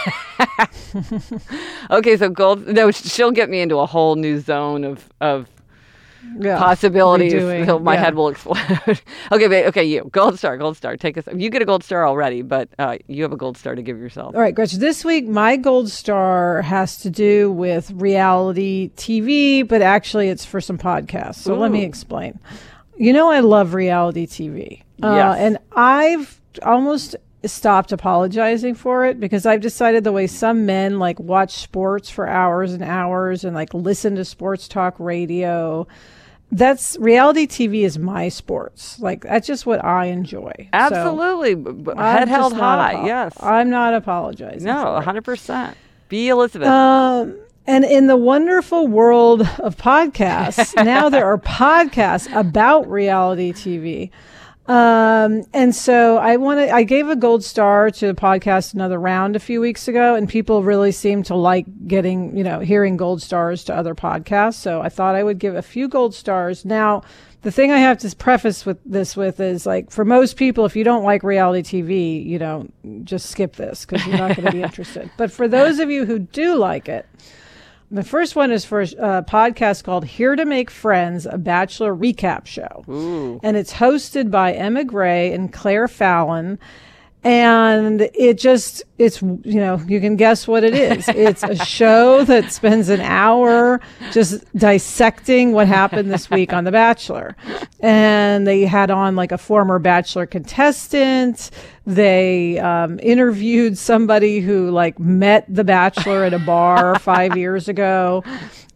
okay, 1.91 2.17
so 2.17 2.29
gold. 2.29 2.67
No, 2.67 2.91
she'll 2.91 3.31
get 3.31 3.49
me 3.49 3.61
into 3.61 3.77
a 3.77 3.85
whole 3.85 4.15
new 4.15 4.39
zone 4.39 4.83
of 4.83 5.09
of 5.21 5.47
Yeah. 6.39 6.57
possibilities. 6.59 7.33
Redoing, 7.33 7.81
my 7.83 7.93
yeah. 7.93 7.99
head 7.99 8.15
will 8.15 8.29
explode. 8.29 8.57
okay, 9.31 9.47
but, 9.47 9.65
okay, 9.67 9.83
you 9.83 10.09
gold 10.11 10.37
star, 10.37 10.57
gold 10.57 10.77
star. 10.77 10.97
Take 10.97 11.17
us. 11.17 11.25
You 11.33 11.49
get 11.49 11.61
a 11.61 11.65
gold 11.65 11.83
star 11.83 12.07
already, 12.07 12.41
but 12.41 12.69
uh, 12.77 12.97
you 13.07 13.23
have 13.23 13.31
a 13.31 13.37
gold 13.37 13.57
star 13.57 13.75
to 13.75 13.81
give 13.81 13.97
yourself. 13.97 14.35
All 14.35 14.41
right, 14.41 14.53
Gretchen. 14.53 14.79
This 14.79 15.03
week, 15.05 15.27
my 15.27 15.57
gold 15.57 15.89
star 15.89 16.61
has 16.61 16.97
to 16.99 17.09
do 17.09 17.51
with 17.51 17.91
reality 17.91 18.91
TV, 18.95 19.67
but 19.67 19.81
actually, 19.81 20.29
it's 20.29 20.45
for 20.45 20.61
some 20.61 20.77
podcasts. 20.77 21.35
So 21.35 21.55
let 21.55 21.71
me 21.71 21.83
explain. 21.83 22.39
You 22.97 23.13
know, 23.13 23.29
I 23.29 23.39
love 23.41 23.73
reality 23.73 24.25
TV. 24.25 24.81
Uh, 25.03 25.13
Yes. 25.13 25.37
And 25.39 25.57
I've 25.73 26.41
almost 26.63 27.15
stopped 27.47 27.91
apologizing 27.91 28.75
for 28.75 29.05
it 29.05 29.19
because 29.19 29.45
I've 29.45 29.61
decided 29.61 30.03
the 30.03 30.11
way 30.11 30.27
some 30.27 30.65
men 30.65 30.99
like 30.99 31.19
watch 31.19 31.53
sports 31.57 32.09
for 32.09 32.27
hours 32.27 32.73
and 32.73 32.83
hours 32.83 33.43
and 33.43 33.55
like 33.55 33.73
listen 33.73 34.15
to 34.15 34.25
sports 34.25 34.67
talk 34.67 34.95
radio. 34.99 35.87
That's 36.51 36.97
reality 36.99 37.45
TV 37.45 37.81
is 37.83 37.99
my 37.99 38.29
sports. 38.29 38.99
Like 38.99 39.23
that's 39.23 39.45
just 39.47 39.65
what 39.65 39.83
I 39.83 40.05
enjoy. 40.05 40.53
So 40.57 40.69
Absolutely, 40.71 41.51
I'm 41.91 41.97
head 41.97 42.29
held 42.29 42.53
high. 42.53 42.93
apo- 42.93 43.05
yes. 43.05 43.33
I'm 43.41 43.69
not 43.69 43.93
apologizing. 43.93 44.63
no, 44.63 45.01
hundred 45.01 45.25
percent. 45.25 45.75
Be 46.07 46.29
Elizabeth. 46.29 46.69
Um, 46.69 47.37
and 47.65 47.83
in 47.83 48.07
the 48.07 48.15
wonderful 48.15 48.87
world 48.87 49.41
of 49.59 49.75
podcasts, 49.75 50.73
now 50.85 51.09
there 51.09 51.25
are 51.25 51.37
podcasts 51.37 52.33
about 52.33 52.89
reality 52.89 53.51
TV. 53.51 54.09
Um, 54.67 55.45
and 55.53 55.73
so 55.73 56.17
I 56.17 56.35
want 56.35 56.59
to, 56.59 56.73
I 56.73 56.83
gave 56.83 57.07
a 57.07 57.15
gold 57.15 57.43
star 57.43 57.89
to 57.89 58.07
the 58.07 58.13
podcast 58.13 58.73
Another 58.73 58.99
Round 58.99 59.35
a 59.35 59.39
few 59.39 59.61
weeks 59.61 59.87
ago, 59.87 60.15
and 60.15 60.27
people 60.27 60.61
really 60.61 60.91
seem 60.91 61.23
to 61.23 61.35
like 61.35 61.65
getting, 61.87 62.35
you 62.35 62.43
know, 62.43 62.59
hearing 62.59 62.97
gold 62.97 63.21
stars 63.21 63.63
to 63.65 63.75
other 63.75 63.95
podcasts. 63.95 64.55
So 64.55 64.81
I 64.81 64.89
thought 64.89 65.15
I 65.15 65.23
would 65.23 65.39
give 65.39 65.55
a 65.55 65.61
few 65.61 65.87
gold 65.87 66.13
stars. 66.13 66.65
Now, 66.65 67.03
the 67.43 67.51
thing 67.51 67.71
I 67.71 67.77
have 67.77 67.99
to 67.99 68.13
preface 68.13 68.65
with 68.65 68.77
this 68.85 69.15
with 69.15 69.39
is 69.39 69.65
like 69.65 69.89
for 69.89 70.03
most 70.03 70.35
people, 70.35 70.65
if 70.65 70.75
you 70.75 70.83
don't 70.83 71.03
like 71.03 71.23
reality 71.23 71.81
TV, 71.81 72.25
you 72.25 72.37
know, 72.37 72.67
just 73.05 73.29
skip 73.29 73.55
this 73.55 73.85
because 73.85 74.05
you're 74.05 74.17
not 74.17 74.35
going 74.35 74.47
to 74.47 74.51
be 74.51 74.61
interested. 74.63 75.09
But 75.15 75.31
for 75.31 75.47
those 75.47 75.79
of 75.79 75.89
you 75.89 76.05
who 76.05 76.19
do 76.19 76.55
like 76.55 76.89
it, 76.89 77.05
the 77.89 78.03
first 78.03 78.35
one 78.35 78.51
is 78.51 78.65
for 78.65 78.81
a 78.81 78.83
uh, 78.83 79.21
podcast 79.21 79.83
called 79.83 80.05
Here 80.05 80.35
to 80.35 80.45
Make 80.45 80.69
Friends, 80.69 81.25
a 81.25 81.37
Bachelor 81.37 81.95
Recap 81.95 82.45
Show. 82.45 82.83
Ooh. 82.89 83.39
And 83.43 83.55
it's 83.55 83.73
hosted 83.73 84.29
by 84.29 84.53
Emma 84.53 84.83
Gray 84.83 85.31
and 85.33 85.51
Claire 85.53 85.87
Fallon. 85.87 86.59
And 87.23 88.01
it 88.13 88.37
just, 88.37 88.83
it's, 88.97 89.21
you 89.21 89.59
know, 89.59 89.81
you 89.87 89.99
can 89.99 90.15
guess 90.15 90.47
what 90.47 90.63
it 90.63 90.73
is. 90.73 91.07
It's 91.17 91.43
a 91.43 91.55
show 91.55 92.23
that 92.23 92.53
spends 92.53 92.89
an 92.89 93.01
hour 93.01 93.81
just 94.11 94.45
dissecting 94.55 95.51
what 95.51 95.67
happened 95.67 96.11
this 96.11 96.29
week 96.29 96.53
on 96.53 96.63
The 96.63 96.71
Bachelor. 96.71 97.35
And 97.81 98.47
they 98.47 98.61
had 98.61 98.91
on 98.91 99.15
like 99.15 99.31
a 99.31 99.37
former 99.37 99.79
Bachelor 99.79 100.25
contestant. 100.25 101.49
They 101.85 102.59
um, 102.59 102.99
interviewed 103.01 103.77
somebody 103.77 104.39
who 104.39 104.69
like 104.69 104.99
met 104.99 105.45
The 105.49 105.63
Bachelor 105.63 106.23
at 106.23 106.33
a 106.33 106.39
bar 106.39 106.97
five 106.99 107.35
years 107.35 107.67
ago. 107.67 108.23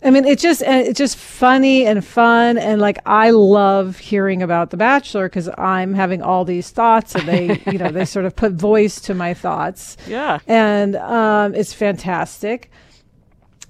I 0.04 0.10
mean, 0.10 0.26
it's 0.26 0.42
just 0.42 0.64
and 0.64 0.88
it's 0.88 0.98
just 0.98 1.16
funny 1.16 1.86
and 1.86 2.04
fun, 2.04 2.58
and 2.58 2.82
like 2.82 2.98
I 3.06 3.30
love 3.30 4.00
hearing 4.00 4.42
about 4.42 4.72
The 4.72 4.78
Bachelor 4.78 5.28
because 5.30 5.48
I'm 5.58 5.94
having 5.94 6.22
all 6.24 6.44
these 6.44 6.72
thoughts, 6.72 7.14
and 7.14 7.28
they, 7.28 7.62
you 7.72 7.78
know, 7.78 7.90
they 7.92 8.06
sort 8.06 8.26
of 8.26 8.36
put 8.36 8.54
voice 8.54 9.00
to 9.02 9.14
my 9.14 9.34
thoughts, 9.36 9.98
Yeah. 10.08 10.40
and 10.48 10.96
um, 10.96 11.54
it's 11.54 11.74
fantastic. 11.74 12.72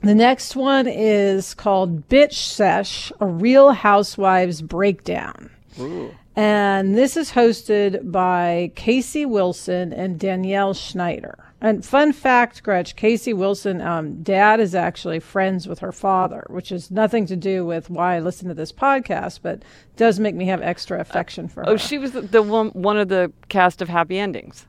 The 0.04 0.16
next 0.16 0.56
one 0.56 0.88
is 0.88 1.54
called 1.54 2.08
Bitch 2.08 2.34
Sesh: 2.34 3.12
A 3.20 3.26
Real 3.26 3.72
Housewives 3.74 4.62
Breakdown. 4.62 5.50
Ooh. 5.80 6.12
And 6.36 6.98
this 6.98 7.18
is 7.18 7.32
hosted 7.34 8.10
by 8.10 8.72
Casey 8.76 9.26
Wilson 9.26 9.92
and 9.92 10.18
Danielle 10.18 10.74
Schneider. 10.74 11.38
And 11.64 11.86
fun 11.86 12.12
fact, 12.12 12.64
Gretch, 12.64 12.96
Casey 12.96 13.34
Wilson, 13.34 13.82
um, 13.82 14.24
dad 14.24 14.60
is 14.60 14.74
actually 14.74 15.20
friends 15.20 15.68
with 15.68 15.80
her 15.80 15.92
father, 15.92 16.44
which 16.50 16.70
has 16.70 16.90
nothing 16.90 17.28
to 17.28 17.36
do 17.36 17.64
with 17.64 17.88
why 17.88 18.16
I 18.16 18.20
listen 18.20 18.48
to 18.48 18.56
this 18.56 18.72
podcast, 18.72 19.42
but 19.44 19.62
does 19.96 20.20
make 20.20 20.34
me 20.34 20.48
have 20.48 20.64
extra 20.64 21.00
affection 21.00 21.48
for 21.48 21.62
her. 21.62 21.70
Oh, 21.70 21.78
she 21.78 22.00
was 22.00 22.14
the, 22.14 22.22
the 22.22 22.42
one 22.42 22.70
one 22.70 22.98
of 22.98 23.10
the 23.10 23.32
cast 23.48 23.82
of 23.84 23.90
Happy 23.90 24.18
Endings. 24.18 24.66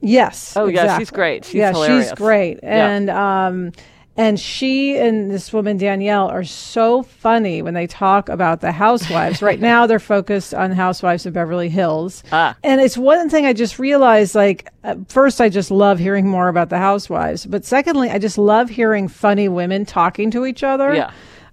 Yes. 0.00 0.56
Oh, 0.56 0.66
yeah, 0.66 0.98
she's 0.98 1.10
great. 1.10 1.44
She's 1.44 1.54
yeah, 1.56 1.72
hilarious. 1.72 2.08
she's 2.08 2.14
great. 2.14 2.60
Yeah. 2.62 2.88
And 2.88 3.10
um 3.10 3.72
and 4.16 4.38
she 4.38 4.96
and 4.96 5.30
this 5.30 5.52
woman 5.52 5.76
Danielle 5.76 6.28
are 6.28 6.44
so 6.44 7.02
funny 7.02 7.62
when 7.62 7.74
they 7.74 7.86
talk 7.86 8.28
about 8.28 8.60
the 8.60 8.72
housewives. 8.72 9.42
right 9.42 9.60
now 9.72 9.86
they're 9.86 9.98
focused 9.98 10.54
on 10.54 10.72
Housewives 10.72 11.26
of 11.26 11.32
Beverly 11.32 11.68
Hills. 11.68 12.22
Ah. 12.30 12.56
And 12.62 12.80
it's 12.80 12.96
one 12.96 13.28
thing 13.28 13.46
I 13.46 13.52
just 13.52 13.78
realized 13.78 14.34
like 14.34 14.70
first 15.08 15.40
I 15.40 15.48
just 15.48 15.70
love 15.70 15.98
hearing 15.98 16.28
more 16.28 16.48
about 16.48 16.70
the 16.70 16.78
housewives, 16.78 17.46
but 17.46 17.64
secondly 17.64 18.10
I 18.10 18.18
just 18.18 18.38
love 18.38 18.70
hearing 18.70 19.08
funny 19.08 19.48
women 19.48 19.84
talking 19.84 20.30
to 20.32 20.46
each 20.46 20.62
other. 20.62 20.94
Yeah. 20.94 21.10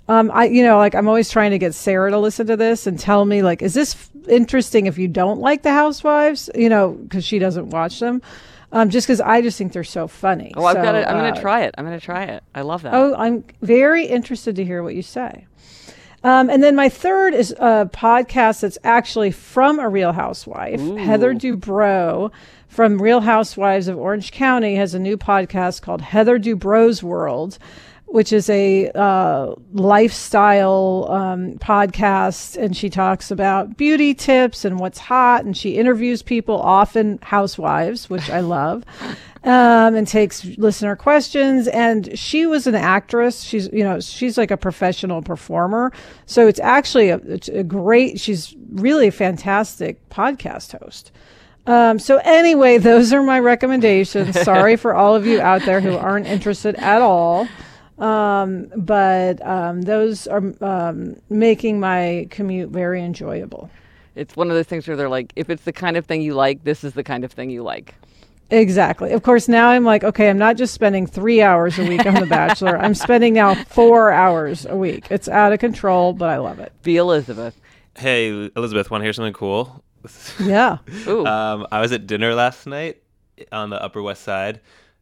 Um, 0.07 0.29
I, 0.33 0.45
you 0.45 0.61
know, 0.63 0.77
like 0.77 0.93
I'm 0.93 1.07
always 1.07 1.29
trying 1.29 1.51
to 1.51 1.57
get 1.57 1.73
Sarah 1.73 2.11
to 2.11 2.19
listen 2.19 2.47
to 2.47 2.57
this 2.57 2.85
and 2.85 2.99
tell 2.99 3.23
me, 3.23 3.43
like, 3.43 3.61
is 3.61 3.73
this 3.73 3.95
f- 3.95 4.09
interesting 4.27 4.87
if 4.87 4.97
you 4.97 5.07
don't 5.07 5.39
like 5.39 5.61
the 5.61 5.71
Housewives? 5.71 6.49
You 6.53 6.67
know, 6.67 6.89
because 6.89 7.23
she 7.23 7.39
doesn't 7.39 7.69
watch 7.69 7.99
them. 7.99 8.21
Um, 8.73 8.89
just 8.89 9.05
because 9.05 9.19
I 9.19 9.41
just 9.41 9.57
think 9.57 9.73
they're 9.73 9.83
so 9.83 10.07
funny. 10.07 10.53
Oh, 10.55 10.63
I've 10.63 10.75
got 10.75 10.95
it. 10.95 11.05
I'm 11.07 11.17
going 11.17 11.31
uh, 11.31 11.35
to 11.35 11.41
try 11.41 11.63
it. 11.63 11.75
I'm 11.77 11.85
going 11.85 11.99
to 11.99 12.05
try 12.05 12.23
it. 12.23 12.43
I 12.55 12.61
love 12.61 12.83
that. 12.83 12.93
Oh, 12.93 13.13
I'm 13.15 13.43
very 13.61 14.05
interested 14.05 14.55
to 14.55 14.63
hear 14.63 14.81
what 14.81 14.95
you 14.95 15.01
say. 15.01 15.45
Um, 16.23 16.49
and 16.49 16.63
then 16.63 16.75
my 16.75 16.87
third 16.87 17.33
is 17.33 17.51
a 17.51 17.89
podcast 17.91 18.61
that's 18.61 18.77
actually 18.83 19.31
from 19.31 19.79
a 19.79 19.89
Real 19.89 20.13
Housewife. 20.13 20.79
Heather 20.79 21.33
Dubrow 21.33 22.31
from 22.67 23.01
Real 23.01 23.21
Housewives 23.21 23.87
of 23.87 23.97
Orange 23.97 24.31
County 24.31 24.75
has 24.75 24.93
a 24.93 24.99
new 24.99 25.17
podcast 25.17 25.81
called 25.81 26.01
Heather 26.01 26.39
Dubrow's 26.39 27.01
World, 27.01 27.57
which 28.11 28.33
is 28.33 28.49
a 28.49 28.89
uh, 28.89 29.55
lifestyle 29.71 31.07
um, 31.09 31.53
podcast. 31.59 32.61
And 32.61 32.75
she 32.75 32.89
talks 32.89 33.31
about 33.31 33.77
beauty 33.77 34.13
tips 34.13 34.65
and 34.65 34.79
what's 34.79 34.99
hot. 34.99 35.45
And 35.45 35.55
she 35.55 35.77
interviews 35.77 36.21
people, 36.21 36.59
often 36.59 37.19
housewives, 37.21 38.09
which 38.09 38.29
I 38.29 38.41
love 38.41 38.83
um, 39.43 39.95
and 39.95 40.05
takes 40.05 40.43
listener 40.57 40.97
questions. 40.97 41.69
And 41.69 42.17
she 42.19 42.45
was 42.45 42.67
an 42.67 42.75
actress. 42.75 43.43
She's, 43.43 43.69
you 43.71 43.83
know, 43.83 44.01
she's 44.01 44.37
like 44.37 44.51
a 44.51 44.57
professional 44.57 45.21
performer. 45.21 45.93
So 46.25 46.47
it's 46.47 46.59
actually 46.59 47.09
a, 47.09 47.17
it's 47.17 47.47
a 47.47 47.63
great, 47.63 48.19
she's 48.19 48.53
really 48.73 49.07
a 49.07 49.11
fantastic 49.11 50.09
podcast 50.09 50.77
host. 50.77 51.13
Um, 51.65 51.97
so 51.97 52.17
anyway, 52.25 52.77
those 52.77 53.13
are 53.13 53.23
my 53.23 53.39
recommendations. 53.39 54.37
Sorry 54.43 54.75
for 54.75 54.93
all 54.93 55.15
of 55.15 55.25
you 55.25 55.39
out 55.39 55.61
there 55.63 55.79
who 55.79 55.95
aren't 55.95 56.27
interested 56.27 56.75
at 56.75 57.01
all. 57.01 57.47
Um, 58.01 58.67
but 58.75 59.45
um, 59.45 59.83
those 59.83 60.27
are 60.27 60.41
um, 60.61 61.15
making 61.29 61.79
my 61.79 62.27
commute 62.31 62.69
very 62.69 63.01
enjoyable. 63.03 63.69
It's 64.15 64.35
one 64.35 64.49
of 64.49 64.55
those 64.55 64.65
things 64.65 64.87
where 64.87 64.97
they're 64.97 65.07
like, 65.07 65.31
if 65.35 65.49
it's 65.49 65.63
the 65.63 65.71
kind 65.71 65.95
of 65.95 66.05
thing 66.05 66.21
you 66.21 66.33
like, 66.33 66.63
this 66.63 66.83
is 66.83 66.93
the 66.93 67.03
kind 67.03 67.23
of 67.23 67.31
thing 67.31 67.49
you 67.49 67.63
like. 67.63 67.95
Exactly. 68.49 69.13
Of 69.13 69.23
course, 69.23 69.47
now 69.47 69.69
I'm 69.69 69.85
like, 69.85 70.03
okay, 70.03 70.29
I'm 70.29 70.37
not 70.37 70.57
just 70.57 70.73
spending 70.73 71.07
three 71.07 71.41
hours 71.41 71.79
a 71.79 71.85
week 71.85 72.05
on 72.05 72.15
The 72.15 72.25
Bachelor. 72.25 72.77
I'm 72.77 72.93
spending 72.93 73.33
now 73.33 73.53
four 73.53 74.11
hours 74.11 74.65
a 74.65 74.75
week. 74.75 75.07
It's 75.09 75.29
out 75.29 75.53
of 75.53 75.59
control, 75.59 76.11
but 76.11 76.29
I 76.29 76.37
love 76.37 76.59
it. 76.59 76.73
Be 76.83 76.97
Elizabeth. 76.97 77.55
Hey, 77.95 78.49
Elizabeth, 78.57 78.91
want 78.91 79.01
to 79.01 79.05
hear 79.05 79.13
something 79.13 79.31
cool? 79.33 79.83
Yeah. 80.39 80.79
Ooh. 81.07 81.25
Um, 81.25 81.65
I 81.71 81.79
was 81.79 81.93
at 81.93 82.07
dinner 82.07 82.35
last 82.35 82.67
night 82.67 83.01
on 83.53 83.69
the 83.69 83.81
Upper 83.81 84.01
West 84.01 84.23
Side 84.23 84.59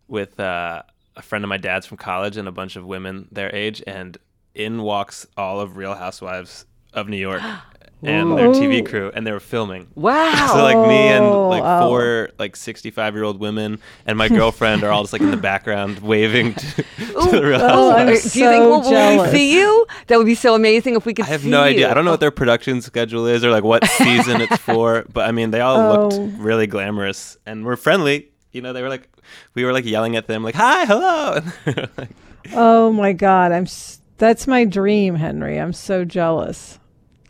with 0.07 0.39
uh, 0.39 0.83
a 1.19 1.21
friend 1.21 1.43
of 1.43 1.49
my 1.49 1.57
dad's 1.57 1.85
from 1.85 1.97
college 1.97 2.37
and 2.37 2.47
a 2.47 2.51
bunch 2.51 2.75
of 2.75 2.85
women 2.85 3.27
their 3.31 3.53
age, 3.55 3.83
and 3.85 4.17
in 4.55 4.81
walks 4.81 5.27
all 5.37 5.59
of 5.59 5.77
Real 5.77 5.93
Housewives 5.93 6.65
of 6.93 7.07
New 7.07 7.17
York 7.17 7.41
and 8.03 8.37
their 8.37 8.47
TV 8.47 8.83
crew, 8.87 9.11
and 9.13 9.27
they 9.27 9.31
were 9.33 9.39
filming. 9.41 9.87
wow. 9.95 10.47
So 10.53 10.63
like 10.63 10.77
me 10.87 10.95
and 11.09 11.25
like 11.49 11.61
Oh, 11.63 11.87
four 11.89 12.29
like 12.39 12.55
65 12.55 13.13
year 13.13 13.23
old 13.25 13.39
women 13.39 13.79
and 14.05 14.17
my 14.17 14.29
girlfriend 14.29 14.83
are 14.83 14.91
all 14.91 15.03
just 15.03 15.11
like 15.13 15.21
in 15.21 15.29
the 15.31 15.37
background 15.37 15.99
waving 16.11 16.53
to, 16.55 16.75
to 16.83 17.29
the 17.31 17.43
Real 17.45 17.59
Oh, 17.61 17.91
I'm 17.91 18.07
Housewives. 18.07 18.33
Do 18.33 18.39
you 18.39 18.49
think 18.49 18.61
we'll, 18.63 18.81
will 18.81 19.23
we 19.23 19.29
see 19.29 19.53
you? 19.59 19.85
That 20.07 20.17
would 20.17 20.25
be 20.25 20.35
so 20.35 20.55
amazing 20.55 20.95
if 20.95 21.05
we 21.05 21.13
could 21.13 21.25
I 21.25 21.29
have 21.29 21.41
see 21.41 21.49
no 21.49 21.61
idea. 21.61 21.81
you. 21.87 21.91
I 21.91 21.93
don't 21.93 22.05
know 22.05 22.11
what 22.11 22.21
their 22.21 22.31
production 22.31 22.81
schedule 22.81 23.27
is 23.27 23.43
or 23.43 23.51
like 23.51 23.65
what 23.65 23.85
season 23.85 24.39
it's 24.41 24.57
for, 24.57 25.05
but 25.13 25.27
I 25.27 25.31
mean, 25.33 25.51
they 25.51 25.59
all 25.61 25.77
Oh. 25.77 26.07
looked 26.07 26.39
really 26.39 26.65
glamorous 26.67 27.37
and 27.45 27.65
were 27.65 27.75
friendly. 27.77 28.29
You 28.53 28.61
know, 28.61 28.71
they 28.73 28.81
were 28.81 28.89
like, 28.89 29.08
we 29.53 29.63
were 29.65 29.73
like 29.73 29.85
yelling 29.85 30.15
at 30.15 30.27
them, 30.27 30.43
like, 30.43 30.55
hi, 30.55 30.85
hello. 30.85 31.39
Like, 31.97 32.09
Oh 32.53 32.91
my 32.91 33.13
God. 33.13 33.51
I'm. 33.51 33.63
S- 33.63 34.01
that's 34.17 34.47
my 34.47 34.65
dream, 34.65 35.15
Henry. 35.15 35.59
I'm 35.59 35.73
so 35.73 36.03
jealous. 36.05 36.79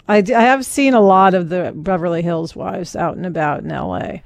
I, 0.08 0.22
d- 0.22 0.34
I 0.34 0.42
have 0.42 0.66
seen 0.66 0.94
a 0.94 1.02
lot 1.02 1.34
of 1.36 1.50
the 1.50 1.72
Beverly 1.76 2.22
Hills 2.22 2.56
wives 2.56 2.96
out 2.96 3.16
and 3.18 3.26
about 3.26 3.62
in 3.64 3.70
LA. 3.70 4.20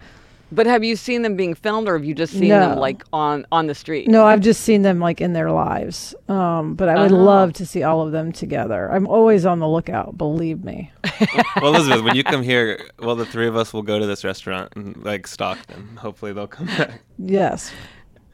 But 0.53 0.67
have 0.67 0.83
you 0.83 0.95
seen 0.95 1.21
them 1.23 1.35
being 1.35 1.55
filmed, 1.55 1.87
or 1.87 1.93
have 1.97 2.05
you 2.05 2.13
just 2.13 2.33
seen 2.33 2.49
No. 2.49 2.59
them 2.69 2.77
like 2.79 3.03
on 3.11 3.45
on 3.51 3.67
the 3.67 3.75
street? 3.75 4.07
No, 4.07 4.25
I've 4.25 4.39
just 4.41 4.61
seen 4.61 4.81
them 4.83 4.99
like 4.99 5.19
in 5.21 5.33
their 5.33 5.51
lives. 5.51 6.13
Um, 6.29 6.75
but 6.75 6.89
I 6.89 7.01
would 7.01 7.11
Oh. 7.11 7.15
love 7.23 7.53
to 7.53 7.65
see 7.65 7.83
all 7.83 8.01
of 8.05 8.11
them 8.11 8.31
together. 8.31 8.91
I'm 8.91 9.07
always 9.07 9.45
on 9.45 9.59
the 9.59 9.67
lookout, 9.67 10.17
believe 10.17 10.63
me. 10.63 10.91
well, 11.61 11.73
Elizabeth, 11.75 12.03
when 12.03 12.15
you 12.15 12.23
come 12.23 12.43
here, 12.43 12.79
well, 12.99 13.15
the 13.15 13.25
three 13.25 13.47
of 13.47 13.55
us 13.55 13.73
will 13.73 13.81
go 13.83 13.99
to 13.99 14.05
this 14.05 14.23
restaurant 14.23 14.71
and 14.75 14.95
like 15.03 15.27
stalk 15.27 15.65
them. 15.67 15.97
Hopefully, 15.99 16.33
they'll 16.33 16.47
come 16.47 16.67
back. 16.67 17.01
Yes. 17.17 17.71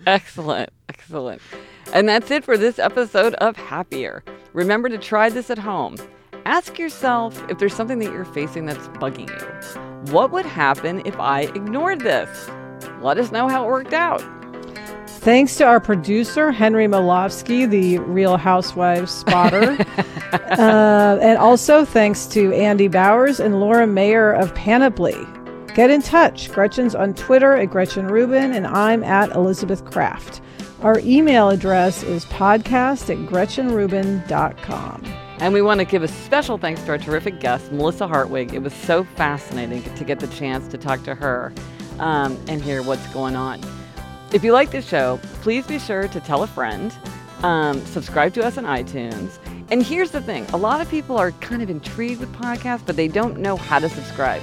Excellent, 0.07 0.70
excellent. 0.88 1.41
And 1.93 2.07
that's 2.07 2.32
it 2.32 2.45
for 2.45 2.57
this 2.57 2.80
episode 2.80 3.34
of 3.36 3.55
Happier. 3.57 4.24
Remember 4.53 4.88
to 4.89 4.97
try 4.97 5.30
this 5.30 5.49
at 5.49 5.57
home. 5.59 5.97
Ask 6.45 6.79
yourself 6.79 7.43
if 7.49 7.59
there's 7.59 7.73
something 7.73 7.99
that 7.99 8.11
you're 8.11 8.25
facing 8.25 8.65
that's 8.65 8.87
bugging 8.99 9.29
you. 9.29 10.11
What 10.11 10.31
would 10.31 10.45
happen 10.45 11.01
if 11.05 11.17
I 11.19 11.41
ignored 11.41 12.01
this? 12.01 12.49
Let 13.01 13.17
us 13.17 13.31
know 13.31 13.47
how 13.47 13.65
it 13.65 13.67
worked 13.67 13.93
out. 13.93 14.23
Thanks 15.07 15.57
to 15.57 15.65
our 15.65 15.81
producer, 15.81 16.51
Henry 16.51 16.87
Molofsky, 16.87 17.69
the 17.69 17.97
Real 17.99 18.37
Housewives 18.37 19.11
spotter. 19.11 19.71
uh, 20.31 21.19
and 21.21 21.37
also 21.37 21.83
thanks 21.83 22.25
to 22.27 22.53
Andy 22.53 22.87
Bowers 22.87 23.39
and 23.39 23.59
Laura 23.59 23.85
Mayer 23.85 24.31
of 24.31 24.55
Panoply. 24.55 25.17
Get 25.75 25.89
in 25.89 26.01
touch. 26.01 26.51
Gretchen's 26.51 26.95
on 26.95 27.13
Twitter 27.13 27.53
at 27.53 27.69
Gretchen 27.69 28.07
Rubin, 28.07 28.53
and 28.53 28.65
I'm 28.65 29.03
at 29.03 29.35
Elizabeth 29.35 29.83
Craft. 29.83 30.41
Our 30.81 30.99
email 30.99 31.49
address 31.49 32.03
is 32.03 32.23
podcast 32.25 33.09
at 33.09 33.29
gretchenrubin.com. 33.29 35.28
And 35.39 35.53
we 35.53 35.61
want 35.61 35.79
to 35.79 35.85
give 35.85 36.03
a 36.03 36.07
special 36.09 36.57
thanks 36.57 36.81
to 36.83 36.89
our 36.91 36.97
terrific 36.97 37.39
guest, 37.39 37.71
Melissa 37.71 38.07
Hartwig. 38.07 38.53
It 38.53 38.59
was 38.59 38.73
so 38.73 39.05
fascinating 39.05 39.81
to 39.95 40.03
get 40.03 40.19
the 40.19 40.27
chance 40.27 40.67
to 40.67 40.77
talk 40.77 41.03
to 41.03 41.15
her 41.15 41.53
um, 41.99 42.37
and 42.49 42.61
hear 42.61 42.83
what's 42.83 43.07
going 43.13 43.37
on. 43.37 43.61
If 44.33 44.43
you 44.43 44.51
like 44.51 44.71
this 44.71 44.85
show, 44.85 45.17
please 45.41 45.65
be 45.65 45.79
sure 45.79 46.09
to 46.09 46.19
tell 46.19 46.43
a 46.43 46.47
friend, 46.47 46.93
um, 47.41 47.83
subscribe 47.85 48.33
to 48.33 48.45
us 48.45 48.57
on 48.57 48.65
iTunes. 48.65 49.37
And 49.71 49.81
here's 49.81 50.11
the 50.11 50.21
thing 50.21 50.45
a 50.47 50.57
lot 50.57 50.81
of 50.81 50.89
people 50.89 51.17
are 51.17 51.31
kind 51.33 51.61
of 51.61 51.69
intrigued 51.69 52.19
with 52.19 52.33
podcasts, 52.33 52.85
but 52.85 52.97
they 52.97 53.07
don't 53.07 53.37
know 53.37 53.55
how 53.55 53.79
to 53.79 53.87
subscribe. 53.87 54.41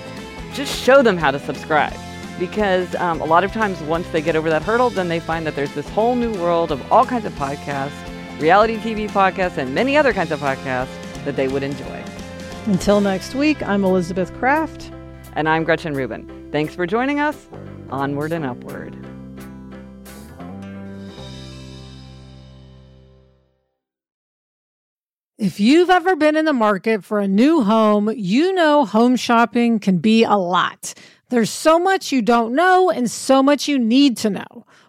Just 0.55 0.75
show 0.83 1.03
them 1.03 1.19
how 1.19 1.31
to 1.31 1.39
subscribe. 1.39 1.97
Because 2.39 2.95
um, 2.95 3.21
a 3.21 3.25
lot 3.25 3.45
of 3.45 3.53
times, 3.53 3.81
once 3.83 4.09
they 4.09 4.23
get 4.23 4.35
over 4.35 4.49
that 4.49 4.63
hurdle, 4.63 4.91
then 4.91 5.09
they 5.09 5.21
find 5.21 5.47
that 5.47 5.57
there's 5.57 5.75
this 5.75 5.89
whole 5.91 6.15
new 6.15 6.33
world 6.35 6.73
of 6.73 6.93
all 6.93 7.05
kinds 7.05 7.27
of 7.27 7.33
podcasts, 7.35 7.93
reality 8.39 8.77
TV 8.77 9.09
podcasts, 9.09 9.57
and 9.59 9.75
many 9.75 9.97
other 9.97 10.13
kinds 10.13 10.31
of 10.31 10.41
podcasts 10.41 11.25
that 11.25 11.37
they 11.37 11.49
would 11.49 11.63
enjoy. 11.63 12.05
Until 12.67 13.01
next 13.01 13.35
week, 13.35 13.63
I'm 13.63 13.85
Elizabeth 13.85 14.33
Craft. 14.39 14.91
And 15.35 15.49
I'm 15.49 15.65
Gretchen 15.65 15.95
Rubin. 15.95 16.49
Thanks 16.51 16.75
for 16.75 16.87
joining 16.87 17.21
us. 17.21 17.47
Onward 17.91 18.33
and 18.33 18.45
upward. 18.45 18.97
If 25.39 25.61
you've 25.61 25.91
ever 25.91 26.17
been 26.17 26.35
in 26.35 26.47
the 26.47 26.55
market 26.55 27.05
for 27.05 27.21
a 27.21 27.29
new 27.29 27.63
home, 27.63 28.11
you 28.17 28.55
know 28.55 28.87
home 28.87 29.17
shopping 29.17 29.79
can 29.79 29.99
be 29.99 30.25
a 30.25 30.35
lot. 30.35 30.95
There's 31.29 31.51
so 31.51 31.79
much 31.79 32.11
you 32.11 32.23
don't 32.23 32.55
know 32.55 32.91
and 32.91 33.11
so 33.11 33.43
much 33.43 33.69
you 33.69 33.79
need 33.79 34.17
to 34.19 34.31
know. 34.31 34.65